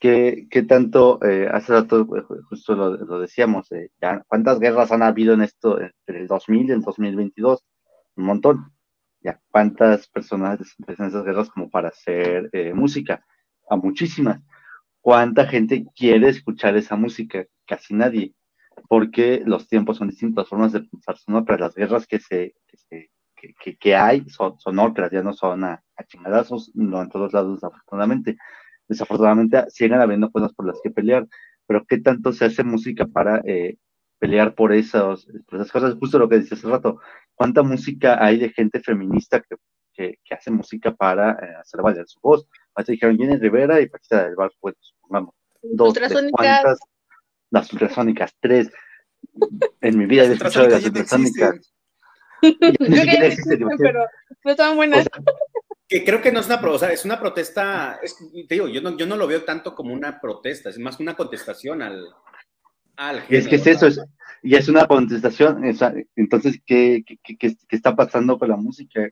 [0.04, 4.92] ¿Qué, qué tanto, eh, hace rato eh, justo lo, lo decíamos, eh, ya, ¿cuántas guerras
[4.92, 7.64] han habido en esto entre el 2000 y el 2022?
[8.18, 8.74] Un montón.
[9.22, 13.26] Ya, ¿cuántas personas desempiezan esas guerras como para hacer eh, música?
[13.70, 14.42] A muchísimas.
[15.02, 17.46] ¿Cuánta gente quiere escuchar esa música?
[17.68, 18.36] Casi nadie
[18.90, 22.56] porque los tiempos son distintos, las formas de pensar son otras, las guerras que se,
[22.68, 26.72] que, se- que- que- que hay son, son otras, ya no son a, a chingadazos,
[26.76, 28.38] no en todos lados desafortunadamente.
[28.88, 31.28] Desafortunadamente siguen habiendo cosas por las que pelear,
[31.68, 33.78] pero ¿qué tanto se hace música para eh,
[34.20, 35.96] pelear por, esos, por esas cosas?
[35.96, 37.00] Justo lo que decía hace rato,
[37.36, 39.56] ¿cuánta música hay de gente feminista que,
[39.94, 42.48] que, que hace música para eh, hacer valer su voz?
[42.76, 45.36] Ahorita dijeron Jenny Rivera y Paquita del Bar, pues supongamos.
[45.62, 46.14] Dos, tres.
[47.50, 48.72] Las ultrasónicas, tres.
[49.80, 51.74] En mi vida he escuchado de las ultrasónicas
[52.44, 54.06] Yo que existen, pero
[54.44, 55.08] no estaban buenas.
[55.94, 58.18] Que creo que no es una, pro- o sea, es una protesta, es-
[58.48, 61.16] te digo, yo no, yo no lo veo tanto como una protesta, es más una
[61.16, 62.04] contestación al,
[62.96, 64.02] al es que es eso, es,
[64.42, 65.64] y es una contestación.
[65.64, 69.08] o sea, entonces, ¿qué, qué, qué- qué- qué está pasando con la música?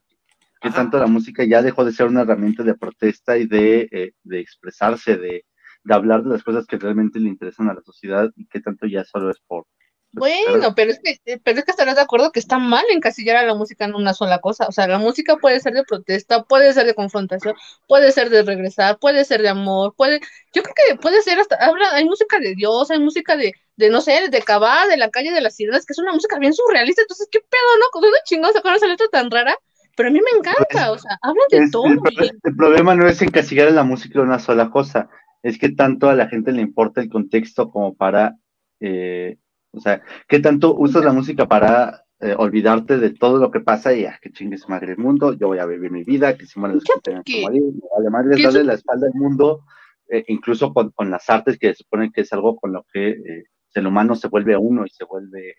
[0.60, 0.78] ¿Qué Ajá.
[0.78, 4.40] tanto la música ya dejó de ser una herramienta de protesta y de, eh, de
[4.40, 5.46] expresarse, de,
[5.84, 8.88] de hablar de las cosas que realmente le interesan a la sociedad y qué tanto
[8.88, 9.66] ya solo es por...
[10.14, 13.38] Bueno, pero es que, eh, pero es que estarás de acuerdo que está mal encasillar
[13.38, 14.68] a la música en una sola cosa.
[14.68, 17.56] O sea, la música puede ser de protesta, puede ser de confrontación,
[17.88, 20.20] puede ser de regresar, puede ser de amor, puede,
[20.54, 23.90] yo creo que puede ser hasta, habla, hay música de Dios, hay música de, de
[23.90, 26.54] no sé, de Cabá, de la calle de las sirenas, que es una música bien
[26.54, 27.02] surrealista.
[27.04, 27.86] Entonces, ¿qué pedo, no?
[27.94, 29.56] ¿Con dónde chingados sacaron esa letra tan rara?
[29.96, 31.86] Pero a mí me encanta, o sea, hablan de Es- todo.
[31.88, 35.10] el, y- pro- el problema no es encasillar en la música en una sola cosa,
[35.44, 38.36] es que tanto a la gente le importa el contexto como para,
[38.80, 39.38] eh,
[39.74, 43.94] o sea, que tanto usas la música para eh, olvidarte de todo lo que pasa
[43.94, 46.46] y ah, que chingue su madre el mundo, yo voy a vivir mi vida, que
[46.46, 49.64] si mueren los que tengan que morir, me vale madre, darle la espalda al mundo,
[50.10, 53.10] eh, incluso con, con las artes que se supone que es algo con lo que
[53.10, 53.44] eh,
[53.74, 55.56] el humano se vuelve uno y se vuelve,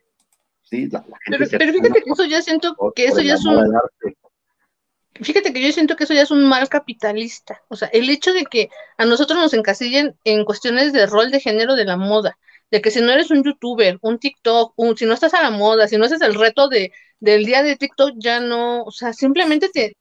[0.62, 3.22] sí, la, la gente Pero, se pero fíjate que eso ya siento por- que eso
[3.22, 3.58] ya es un,
[5.14, 7.62] fíjate que yo siento que eso ya es un mal capitalista.
[7.68, 8.68] O sea, el hecho de que
[8.98, 12.38] a nosotros nos encasillen en cuestiones de rol de género de la moda,
[12.72, 15.50] de que si no eres un youtuber, un TikTok, un, si no estás a la
[15.50, 16.90] moda, si no haces el reto de,
[17.20, 19.96] del día de TikTok, ya no, o sea, simplemente te,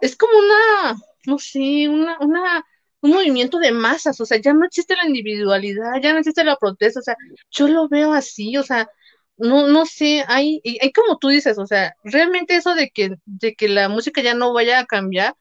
[0.00, 0.96] es como una,
[1.26, 2.64] no sé, una, una,
[3.02, 6.56] un movimiento de masas, o sea, ya no existe la individualidad, ya no existe la
[6.56, 7.16] protesta, o sea,
[7.50, 8.88] yo lo veo así, o sea,
[9.36, 13.54] no, no sé, hay, hay como tú dices, o sea, realmente eso de que, de
[13.54, 15.34] que la música ya no vaya a cambiar,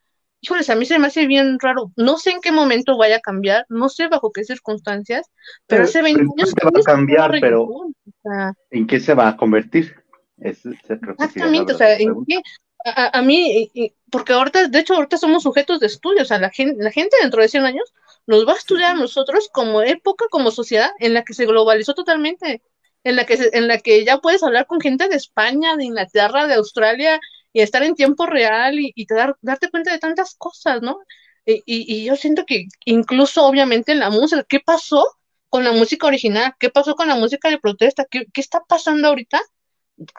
[0.44, 3.22] híjoles, a mí se me hace bien raro, no sé en qué momento vaya a
[3.22, 5.32] cambiar, no sé bajo qué circunstancias,
[5.68, 6.50] pero, hace 20 años...
[6.50, 7.70] Se va a cambiar, pero
[8.70, 9.96] ¿en qué se va a convertir?
[10.40, 12.42] Exactamente, o sea, ¿en qué?
[12.86, 13.72] A, a, mí,
[14.12, 17.16] porque ahorita, de hecho, ahorita somos sujetos de estudio, o sea, la gente, la gente
[17.22, 17.94] dentro de 100 años
[18.28, 21.94] nos va a estudiar a nosotros como época, como sociedad en la que se globalizó
[21.94, 22.62] totalmente
[23.04, 26.48] en la que, en la que ya puedes hablar con gente de España, de Inglaterra,
[26.48, 27.20] de Australia,
[27.54, 31.00] y estar en tiempo real y, te dar, darte cuenta de tantas cosas, ¿no?
[31.46, 35.06] Y, y, yo siento que incluso obviamente en la música, ¿qué pasó
[35.50, 36.56] con la música original?
[36.60, 38.06] ¿Qué pasó con la música de protesta?
[38.10, 39.42] ¿Qué, qué está pasando ahorita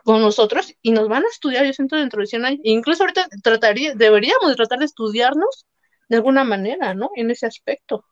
[0.05, 0.75] con nosotros?
[0.83, 2.61] Y nos van a estudiar, yo siento, dentro de 100 años.
[2.63, 5.67] Incluso ahorita trataría, deberíamos tratar de estudiarnos
[6.09, 7.11] de alguna manera, ¿no?
[7.17, 8.05] En ese aspecto.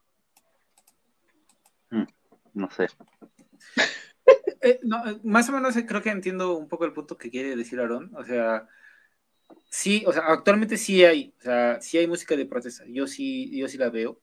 [1.90, 2.04] Mm,
[2.54, 2.88] no sé.
[4.64, 7.30] Eh, no, eh, más o menos eh, creo que entiendo un poco el punto que
[7.30, 8.14] quiere decir Aaron.
[8.14, 8.68] O sea,
[9.68, 12.84] sí, o sea, actualmente sí hay, o sea, sí hay música de protesta.
[12.88, 14.20] Yo sí, yo sí la veo.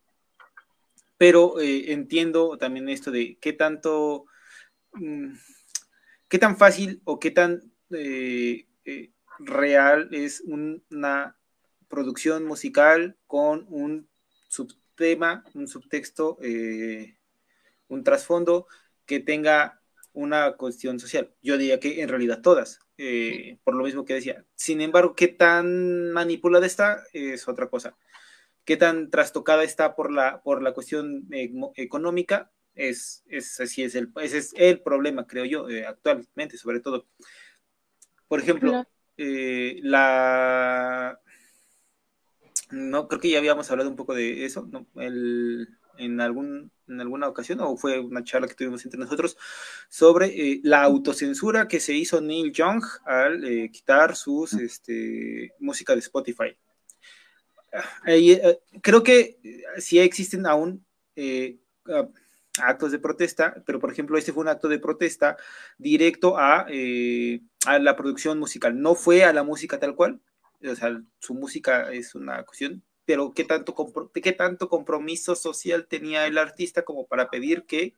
[1.18, 4.26] Pero entiendo también esto de qué tanto,
[4.94, 5.34] mm,
[6.30, 7.74] qué tan fácil o qué tan
[9.40, 11.38] real es una
[11.88, 14.10] producción musical con un
[14.48, 16.38] subtema, un subtexto,
[17.88, 18.68] un trasfondo
[19.06, 19.82] que tenga
[20.14, 21.34] una cuestión social.
[21.42, 24.44] Yo diría que en realidad todas, eh, por lo mismo que decía.
[24.56, 27.96] Sin embargo, qué tan manipulada está es otra cosa.
[28.66, 31.26] Qué tan trastocada está por la, por la cuestión
[31.76, 36.82] económica es, es, así es el, ese es el problema, creo yo, eh, actualmente, sobre
[36.82, 37.08] todo.
[38.28, 38.86] Por ejemplo,
[39.16, 41.20] eh, la...
[42.72, 44.88] No, creo que ya habíamos hablado un poco de eso, ¿no?
[44.96, 49.38] El, en, algún, en alguna ocasión, o fue una charla que tuvimos entre nosotros,
[49.88, 55.94] sobre eh, la autocensura que se hizo Neil Young al eh, quitar sus este, música
[55.94, 56.58] de Spotify.
[58.08, 59.38] Eh, creo que
[59.78, 60.84] sí existen aún
[62.62, 65.38] actos de protesta, pero por ejemplo, este fue un acto de protesta
[65.78, 66.66] directo a,
[67.66, 70.20] a la producción musical, no fue a la música tal cual,
[70.64, 73.76] o sea, su música es una cuestión pero ¿qué tanto,
[74.14, 77.96] qué tanto compromiso social tenía el artista como para pedir que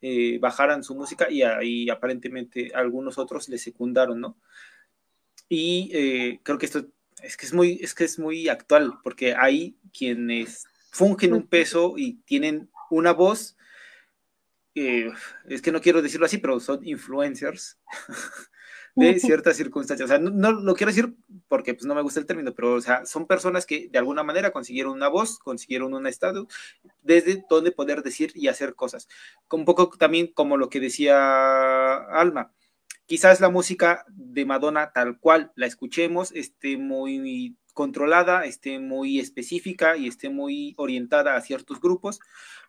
[0.00, 4.38] eh, bajaran su música y, ahí aparentemente algunos otros le secundaron, ¿no?
[5.46, 6.86] Y eh, creo que esto
[7.22, 11.98] es que es muy, es que es muy actual, porque hay quienes fungen un peso
[11.98, 13.58] y tienen una voz,
[14.74, 15.10] eh,
[15.50, 17.78] es que no quiero decirlo así, pero son influencers,
[18.94, 20.08] de ciertas circunstancias.
[20.10, 21.14] O sea, no, lo quiero decir
[21.48, 24.22] porque pues, no me gusta el término, pero o sea, son personas que de alguna
[24.22, 26.46] manera consiguieron una voz, consiguieron un estado
[27.02, 29.08] desde donde poder decir y hacer cosas.
[29.50, 32.52] Un poco también como lo que decía Alma.
[33.06, 39.96] Quizás la música de Madonna tal cual la escuchemos esté muy controlada, esté muy específica
[39.96, 42.20] y esté muy orientada a ciertos grupos,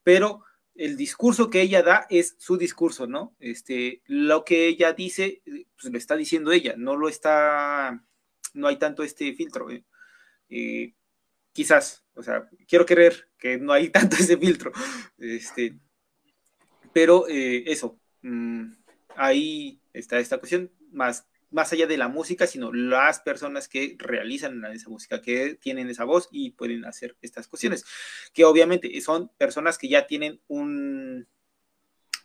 [0.03, 0.43] pero
[0.81, 3.35] el discurso que ella da es su discurso, ¿no?
[3.39, 8.03] Este, lo que ella dice, pues lo está diciendo ella, no lo está,
[8.55, 9.69] no hay tanto este filtro.
[9.69, 9.85] ¿eh?
[10.49, 10.95] Eh,
[11.53, 14.71] quizás, o sea, quiero creer que no hay tanto ese filtro,
[15.19, 15.77] este,
[16.91, 18.71] pero eh, eso, mm,
[19.15, 24.63] ahí está esta cuestión, más más allá de la música, sino las personas que realizan
[24.65, 27.85] esa música, que tienen esa voz y pueden hacer estas cuestiones,
[28.33, 31.27] que obviamente son personas que ya tienen un,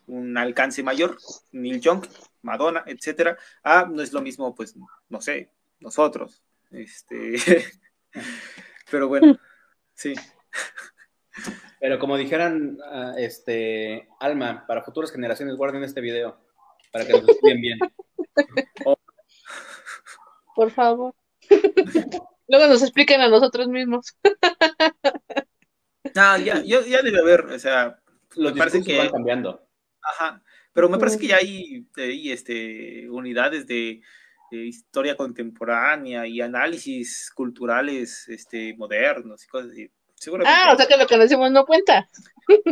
[0.07, 1.19] un alcance mayor,
[1.53, 2.07] Neil Young,
[2.43, 3.37] Madonna, etcétera.
[3.63, 4.75] Ah, no es lo mismo, pues,
[5.09, 5.51] no sé,
[5.81, 6.43] nosotros.
[6.71, 7.35] Este,
[8.91, 9.39] pero bueno,
[9.95, 10.15] sí.
[11.81, 16.41] Pero como dijeran, ah, este, Alma, para futuras generaciones, guarden este video
[16.93, 17.79] para que nos estudien bien.
[20.57, 21.15] por favor.
[22.49, 24.17] Luego nos expliquen a nosotros mismos.
[26.15, 28.01] no, ya, ya, debe haber, o sea,
[28.35, 29.69] los me parece que van cambiando.
[30.03, 30.43] Ajá,
[30.73, 31.87] pero me parece que ya hay,
[32.31, 34.01] este, unidades de,
[34.51, 39.91] historia contemporánea y análisis culturales este, modernos y cosas así.
[40.15, 40.59] Seguramente.
[40.59, 42.09] Ah, o sea que lo que decimos no cuenta.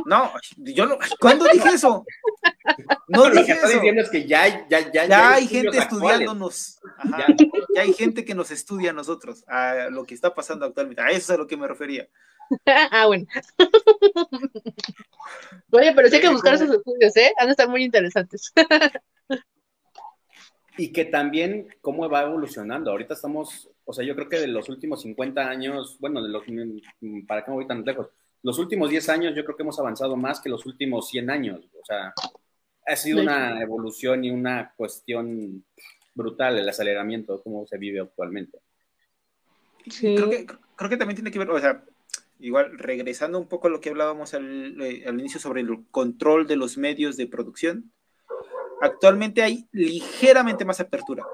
[0.07, 0.97] No, yo no.
[1.21, 2.07] ¿Cuándo dije eso?
[3.09, 3.75] No Lo que dije está eso.
[3.77, 5.93] diciendo es que ya, hay- ya, ya, Ya hay gente actuales.
[6.21, 6.79] estudiándonos.
[6.99, 7.27] Ajá.
[7.29, 7.37] Ya.
[7.75, 11.03] Ya hay gente que nos estudia a nosotros, a lo que está pasando actualmente.
[11.03, 12.09] A eso es a lo que me refería.
[12.67, 13.27] ah, bueno.
[15.71, 17.33] Oye, pero sí hay que buscar esos estudios, ¿eh?
[17.39, 18.53] Han de estar muy interesantes.
[20.77, 22.91] Y que también cómo va evolucionando.
[22.91, 26.43] Ahorita estamos, o sea, yo creo que de los últimos 50 años, bueno, de los,
[27.29, 28.09] ¿para qué me voy tan lejos?
[28.43, 31.61] Los últimos 10 años yo creo que hemos avanzado más que los últimos 100 años.
[31.81, 32.13] O sea,
[32.87, 35.65] ha sido una evolución y una cuestión
[36.15, 38.59] brutal el aceleramiento, cómo se vive actualmente.
[39.89, 40.15] Sí.
[40.15, 41.85] Creo que, creo que también tiene que ver, o sea,
[42.39, 46.47] igual regresando un poco a lo que hablábamos al, eh, al inicio sobre el control
[46.47, 47.93] de los medios de producción,
[48.81, 51.25] actualmente hay ligeramente más apertura,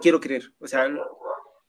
[0.00, 0.88] quiero creer, o sea,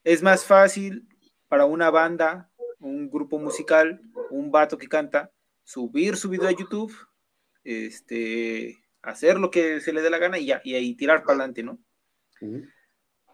[0.04, 1.08] es más fácil
[1.48, 5.32] para una banda, un grupo musical, un vato que canta,
[5.64, 6.94] subir su video a YouTube,
[7.64, 11.34] este, hacer lo que se le dé la gana y ya, y ahí tirar para
[11.40, 11.78] adelante, ¿no?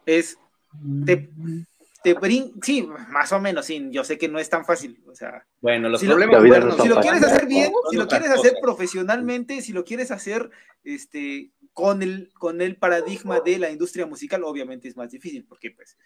[0.04, 0.38] Es,
[1.06, 1.30] te,
[2.02, 5.14] te brin- sí, más o menos, sí, yo sé que no es tan fácil, o
[5.14, 7.96] sea, Bueno, los si lo, problemas vida bueno, no si lo quieres hacer bien, si
[7.96, 8.62] lo quieres hacer cosas.
[8.62, 10.50] profesionalmente, si lo quieres hacer
[10.82, 15.70] este, con, el, con el paradigma de la industria musical, obviamente es más difícil, porque
[15.70, 15.96] pues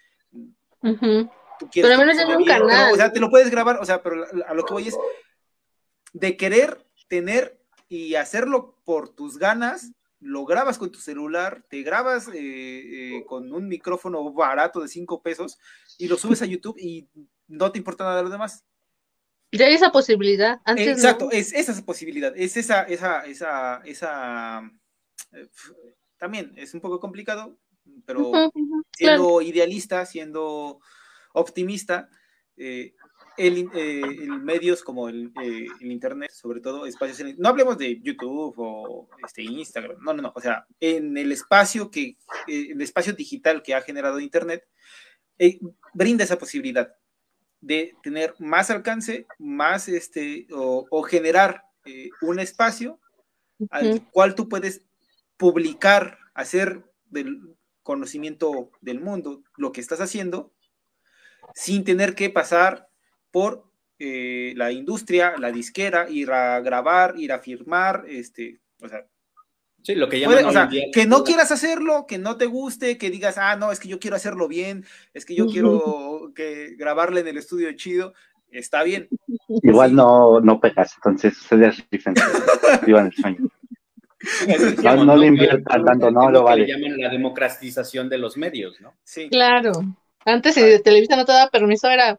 [0.83, 1.31] Ujú.
[1.59, 1.91] tú quieres...
[1.91, 2.93] Pero al menos tiene un canal.
[2.93, 4.99] o sea, te lo puedes grabar, o sea, pero a lo que voy es
[6.13, 12.29] de querer tener y hacerlo por tus ganas, lo grabas con tu celular, te grabas
[12.29, 15.59] eh, eh, con un micrófono barato de 5 pesos
[15.99, 17.09] y lo subes a YouTube y
[17.47, 18.65] no te importa nada de lo demás.
[19.53, 20.61] Ya hay esa posibilidad.
[20.65, 21.31] Antes Exacto, no.
[21.31, 24.71] es esa posibilidad, es esa, esa, esa, esa,
[25.33, 25.49] eh,
[26.17, 27.59] también es un poco complicado,
[28.07, 29.43] pero Ujú, ujú, siendo claro.
[29.43, 30.81] idealista, siendo
[31.35, 32.09] optimista,
[32.57, 32.95] eh,
[33.37, 37.77] el, eh, el medios como el, eh, el internet, sobre todo espacios, en- no hablemos
[37.79, 42.17] de YouTube o este, Instagram, no, no, no, o sea, en el espacio que,
[42.47, 44.67] eh, el espacio digital que ha generado internet,
[45.95, 46.95] brinda esa posibilidad
[47.61, 51.65] de tener más alcance, más este, o, o generar
[52.23, 53.01] un espacio
[53.71, 54.11] al Ujú.
[54.11, 54.87] cual tú puedes
[55.37, 60.53] publicar, hacer del conocimiento del mundo lo que estás haciendo,
[61.55, 62.89] sin tener que pasar
[63.35, 63.65] por
[63.99, 69.05] eh, la industria, la disquera, ir a grabar, ir a firmar, este, o sea,
[69.83, 72.47] Sí, lo que llaman puede- o sea, día- que no quieras hacerlo, que no te
[72.47, 74.85] guste, que digas, ah, no, es que yo quiero hacerlo bien,
[75.15, 78.15] es que yo quiero que grabarle en el estudio chido,
[78.51, 79.09] está bien.
[79.63, 79.97] Igual Sí.
[79.97, 81.85] no, no pegas, entonces ustedes
[82.87, 83.49] vivan el sueño.
[84.47, 86.67] Decíamos, no le Que- inviertan tanto, no lo que vale.
[86.67, 88.95] le llaman la democratización de los medios, ¿no?
[89.03, 89.29] Sí.
[89.29, 89.73] Claro.
[90.25, 92.19] Antes, si Televisa no te daba permiso, era,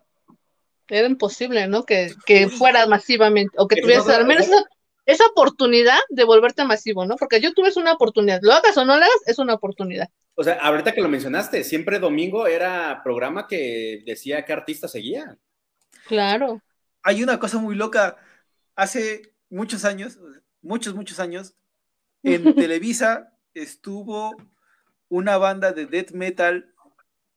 [0.89, 1.83] era imposible, ¿no?
[1.83, 4.63] Que, que fuera masivamente, o que tuvieras al menos esa,
[5.05, 7.15] esa oportunidad de volverte masivo, ¿no?
[7.15, 8.39] Porque YouTube es una oportunidad.
[8.41, 10.09] Lo hagas o no lo hagas, es una oportunidad.
[10.35, 15.37] O sea, ahorita que lo mencionaste, siempre domingo era programa que decía qué artista seguía.
[16.07, 16.61] Claro.
[17.03, 18.17] Hay una cosa muy loca.
[18.75, 20.19] Hace muchos años,
[20.61, 21.55] muchos, muchos años,
[22.23, 24.35] en Televisa estuvo
[25.07, 26.73] una banda de death metal,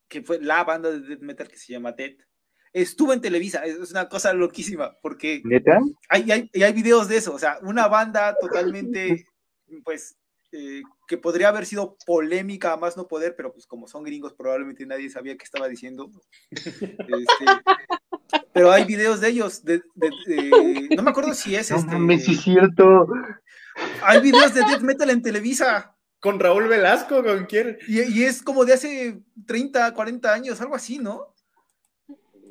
[0.09, 2.28] que fue la banda de death metal que se llama Death.
[2.73, 5.79] Estuvo en Televisa, es una cosa loquísima, porque ¿Neta?
[6.09, 9.27] hay, hay, y hay videos de eso, o sea, una banda totalmente,
[9.85, 10.17] pues,
[10.53, 14.33] eh, que podría haber sido polémica a más no poder, pero pues como son gringos
[14.33, 16.11] probablemente nadie sabía qué estaba diciendo.
[16.51, 16.75] Este,
[18.53, 21.93] pero hay videos de ellos, de, de- de- no me acuerdo si es No este,
[21.93, 23.07] mames, es cierto.
[24.03, 27.79] hay videos de death metal en Televisa Con Raúl Velasco, ¿con quién?
[27.87, 31.35] y, y es como de hace 30, 40 años, algo así, ¿no?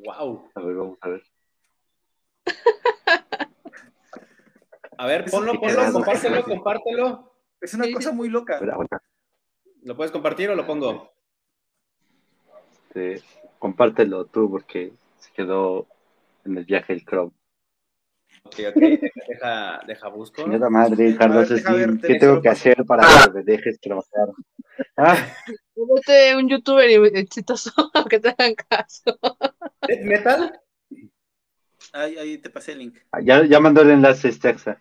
[0.04, 0.50] Wow.
[0.54, 1.22] A ver, vamos a ver.
[4.96, 7.32] A ver, ponlo, ponlo, compártelo, compártelo.
[7.60, 8.60] Es una cosa muy loca.
[9.82, 11.12] ¿Lo puedes compartir o lo pongo?
[12.88, 13.22] Este,
[13.58, 15.86] compártelo tú porque se quedó
[16.44, 17.32] en el viaje el Chrome.
[18.44, 18.76] Ok, ok,
[19.28, 20.42] deja, deja busco.
[20.42, 23.06] Chingada madre, Carlos A ver, deja Slim, ver, ¿qué te- tengo te que hacer para
[23.06, 24.28] que me dejes trabajar?
[24.96, 25.16] Ah,
[25.86, 27.70] Vete un youtuber y- exitoso
[28.10, 29.18] que te hagan caso.
[29.86, 30.60] ¿Death Metal?
[31.92, 32.98] Ahí, ahí te pasé el link.
[33.22, 34.48] ya, ya mandó el enlace este.
[34.50, 34.80] Ajá.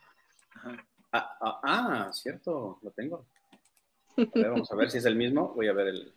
[1.11, 3.25] Ah, ah, ah, cierto, lo tengo.
[4.17, 5.53] A ver, vamos a ver si es el mismo.
[5.53, 6.13] Voy a ver el.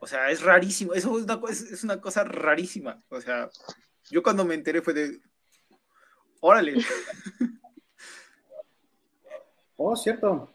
[0.00, 0.94] O sea, es rarísimo.
[0.94, 3.02] Eso es una, co- es, es una cosa rarísima.
[3.08, 3.48] O sea,
[4.10, 5.20] yo cuando me enteré fue de.
[6.40, 6.74] Órale.
[9.76, 10.52] Oh, cierto.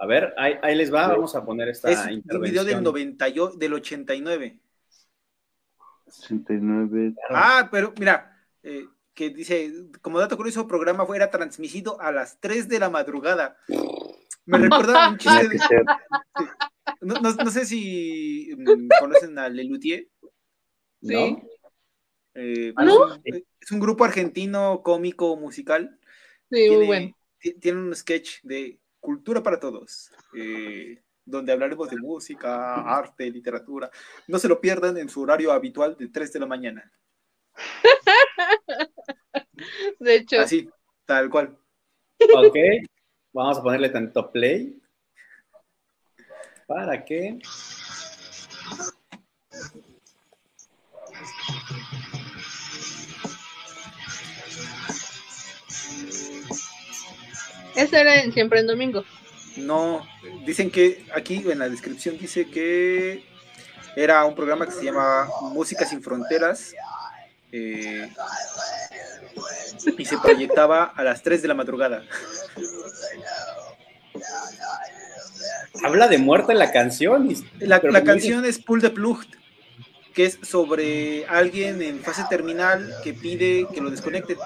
[0.00, 1.08] A ver, ahí, ahí les va.
[1.08, 2.84] Vamos a poner esta Es un video del intervención.
[2.84, 4.60] 90 yo- del 89.
[6.06, 7.14] 89.
[7.30, 12.38] Ah, pero mira, eh, que dice, como dato curioso, el programa fuera transmitido a las
[12.40, 13.56] 3 de la madrugada.
[14.46, 14.58] Me
[14.88, 15.58] recuerda un chiste de,
[17.00, 20.08] no, no- no sé si mm, conocen a Lelutier.
[21.02, 21.12] Sí.
[21.14, 21.42] ¿no?
[22.34, 23.04] eh, es, ¿no?
[23.14, 23.22] un,
[23.60, 25.98] es un grupo argentino cómico musical.
[26.50, 27.16] Sí, muy bueno.
[27.38, 33.90] ti- tiene un sketch de cultura para todos, eh, donde hablaremos de música, arte, literatura.
[34.26, 36.92] No se lo pierdan en su horario habitual de 3 de la mañana.
[39.98, 40.70] De hecho, Así,
[41.04, 41.58] tal cual.
[42.34, 42.56] Ok,
[43.32, 44.80] vamos a ponerle tanto play.
[46.66, 47.38] ¿Para qué?
[57.78, 59.04] Eso era en siempre en domingo.
[59.56, 60.06] No,
[60.44, 63.24] dicen que aquí en la descripción dice que
[63.96, 66.74] era un programa que se llama Música sin Fronteras
[67.50, 68.08] eh,
[69.96, 72.04] y se proyectaba a las 3 de la madrugada.
[75.82, 77.32] Habla de muerte la canción.
[77.60, 79.24] La, canción es Pull the Plug,
[80.14, 84.36] que es sobre alguien en fase terminal que pide que lo desconecten.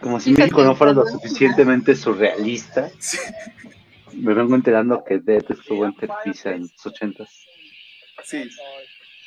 [0.00, 2.90] Como si México no fuera lo suficientemente surrealista.
[4.12, 7.28] Me vengo enterando que Dead estuvo en Televisa en los ochentas.
[8.24, 8.48] Sí,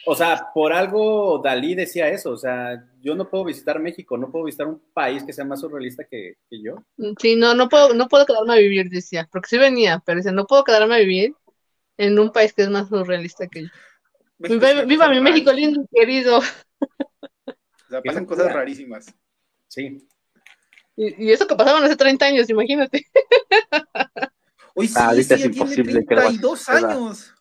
[0.06, 2.32] O sea, por algo Dalí decía eso.
[2.32, 5.62] O sea, yo no puedo visitar México, no puedo visitar un país que sea más
[5.62, 6.84] surrealista que, que yo.
[7.20, 10.32] Sí, no, no puedo, no puedo quedarme a vivir, decía, porque sí venía, pero dice,
[10.32, 11.34] no puedo quedarme a vivir
[11.98, 13.70] en un país que es más surrealista que yo.
[14.40, 16.40] México Viva, viva mi México lindo y querido.
[16.40, 16.44] O
[17.90, 19.14] sea, pasan cosas rarísimas.
[19.68, 20.08] Sí.
[21.02, 23.08] Y, y eso que pasaban hace 30 años, imagínate.
[24.76, 26.92] Hoy sí, Ah, ahorita sí, es imposible que algo así 32 suceda.
[26.92, 27.34] años.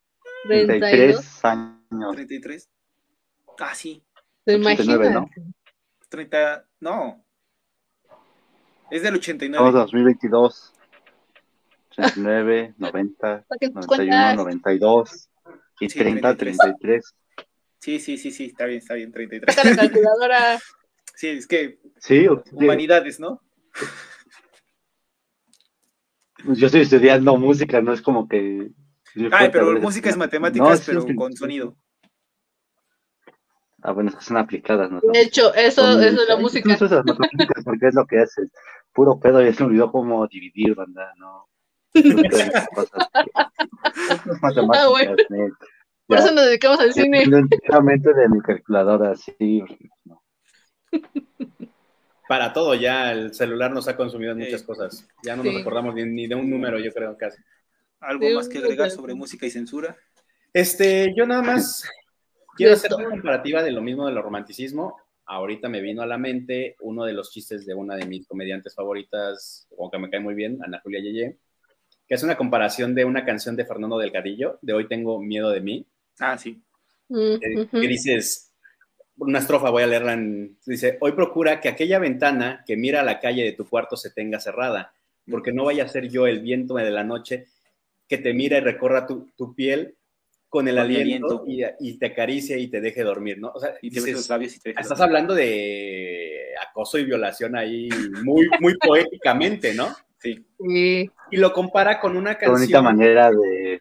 [0.47, 0.81] 32.
[0.81, 2.15] 33 años.
[2.15, 2.69] 33.
[3.59, 4.03] Ah, sí.
[4.45, 5.31] ¿Te 89, imaginas?
[5.37, 5.53] ¿no?
[6.09, 6.65] 30.
[6.81, 7.25] No.
[8.91, 9.57] Es del 89.
[9.69, 10.73] Estamos en 2022.
[11.91, 14.37] 89, 90, Saquen tus 91, cuentas.
[14.39, 15.29] 92
[15.81, 16.57] y Sí, 30, 33.
[16.79, 17.15] 33.
[17.79, 19.55] Sí, sí, sí, sí, está bien, está bien, 33.
[19.55, 20.59] Saca la calculadora.
[21.15, 23.43] Sí, es que Sí, humanidades, ¿no?
[26.55, 28.71] Yo estoy estudiando música, no es como que.
[29.33, 31.39] Ay, pero música es matemáticas, No, sí, pero sí, con sí.
[31.39, 31.77] sonido.
[33.83, 35.01] Ah, bueno, es que son aplicadas, ¿no?
[35.01, 36.69] De hecho, eso, Son- eso es la Ay, música.
[36.69, 38.51] las matemáticas porque es lo que haces.
[38.93, 41.49] Puro pedo, ya se me olvidó cómo dividir, banda, ¿no?
[42.75, 43.09] Cosas.
[43.15, 45.17] Es matemáticas, Ah, bueno.
[45.31, 45.53] net.
[46.07, 46.25] Por Ya.
[46.25, 47.23] eso nos dedicamos al cine.
[47.23, 49.63] Enteramente de mi calculadora, sí.
[50.05, 50.23] no.
[52.31, 54.67] Para todo ya el celular nos ha consumido en muchas Sí.
[54.69, 55.05] cosas.
[55.25, 55.49] Ya no Sí.
[55.51, 57.43] nos acordamos ni, ni de un número, yo creo casi.
[57.99, 58.95] ¿Algo Sí, más que agregar número.
[59.01, 59.97] sobre música y censura?
[60.53, 61.83] Este, yo nada más
[62.57, 64.97] quiero hacer una comparativa de lo mismo del romanticismo.
[65.27, 68.77] Ahorita me vino a la mente uno de los chistes de una de mis comediantes
[68.77, 71.37] favoritas, o que me cae muy bien, Ana Julia Yeye,
[72.07, 75.61] que es una comparación de una canción de Fernando Delgadillo, de Hoy tengo miedo de
[75.63, 75.85] mí,
[76.21, 76.63] Ah, sí.
[77.09, 78.50] Mm, eh, que dices,
[79.21, 83.05] una estrofa, voy a leerla en, dice, hoy procura que aquella ventana que mira a
[83.05, 84.93] la calle de tu cuarto se tenga cerrada,
[85.31, 87.47] porque no vaya a ser yo el viento de la noche
[88.09, 89.95] que te mira y recorra tu, tu piel
[90.49, 91.77] con el Con aliento, aliento.
[91.81, 93.53] Y, y te acaricie y te deje dormir, ¿no?
[93.55, 97.05] O sea, Y te dices, los labios y te dejas estás hablando de acoso y
[97.05, 97.89] violación ahí
[98.25, 99.95] muy, muy poéticamente, ¿no?
[100.19, 100.45] Sí.
[101.31, 103.81] Y lo compara con una Qué bonita canción manera de.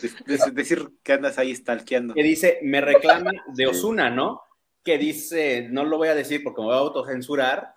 [0.00, 2.14] De- de- decir que andas ahí stalkeando.
[2.14, 4.42] que dice, me reclama de Osuna, ¿no?
[4.84, 7.74] Que dice, no lo voy a decir porque me voy a autocensurar,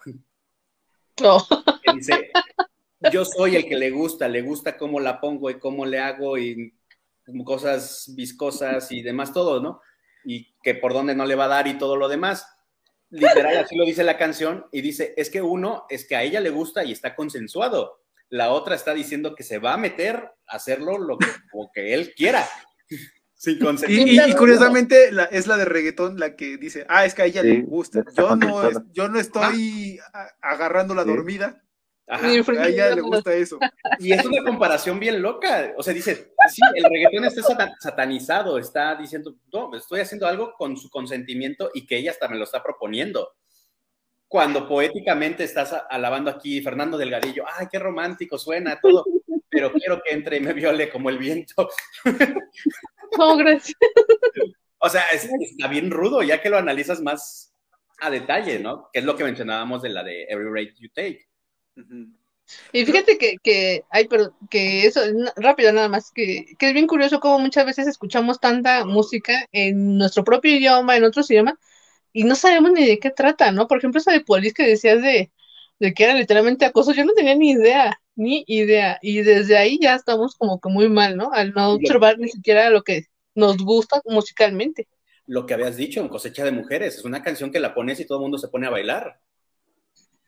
[1.22, 1.40] No.
[1.84, 2.32] que dice,
[3.12, 6.38] yo soy el que le gusta, le gusta cómo la pongo y cómo le hago
[6.38, 6.74] y
[7.46, 9.82] cosas viscosas y demás todo, ¿no?
[10.26, 12.46] Y que por dónde no le va a dar y todo lo demás.
[13.10, 16.40] Literal, así lo dice la canción y dice, es que uno, es que a ella
[16.40, 18.01] le gusta y está consensuado.
[18.32, 20.16] La otra está diciendo que se va a meter
[20.48, 22.48] a hacerlo lo que, como que él quiera.
[23.34, 24.28] Sin Y, consentimiento.
[24.28, 27.26] y- y curiosamente la- es la de reggaetón la que dice, ah, es que a
[27.26, 28.04] ella le gusta.
[28.16, 31.10] Yo no, es- yo no estoy a- agarrando la Sí.
[31.10, 31.62] dormida.
[32.08, 32.28] Ajá.
[32.28, 33.58] A ella le gusta eso.
[34.00, 35.72] Y es una comparación bien loca.
[35.78, 40.54] O sea, dices, sí, el reggaetón está satan- satanizado, está diciendo, no, estoy haciendo algo
[40.58, 43.30] con su consentimiento y que ella hasta me lo está proponiendo.
[44.32, 49.04] Cuando poéticamente estás alabando aquí Fernando Delgadillo, ay, qué romántico suena todo,
[49.50, 51.70] pero quiero que entre y me viole como el viento.
[53.18, 53.78] No, gracias.
[54.78, 57.54] O sea, es- está bien rudo, ya que lo analizas más
[58.00, 58.88] a detalle, ¿no?
[58.94, 61.28] Que es lo que mencionábamos de la de Every Rate You Take.
[62.72, 65.02] Y fíjate que, que, ay, pero que eso,
[65.36, 69.98] rápido nada más, que, que es bien curioso cómo muchas veces escuchamos tanta música en
[69.98, 71.56] nuestro propio idioma, en otros idiomas,
[72.14, 73.68] y no sabemos ni de qué trata, ¿no?
[73.68, 75.32] Por ejemplo, esa de Polis que decías de,
[75.80, 79.80] de que era literalmente acoso, yo no tenía ni idea, ni idea, y desde ahí
[79.82, 81.32] ya estamos como que muy mal, ¿no?
[81.34, 83.06] Al no observar ni siquiera lo que
[83.36, 84.88] nos gusta musicalmente.
[85.26, 88.06] Lo que habías dicho en Cosecha de Mujeres, es una canción que la pones y
[88.06, 89.20] todo el mundo se pone a bailar.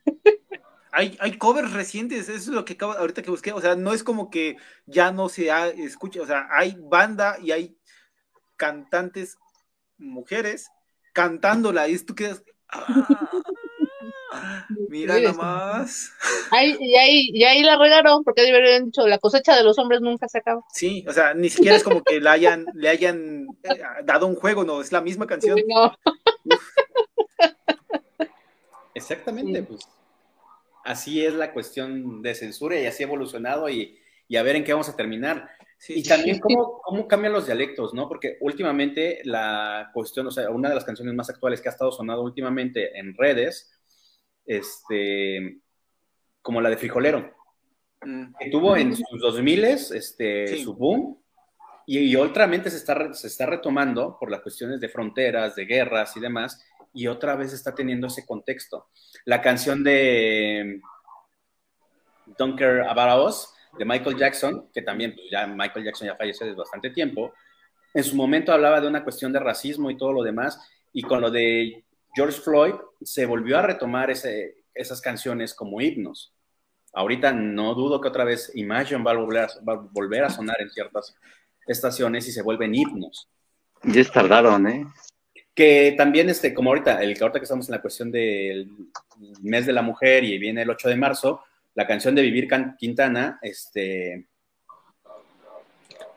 [0.92, 3.94] hay, hay covers recientes, eso es lo que acabo, ahorita que busqué, o sea, no
[3.94, 5.50] es como que ya no se
[5.84, 7.78] escucha, o sea, hay banda y hay
[8.56, 9.38] cantantes
[9.98, 10.70] mujeres
[11.14, 12.86] cantándola y tú quedas, ah,
[14.90, 16.12] mira nada más.
[16.52, 20.28] y, ahí, y ahí la regaron, porque deberían dicho, la cosecha de los hombres nunca
[20.28, 20.64] se acaba.
[20.74, 24.36] Sí, o sea, ni siquiera es como que le hayan, le hayan eh, dado un
[24.36, 25.58] juego, no, es la misma canción.
[28.96, 29.88] Exactamente, pues
[30.84, 34.00] así es la cuestión de censura y así ha evolucionado y,
[34.36, 35.50] a ver en qué vamos a terminar.
[35.90, 38.08] Y también cómo, cómo, cambian los dialectos, ¿no?
[38.08, 41.92] Porque últimamente la cuestión, o sea, una de las canciones más actuales que ha estado
[41.92, 43.72] sonando últimamente en redes,
[44.46, 45.60] este,
[46.42, 47.34] como la de Frijolero,
[48.02, 48.36] mm.
[48.40, 51.22] que tuvo en sus 2000 este, su boom,
[51.86, 56.16] y, y ultramente se está, se está retomando por las cuestiones de fronteras, de guerras
[56.16, 58.88] y demás, y otra vez está teniendo ese contexto.
[59.26, 60.80] La canción de
[62.38, 66.46] Don't Care About Us, de Michael Jackson, que también pues, ya Michael Jackson ya falleció
[66.46, 67.34] desde bastante tiempo,
[67.94, 70.60] en su momento hablaba de una cuestión de racismo y todo lo demás,
[70.92, 71.84] y con lo de
[72.16, 76.34] George Floyd se volvió a retomar ese, esas canciones como himnos.
[76.94, 80.30] Ahorita no dudo que otra vez Imagine va a volver a, va a, volver a
[80.30, 81.16] sonar en ciertas
[81.66, 83.28] estaciones y se vuelven himnos.
[83.84, 84.86] Ya tardaron, ¿eh?
[85.56, 88.70] que también, este, como ahorita, el que ahorita que estamos en la cuestión del
[89.42, 91.42] mes de la mujer y viene el 8 de marzo,
[91.76, 92.48] la canción de Vivir
[92.78, 94.28] Quintana, este,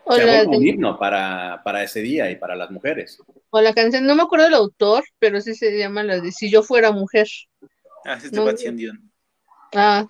[0.09, 3.19] se un himno para, para, ese día y para las mujeres.
[3.51, 6.51] O la canción, no me acuerdo del autor, pero sí se llama la de Si
[6.51, 7.27] yo fuera mujer.
[8.05, 8.93] Ah, es de
[9.75, 10.07] Ah,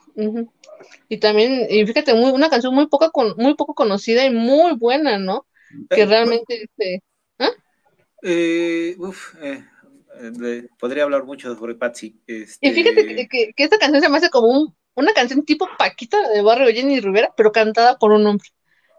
[1.09, 4.75] y también, y fíjate, muy, una canción muy poca con, muy poco conocida y muy
[4.75, 5.47] buena, ¿no?
[5.89, 7.03] Que realmente este,
[8.23, 9.65] eh, uf, eh,
[10.21, 12.21] eh podría hablar mucho sobre Patsy.
[12.27, 12.69] Este...
[12.69, 14.49] Y fíjate que, que, esta canción se me hace como
[14.97, 18.49] una canción tipo Paquita de Barrio Jenny Rivera, pero cantada por un hombre.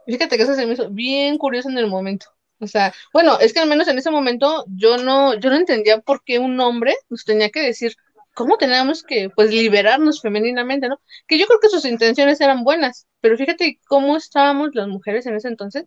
[0.07, 2.27] fíjate que eso se me hizo bien curioso en el momento.
[2.59, 5.99] O sea, bueno, es que al menos en ese momento yo no, yo no entendía
[6.01, 7.95] por qué un hombre nos tenía que decir
[8.33, 11.01] cómo teníamos que, pues, liberarnos femeninamente, ¿no?
[11.27, 15.35] Que yo creo que sus intenciones eran buenas, pero fíjate cómo estábamos las mujeres en
[15.35, 15.85] ese entonces,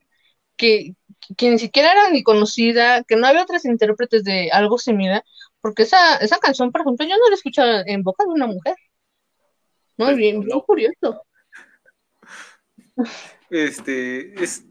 [0.56, 0.94] que,
[1.36, 5.24] que ni siquiera era ni conocida, que no había otras intérpretes de algo similar,
[5.60, 8.46] porque esa, esa canción, por ejemplo, yo no la he escuchado en boca de una
[8.46, 8.74] mujer.
[10.00, 11.26] Pues, bien, bien curioso.
[13.50, 14.64] Este, es,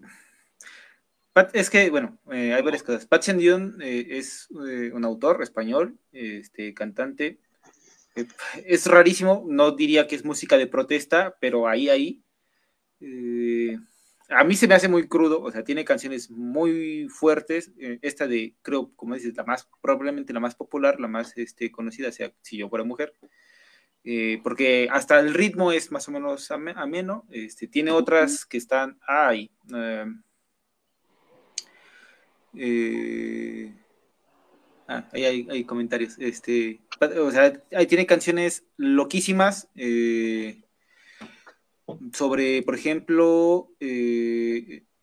[1.54, 3.06] es que, bueno, eh, hay varias cosas.
[3.06, 7.40] Patsy Dion eh, es eh, un autor español, este, cantante.
[8.66, 12.24] es rarísimo, no diría que es música de protesta, pero ahí, ahí
[14.30, 17.72] a mí se me hace muy crudo, o sea, tiene canciones muy fuertes.
[18.02, 22.12] Esta de, creo, como dices, la más, probablemente la más popular, la más este, conocida,
[22.12, 23.14] sea Si yo fuera mujer.
[24.12, 27.28] Eh, porque hasta el ritmo es más o menos ameno.
[27.30, 28.98] Este, tiene otras que están.
[29.08, 29.52] Ay.
[32.56, 33.72] Eh,
[34.88, 36.18] ah, ahí hay, comentarios.
[36.18, 36.82] Este,
[37.20, 39.70] o sea, ahí tiene canciones loquísimas.
[39.76, 40.64] Eh,
[42.12, 43.76] sobre, por ejemplo,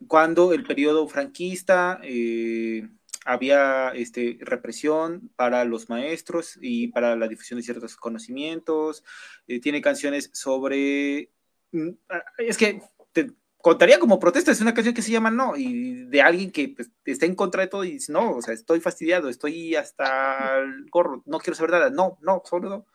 [0.08, 2.88] cuando el periodo franquista eh,
[3.26, 9.04] había este, represión para los maestros y para la difusión de ciertos conocimientos.
[9.48, 11.30] Eh, tiene canciones sobre...
[11.72, 12.80] Mm, ah, es que
[13.12, 16.68] te contaría como protesta, es una canción que se llama No, y de alguien que
[16.68, 20.58] pues, está en contra de todo y dice, no, o sea, estoy fastidiado, estoy hasta
[20.58, 22.86] el gorro, no quiero saber nada, no, no, solo no.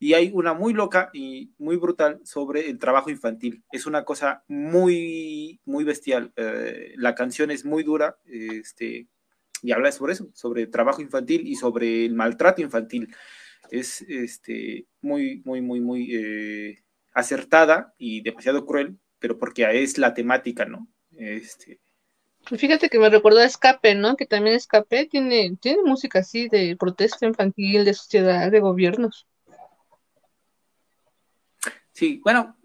[0.00, 3.64] Y hay una muy loca y muy brutal sobre el trabajo infantil.
[3.70, 6.32] Es una cosa muy, muy bestial.
[6.36, 9.08] Eh, la canción es muy dura este,
[9.64, 13.14] y habla sobre eso, sobre trabajo infantil y sobre el maltrato infantil.
[13.70, 16.84] Es este, muy, muy, muy, muy eh,
[17.14, 20.86] acertada y demasiado cruel, pero porque es la temática, ¿no?
[21.12, 21.80] Este,
[22.44, 24.16] Fíjate que me recuerda a Escape, ¿no?
[24.16, 29.26] Que también Escape tiene, tiene música así de protesta infantil, de sociedad, de gobiernos.
[31.92, 32.58] Sí, bueno,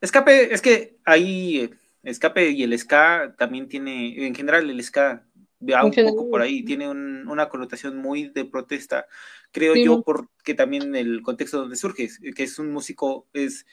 [0.00, 1.70] escape, es que ahí eh,
[2.04, 5.26] escape y el ska también tiene, en general el ska
[5.60, 9.06] va un poco por ahí, tiene una connotación muy de protesta,
[9.52, 13.66] creo yo, porque también el contexto donde surge, que es un músico, es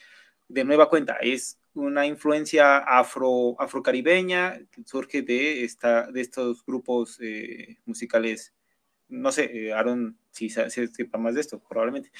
[0.48, 7.18] de nueva cuenta, es una influencia afro, afrocaribeña que surge de, esta, de estos grupos
[7.20, 8.52] eh, musicales.
[9.08, 12.10] No sé, eh, Aaron, si se sepa más de esto, probablemente.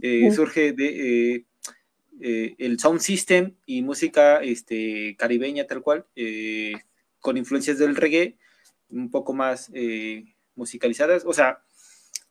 [0.00, 1.44] Eh, surge de
[2.20, 6.06] el sound system y música este, caribeña tal cual,
[7.20, 8.36] con influencias del reggae,
[8.92, 9.70] un poco más
[10.54, 11.24] musicalizadas.
[11.26, 11.62] O sea,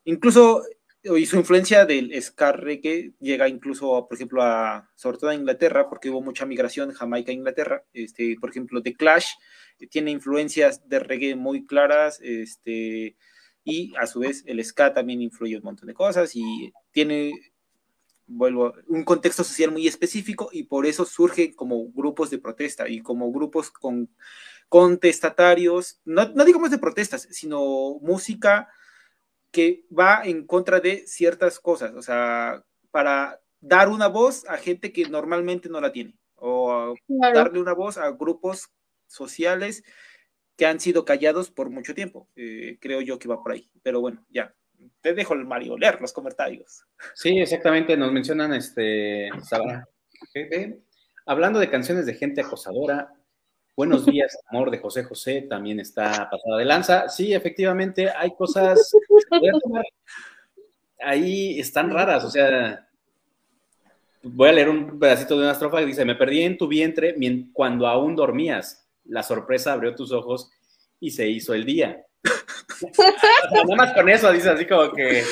[0.06, 0.64] incluso
[1.04, 5.90] y su influencia del ska reggae llega incluso, por ejemplo, a, sobre todo a Inglaterra,
[5.90, 7.84] porque hubo mucha migración Jamaica-Inglaterra.
[7.92, 9.26] Este, por ejemplo, The Clash
[9.80, 13.16] eh, tiene influencias de reggae muy claras, este,
[13.64, 17.34] y a su vez el ska también influye un montón de cosas y tiene,
[18.28, 23.02] vuelvo, un contexto social muy específico y por eso surge como grupos de protesta y
[23.02, 24.08] como grupos con
[24.72, 28.70] contestatarios, no, no digamos de protestas, sino música
[29.52, 34.94] que va en contra de ciertas cosas, o sea, para dar una voz a gente
[34.94, 36.96] que normalmente no la tiene, o
[37.34, 38.70] darle una voz a grupos
[39.08, 39.84] sociales
[40.56, 42.30] que han sido callados por mucho tiempo.
[42.38, 44.56] Eh, creo yo que va por ahí, pero bueno, ya.
[45.02, 46.86] Te dejo el Mario leer los comentarios.
[47.14, 49.30] Sí, exactamente, nos mencionan este,
[51.26, 53.14] hablando de canciones de gente acosadora,
[53.76, 57.08] Buenos días, amor de José José, también está pasada de lanza.
[57.08, 58.92] Sí, efectivamente, hay cosas.
[61.00, 62.88] Ahí están raras, o sea.
[64.24, 67.16] Voy a leer un pedacito de una estrofa que dice: Me perdí en tu vientre
[67.54, 68.88] cuando aún dormías.
[69.06, 70.52] La sorpresa abrió tus ojos
[71.00, 72.06] y se hizo el día.
[73.52, 75.24] Nada más con eso dice así como que.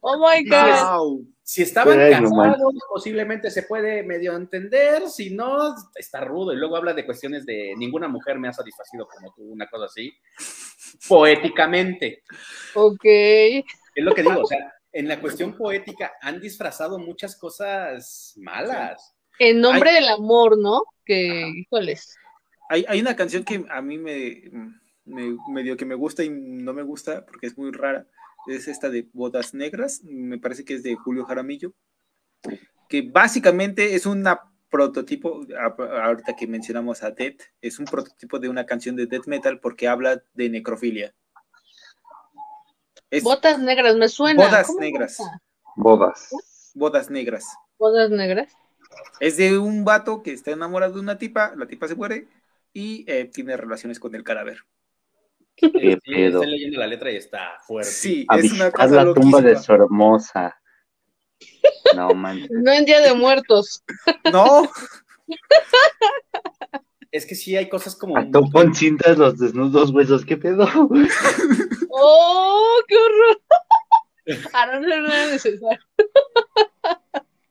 [0.00, 1.35] Oh my God.
[1.48, 6.52] Si estaban casados, posiblemente se puede medio entender, si no, está rudo.
[6.52, 9.84] Y luego habla de cuestiones de ninguna mujer me ha satisfacido como tú, una cosa
[9.84, 10.12] así,
[11.08, 12.24] poéticamente.
[12.74, 13.04] Ok.
[13.04, 13.64] Es
[13.94, 19.14] lo que digo, o sea, en la cuestión poética han disfrazado muchas cosas malas.
[19.38, 20.82] En nombre del amor, ¿no?
[21.04, 22.16] Que, híjoles.
[22.68, 24.50] Hay, hay una canción que a mí me,
[25.04, 28.04] me, medio que me gusta y no me gusta porque es muy rara
[28.46, 31.72] es esta de Bodas Negras, me parece que es de Julio Jaramillo,
[32.88, 34.40] que básicamente es una
[34.70, 35.40] prototipo,
[36.04, 39.88] ahorita que mencionamos a Death, es un prototipo de una canción de death metal porque
[39.88, 41.14] habla de necrofilia.
[43.22, 44.44] Botas negras, me suena.
[44.44, 45.18] Bodas negras.
[45.76, 46.30] Bodas.
[46.74, 47.46] Bodas negras.
[47.78, 48.52] Bodas negras.
[49.20, 52.28] Es de un vato que está enamorado de una tipa, la tipa se muere
[52.72, 54.64] y eh, tiene relaciones con el cadáver.
[55.56, 57.90] Estoy leyendo la letra y está fuerte.
[57.90, 60.56] Sí, es una cosa la tumba de su hermosa.
[61.94, 62.46] No, man.
[62.50, 63.82] No en Día de Muertos.
[64.32, 64.70] No.
[67.10, 68.18] Es que sí hay cosas como.
[68.18, 70.68] A pon cintas los desnudos huesos, ¿qué pedo?
[71.90, 73.40] ¡Oh, qué horror!
[74.52, 75.80] Ahora no era necesario.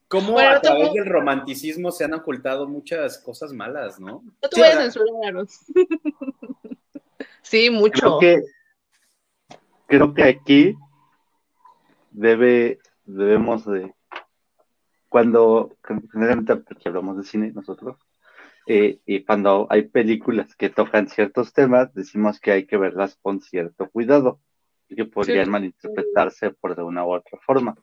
[0.07, 4.23] ¿Cómo a través del romanticismo se han ocultado muchas cosas malas, no?
[4.41, 5.33] No te voy a censurar,
[7.45, 8.17] Sí, mucho.
[8.17, 8.43] Creo que,
[9.85, 10.75] creo que aquí
[12.09, 13.93] debe, debemos de,
[15.09, 15.77] cuando,
[16.11, 17.97] generalmente porque hablamos de cine nosotros,
[18.65, 23.39] eh, y cuando hay películas que tocan ciertos temas, decimos que hay que verlas con
[23.41, 24.39] cierto cuidado,
[24.89, 27.75] que podrían malinterpretarse por de una u otra forma.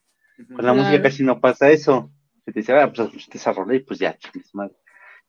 [0.57, 2.11] Con la música casi no pasa eso.
[2.45, 3.11] Se te dice, ah, pues
[3.73, 4.19] y pues ya,
[4.55, 4.75] madre.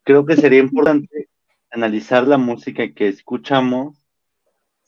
[0.04, 1.30] Creo que sería importante
[1.70, 4.03] analizar la música que escuchamos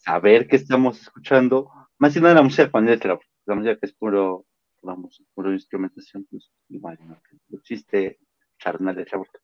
[0.06, 3.94] saber qué estamos escuchando, más que nada la música con letra, la música que es
[3.94, 4.45] puro,
[4.84, 7.19] vamos, puro instrumentación, pues igual, no,
[7.57, 8.19] existe
[8.60, 9.40] charnal letra porque.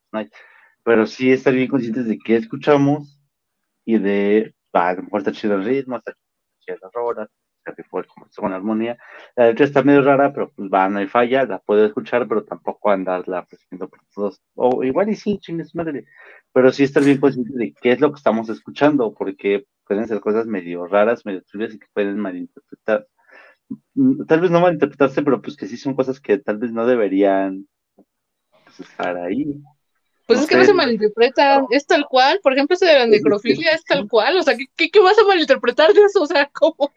[0.84, 3.20] Pero sí estar bien conscientes de qué escuchamos
[3.86, 6.14] y de, va, a lo mejor está chido el ritmo, está
[6.60, 7.30] chido las rolas,
[7.76, 8.98] que fue como con armonía.
[9.36, 12.44] La letra está medio rara, pero pues va, no hay falla, la puedo escuchar, pero
[12.44, 14.42] tampoco andarla presentando por todos.
[14.56, 16.06] O igual y sí, chingues madre.
[16.54, 20.20] Pero sí estar bien consciente de qué es lo que estamos escuchando, porque pueden ser
[20.22, 23.08] cosas medio raras, medio turbias y que pueden malinterpretar.
[23.96, 26.86] Mm, tal vez no malinterpretarse, pero pues que sí son cosas que tal vez no
[26.86, 27.68] deberían
[28.66, 29.62] pues, estar ahí.
[30.32, 32.40] Pues es que no se malinterpreta, es tal cual.
[32.41, 34.38] Por ejemplo, ese de la necrofilia es tal cual.
[34.38, 36.22] O sea, ¿qué, qué, vas a malinterpretar de eso?
[36.22, 36.94] O sea, ¿cómo?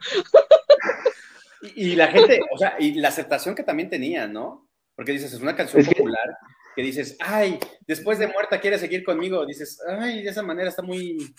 [1.74, 4.68] y, la gente, o sea, y la aceptación que también tenía, ¿no?
[4.94, 9.44] Porque dices, es una canción popular que dices, ay, después de muerta quiere seguir conmigo,
[9.46, 11.34] dices, ay, de esa manera está muy,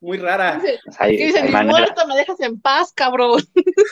[0.00, 0.60] muy rara.
[1.00, 1.42] ¿Qué dice?
[1.42, 3.42] Ni muerto, me dejas en paz, cabrón.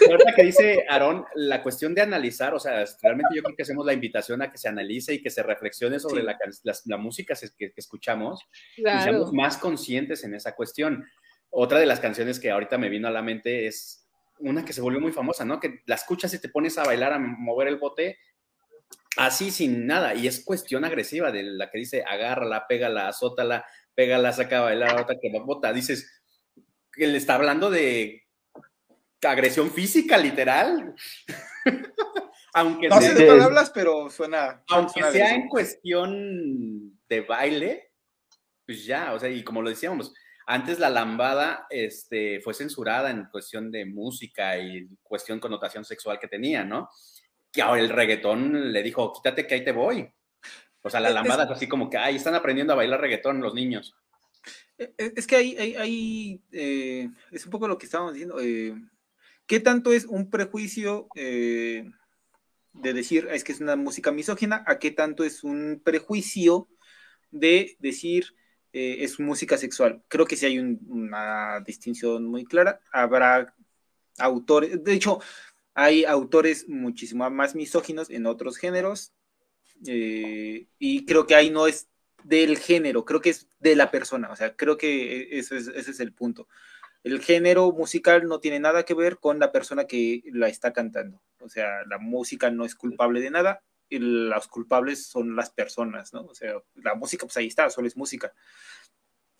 [0.09, 3.85] Ahorita que dice Aarón, la cuestión de analizar, o sea, realmente yo creo que hacemos
[3.85, 6.37] la invitación a que se analice y que se reflexione sobre la,
[6.85, 8.41] la, música que, escuchamos
[8.77, 11.05] y seamos más conscientes en esa cuestión.
[11.51, 14.07] Otra de las canciones que ahorita me vino a la mente es
[14.39, 15.61] una que se volvió muy famosa, ¿no?
[15.61, 18.19] Que la escuchas y te pones a bailar, a mover el bote
[19.17, 23.65] Así sin nada, y es cuestión agresiva de la que dice agárrala, pégala, azótala,
[23.95, 25.73] pégala, saca a bailar, otra que bota.
[25.73, 26.23] Dices,
[26.93, 28.27] que le está hablando de
[29.23, 30.95] agresión física, literal.
[32.55, 34.63] aunque no sé de palabras, pero suena.
[34.69, 37.93] Aunque sea en cuestión de baile,
[38.65, 40.13] pues ya, o sea, y como lo decíamos,
[40.47, 46.29] antes la lambada este, fue censurada en cuestión de música y cuestión connotación sexual que
[46.29, 46.89] tenía, ¿no?
[47.57, 50.13] Que ahora el reggaetón le dijo, quítate que ahí te voy.
[50.83, 53.55] O sea, la lambada es así como que, ay, están aprendiendo a bailar reggaetón los
[53.55, 53.97] niños.
[54.77, 58.39] E, e, es que ahí, ahí, eh, es un poco lo que estábamos diciendo.
[58.41, 58.75] Eh,
[59.47, 61.91] ¿Qué tanto es un prejuicio eh,
[62.75, 64.63] de decir es que es una música misógina?
[64.67, 66.69] ¿A qué tanto es un prejuicio
[67.31, 68.37] de decir
[68.73, 70.03] es música sexual?
[70.09, 72.81] Creo que sí hay una distinción muy clara.
[72.93, 73.55] Habrá
[74.19, 75.21] autores, de hecho,
[75.77, 79.13] hay autores muchísimo más misóginos en otros géneros.
[79.83, 81.89] y creo que ahí no es
[82.25, 85.69] del género, creo que es de la persona, o sea, creo que e, ese es,
[85.69, 86.49] ese es el punto.
[87.05, 91.23] El género musical no tiene nada que ver con la persona que la está cantando,
[91.41, 96.13] o sea, la música no es culpable de nada, y los culpables son las personas,
[96.13, 96.23] ¿no?
[96.25, 98.33] O sea, la música, pues ahí está, solo es música.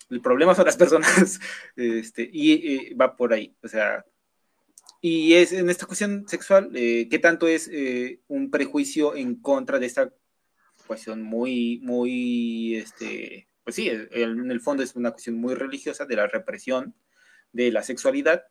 [0.09, 1.39] El problema son las personas,
[1.75, 4.05] este, y va por ahí, o sea,
[5.07, 9.79] y es en esta cuestión sexual, eh, ¿qué tanto es eh, un prejuicio en contra
[9.79, 10.13] de esta
[10.85, 16.17] cuestión muy, muy, este, pues sí, en el fondo es una cuestión muy religiosa de
[16.17, 16.93] la represión
[17.53, 18.43] de la sexualidad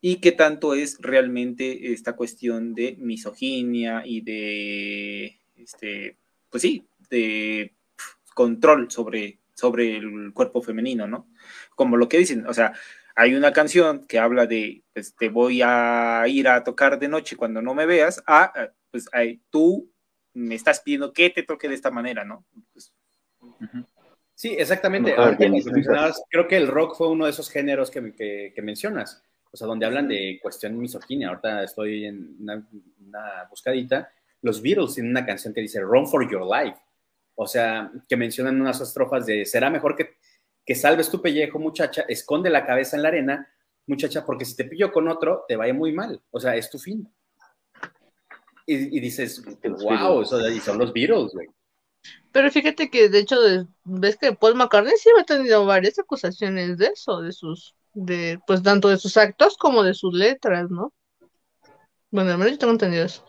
[0.00, 6.18] y qué tanto es realmente esta cuestión de misoginia y de, este,
[6.50, 7.74] pues sí, de
[8.34, 11.28] control sobre, sobre el cuerpo femenino, ¿no?
[11.74, 12.74] Como lo que dicen, o sea,
[13.14, 17.36] hay una canción que habla de, pues te voy a ir a tocar de noche
[17.36, 18.52] cuando no me veas, a,
[18.90, 19.08] pues
[19.50, 19.90] tú
[20.34, 22.44] me estás pidiendo que te toque de esta manera, ¿no?
[22.72, 22.92] Pues,
[24.34, 25.14] sí, exactamente.
[26.28, 29.22] creo que el rock fue uno de esos géneros que, mencionas,
[29.52, 31.28] o sea, donde hablan de cuestión misoginia.
[31.28, 34.10] Ahorita estoy en una, buscadita.
[34.42, 36.78] Los Beatles tienen una canción que dice Run for Your Life.
[37.34, 40.18] O sea, que mencionan unas estrofas de será mejor que,
[40.70, 43.52] que salves tu pellejo, muchacha, esconde la cabeza en la arena,
[43.88, 46.22] muchacha, porque si te pillo con otro, te vaya muy mal.
[46.30, 47.12] O sea, es tu fin
[48.64, 51.48] y, dices, wow, eso, y son los Beatles, güey.
[52.30, 53.36] Pero fíjate que de hecho
[53.82, 58.62] ves que Paul McCartney sí ha tenido varias acusaciones de eso, de sus, de, pues
[58.62, 60.94] tanto de sus actos como de sus letras, ¿no?
[62.12, 63.24] Bueno, al menos yo tengo entendido eso.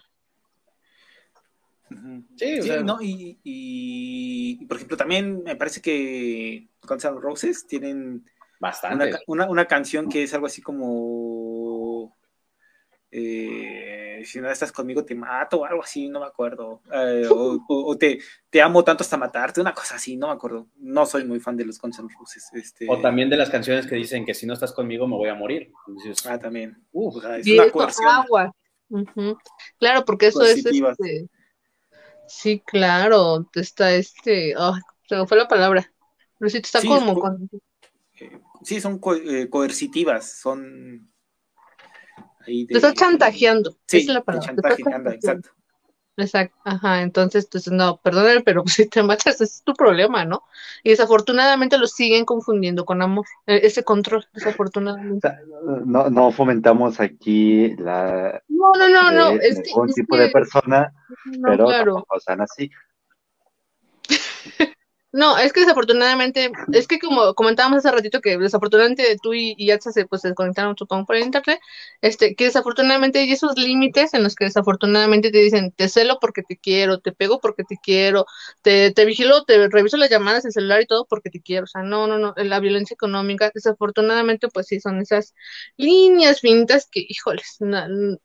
[2.36, 8.26] Sí, o sea, no, y, por ejemplo, también me parece que Guns N' Roses tienen
[8.60, 9.18] Bastante.
[9.26, 12.16] Una, una, canción que es algo así como
[13.14, 16.82] eh, si no estás conmigo te mato o algo así, no me acuerdo.
[16.94, 18.20] Eh, o, te,
[18.50, 20.68] te, amo tanto hasta matarte, una cosa así, no me acuerdo.
[20.78, 22.50] No soy muy fan de los Guns N' Roses.
[22.54, 22.86] Este...
[22.90, 25.36] O también de las canciones que dicen que si no estás conmigo me voy a
[25.36, 25.72] morir.
[26.26, 26.78] ah, también.
[26.94, 28.56] es una agua.
[29.78, 31.28] Claro, porque eso es este...
[32.32, 34.74] Sí, claro, está este, oh,
[35.08, 35.92] se me fue la palabra.
[36.40, 37.22] Pero sí, está como...
[38.20, 41.12] Eh, sí, son eh, coercitivas, son
[42.46, 43.78] te estás chantajeando.
[43.86, 44.48] Sí, es la palabra.
[44.48, 45.50] Chantajeando, exacto.
[46.18, 50.44] Exacto, ajá, entonces, entonces no, perdóname, pero si te matas, ese es tu problema, ¿no?
[50.84, 55.30] Y desafortunadamente lo siguen confundiendo con amor, e, ese control, desafortunadamente.
[55.86, 58.42] no, no fomentamos aquí la...
[58.50, 59.72] No, no, no, no, es que...
[59.74, 60.94] Un tipo de persona,
[61.44, 61.94] pero claro.
[61.96, 62.70] tampoco así.
[65.14, 69.70] No, es que desafortunadamente, es que como comentábamos hace ratito que desafortunadamente tú y, y
[69.82, 71.60] se, pues, desconectaron supongo por el internet,
[72.00, 76.44] este, que desafortunadamente hay esos límites en los que desafortunadamente te dicen, te celo porque
[76.44, 78.26] te quiero, te pego porque te quiero,
[78.62, 81.68] te, te vigilo, te reviso las llamadas en celular y todo porque te quiero, o
[81.68, 85.34] sea, no, no, no, la violencia económica, desafortunadamente pues sí, son esas
[85.76, 87.58] líneas finitas que, híjoles,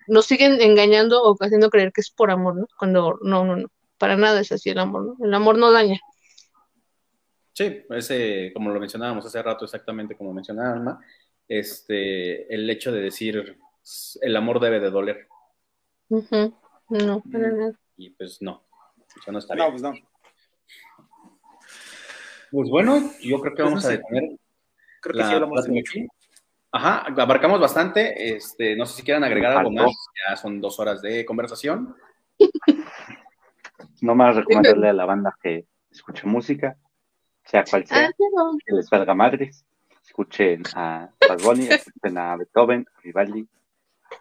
[0.07, 2.67] nos siguen engañando o haciendo creer que es por amor, ¿no?
[2.79, 3.69] Cuando no, no, no,
[3.99, 5.27] para nada es así el amor, ¿no?
[5.27, 5.99] El amor no daña.
[7.57, 11.01] Sí, ese, como lo mencionábamos hace rato, exactamente como mencionaba Alma,
[11.49, 13.59] este, el hecho de decir
[14.21, 15.27] el amor debe de doler.
[16.11, 17.23] No,
[17.97, 18.63] Y pues no,
[19.17, 19.67] eso no está bien.
[19.67, 19.95] No, pues no.
[22.51, 24.39] Pues bueno, yo creo que pues vamos a detener.
[25.01, 26.01] Creo que sí hablamos mucho.
[26.73, 28.37] Ajá, abarcamos bastante.
[28.37, 29.97] Este, no sé si quieran agregar algo más.
[30.29, 31.97] Ya son dos horas de conversación.
[34.03, 36.77] No más recomendarle a la banda que escuche música,
[37.47, 38.13] sea cual sea, ah,
[38.65, 39.65] que les valga madres.
[40.05, 43.49] Escuchen a Bad escuchen a Beethoven, a Vivaldi,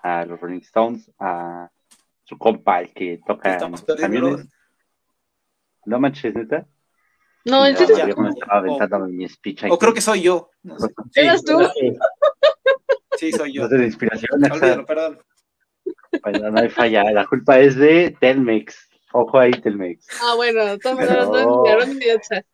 [0.01, 1.69] a los Rolling Stones, a
[2.23, 4.47] su compa, el que toca Estamos camiones.
[5.85, 6.65] No manches, neta.
[7.45, 8.07] No, en serio.
[8.07, 10.49] yo me estaba aventando mi speech O creo que soy yo.
[10.63, 10.87] No sé.
[11.11, 11.59] Sí, ¿Eras tú?
[13.17, 13.63] Sí, soy yo.
[13.63, 14.43] No sé de inspiración.
[14.43, 15.19] Olvídalo, perdón.
[16.23, 17.11] Pero no hay falla.
[17.11, 18.84] La culpa es de Telmex.
[19.17, 20.07] Ojo ahí, Telmex.
[20.21, 21.65] Ah, bueno, todos Pero- no.
[21.65, 22.45] Aaron Idiota.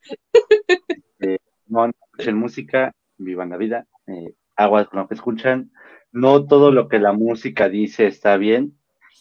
[1.65, 3.88] No, no escuchen música, vivan la vida.
[4.05, 5.71] eh, aguas con lo que escuchan.
[6.11, 8.77] No todo lo que la música dice está bien.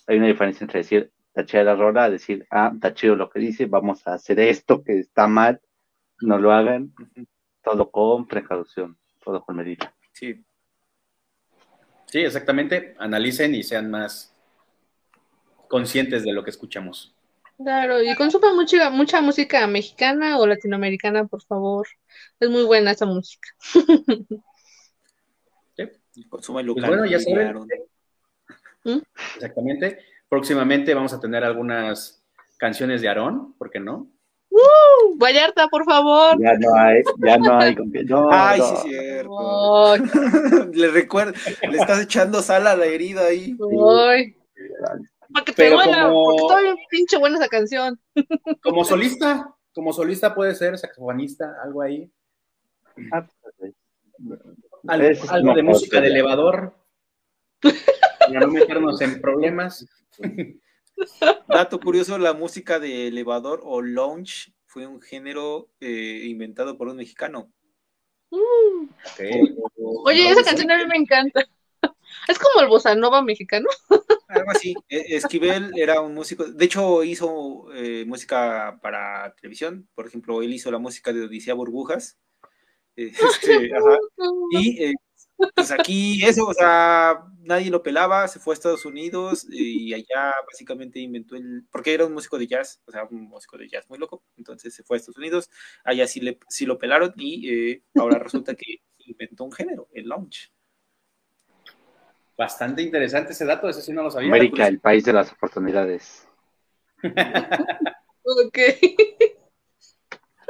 [0.07, 1.13] Hay una diferencia entre decir,
[1.47, 4.99] chida la rola, decir, ah, está chido lo que dice, vamos a hacer esto que
[4.99, 5.63] está mal.
[6.21, 6.93] No lo hagan.
[7.63, 9.95] Todo con precaución, todo con medida.
[10.13, 10.45] Sí.
[12.07, 12.95] Sí, exactamente.
[12.99, 14.37] Analicen y sean más
[15.69, 17.15] conscientes de lo que escuchamos.
[17.63, 21.87] Claro, y consuman mucha, mucha música mexicana o latinoamericana, por favor.
[22.39, 23.49] Es muy buena esa música.
[26.29, 26.91] Consuma el Pues local.
[26.91, 27.47] bueno, ya saben.
[27.49, 27.69] Aaron.
[29.37, 29.99] Exactamente.
[30.29, 32.23] Próximamente vamos a tener algunas
[32.59, 34.09] canciones de Aarón, ¿por qué no?
[34.51, 36.37] Uh, Vallarta, por favor.
[36.43, 38.67] Ya no hay, ya no hay con qué- no, Ay, no.
[38.67, 39.97] sí, es cierto.
[40.73, 41.33] Le recuerdo,
[41.71, 43.57] le estás echando sal a la herida ahí.
[44.09, 44.35] ay.
[45.33, 48.01] Para que te Pero duela, como- porque está bien pinche buena esa canción.
[48.63, 52.11] Como solista, como solista puede ser saxofonista, algo ahí.
[53.13, 53.27] Ah,
[53.59, 53.75] pues,
[54.89, 56.01] Algo, Eso es algo de música cosa.
[56.03, 56.75] de elevador.
[58.19, 59.87] Para no meternos en problemas.
[61.49, 66.97] Dato curioso, la música de elevador o lounge fue un género eh, inventado por un
[66.97, 67.51] mexicano.
[68.31, 69.21] Ok.
[70.05, 71.45] Oye, esa canción a mí me encanta.
[72.29, 73.67] Es como el bossa nova mexicano.
[74.29, 74.75] Algo así.
[74.89, 80.53] E- Esquivel era un músico, de hecho hizo eh, música para televisión, por ejemplo, él
[80.53, 82.19] hizo la música de Odisea Burbujas.
[82.97, 83.13] Eh,
[83.71, 83.99] este, ajá.
[84.53, 84.95] Y eh,
[85.55, 90.35] pues aquí eso, o sea, nadie lo pelaba, se fue a Estados Unidos y allá
[90.47, 93.87] básicamente inventó el, porque era un músico de jazz, o sea, un músico de jazz
[93.89, 95.51] muy loco, entonces se fue a Estados Unidos,
[95.85, 100.09] allá sí, le, sí lo pelaron y eh, ahora resulta que inventó un género, el
[100.09, 100.51] lounge.
[102.41, 104.31] Bastante interesante ese dato, ese sí no lo sabía.
[104.31, 106.27] América, el país de las oportunidades.
[108.23, 108.59] Ok.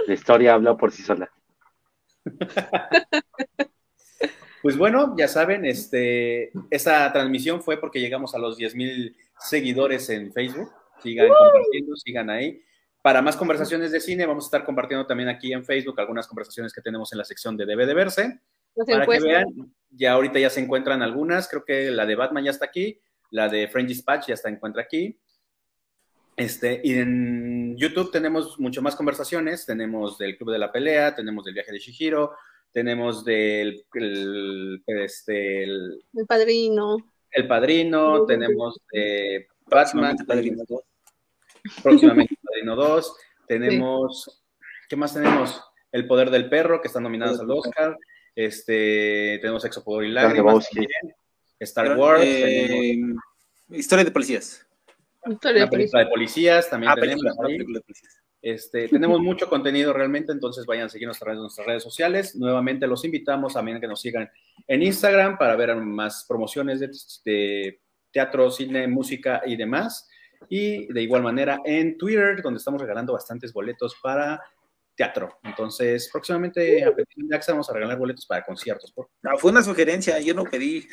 [0.06, 1.30] La historia habla por sí sola.
[4.62, 10.30] Pues bueno, ya saben, este, esta transmisión fue porque llegamos a los 10.000 seguidores en
[10.34, 10.70] Facebook.
[11.02, 12.62] Sigan compartiendo, sigan ahí.
[13.00, 16.74] Para más conversaciones de cine, vamos a estar compartiendo también aquí en Facebook algunas conversaciones
[16.74, 18.40] que tenemos en la sección de Debe de Verse.
[18.74, 21.48] Para que vean, ya ahorita ya se encuentran algunas.
[21.48, 24.82] Creo que la de Batman ya está aquí, la de Friend Dispatch ya está encuentra
[24.82, 25.18] aquí.
[26.36, 29.66] Este, y en YouTube tenemos mucho más conversaciones.
[29.66, 32.32] Tenemos del Club de la Pelea, tenemos del viaje de Shihiro,
[32.72, 36.96] tenemos del el, este, el, El padrino.
[37.32, 40.82] el Padrino, tenemos de Batman, Próximamente Padrino dos.
[41.82, 43.16] próximamente Padrino 2,
[43.46, 44.42] tenemos,
[44.88, 45.62] ¿qué más tenemos?
[45.92, 47.96] El Poder del Perro, que están nominados al Oscar,
[48.34, 50.90] este, tenemos Sexo, Poder y Lágrimas, también,
[51.58, 53.22] Star Wars, Eh, tenemos
[53.70, 54.66] historia de policías.
[55.28, 57.54] Historia una de película de policías, también Ah, tenemos película, una ahí.
[57.54, 58.16] película de policías.
[58.42, 62.34] Este, tenemos mucho contenido realmente, entonces vayan a seguirnos a través de nuestras redes sociales.
[62.36, 64.30] Nuevamente los invitamos también a que nos sigan
[64.66, 66.90] en Instagram para ver más promociones de,
[67.24, 67.80] de
[68.10, 70.08] teatro, cine, música y demás.
[70.48, 74.40] Y de igual manera en Twitter, donde estamos regalando bastantes boletos para
[75.00, 75.38] teatro.
[75.44, 78.92] Entonces, próximamente a partir de Axa vamos a regalar boletos para conciertos.
[78.92, 80.86] por- No, fue una sugerencia, yo no pedí.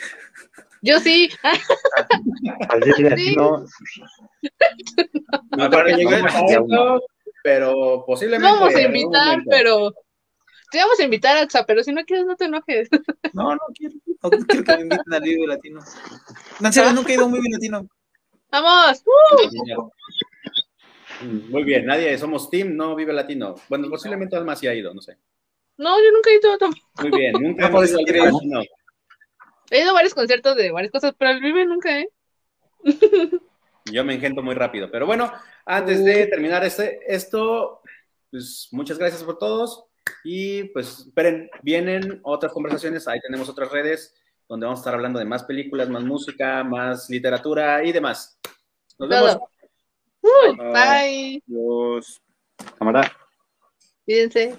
[0.82, 1.30] Yo sí.
[5.58, 7.02] No esto,
[7.44, 8.48] pero posiblemente.
[8.48, 9.94] No vamos a invitar, pero.
[10.70, 12.90] Te vamos a invitar, Atza, pero si no quieres, no te enojes.
[13.34, 13.96] No, no quiero.
[14.24, 15.80] No quiero que me inviten al Vive Latino.
[16.60, 17.88] No, en serio, nunca he ido a un Vive Latino.
[18.52, 19.04] ¡Vamos!
[19.06, 19.90] Mm,
[21.24, 23.56] Muy bien, nadie, somos Team, no vive latino.
[23.70, 25.18] Bueno, posiblemente Alma sí ha ido, no sé.
[25.78, 26.88] No, yo nunca he ido tampoco.
[27.02, 28.32] Muy bien, nunca No, ido al Vive.
[28.32, 28.62] Latino.
[29.70, 32.10] He ido a varios conciertos de varias cosas, pero el Vive nunca, ¿eh?
[33.86, 34.90] Yo me engento muy rápido.
[34.92, 35.32] Pero bueno,
[35.66, 37.82] antes de terminar este, esto,
[38.32, 39.86] pues muchas gracias por todos.
[40.24, 43.08] Y pues esperen, vienen otras conversaciones.
[43.08, 44.16] Ahí tenemos otras redes
[44.48, 48.40] donde vamos a estar hablando de más películas, más música, más literatura y demás.
[48.98, 49.34] Nos vemos.
[49.34, 49.50] Todo.
[50.22, 51.42] Bye.
[51.46, 52.22] Dios.
[52.78, 53.12] cámara.
[54.06, 54.58] Cuídense.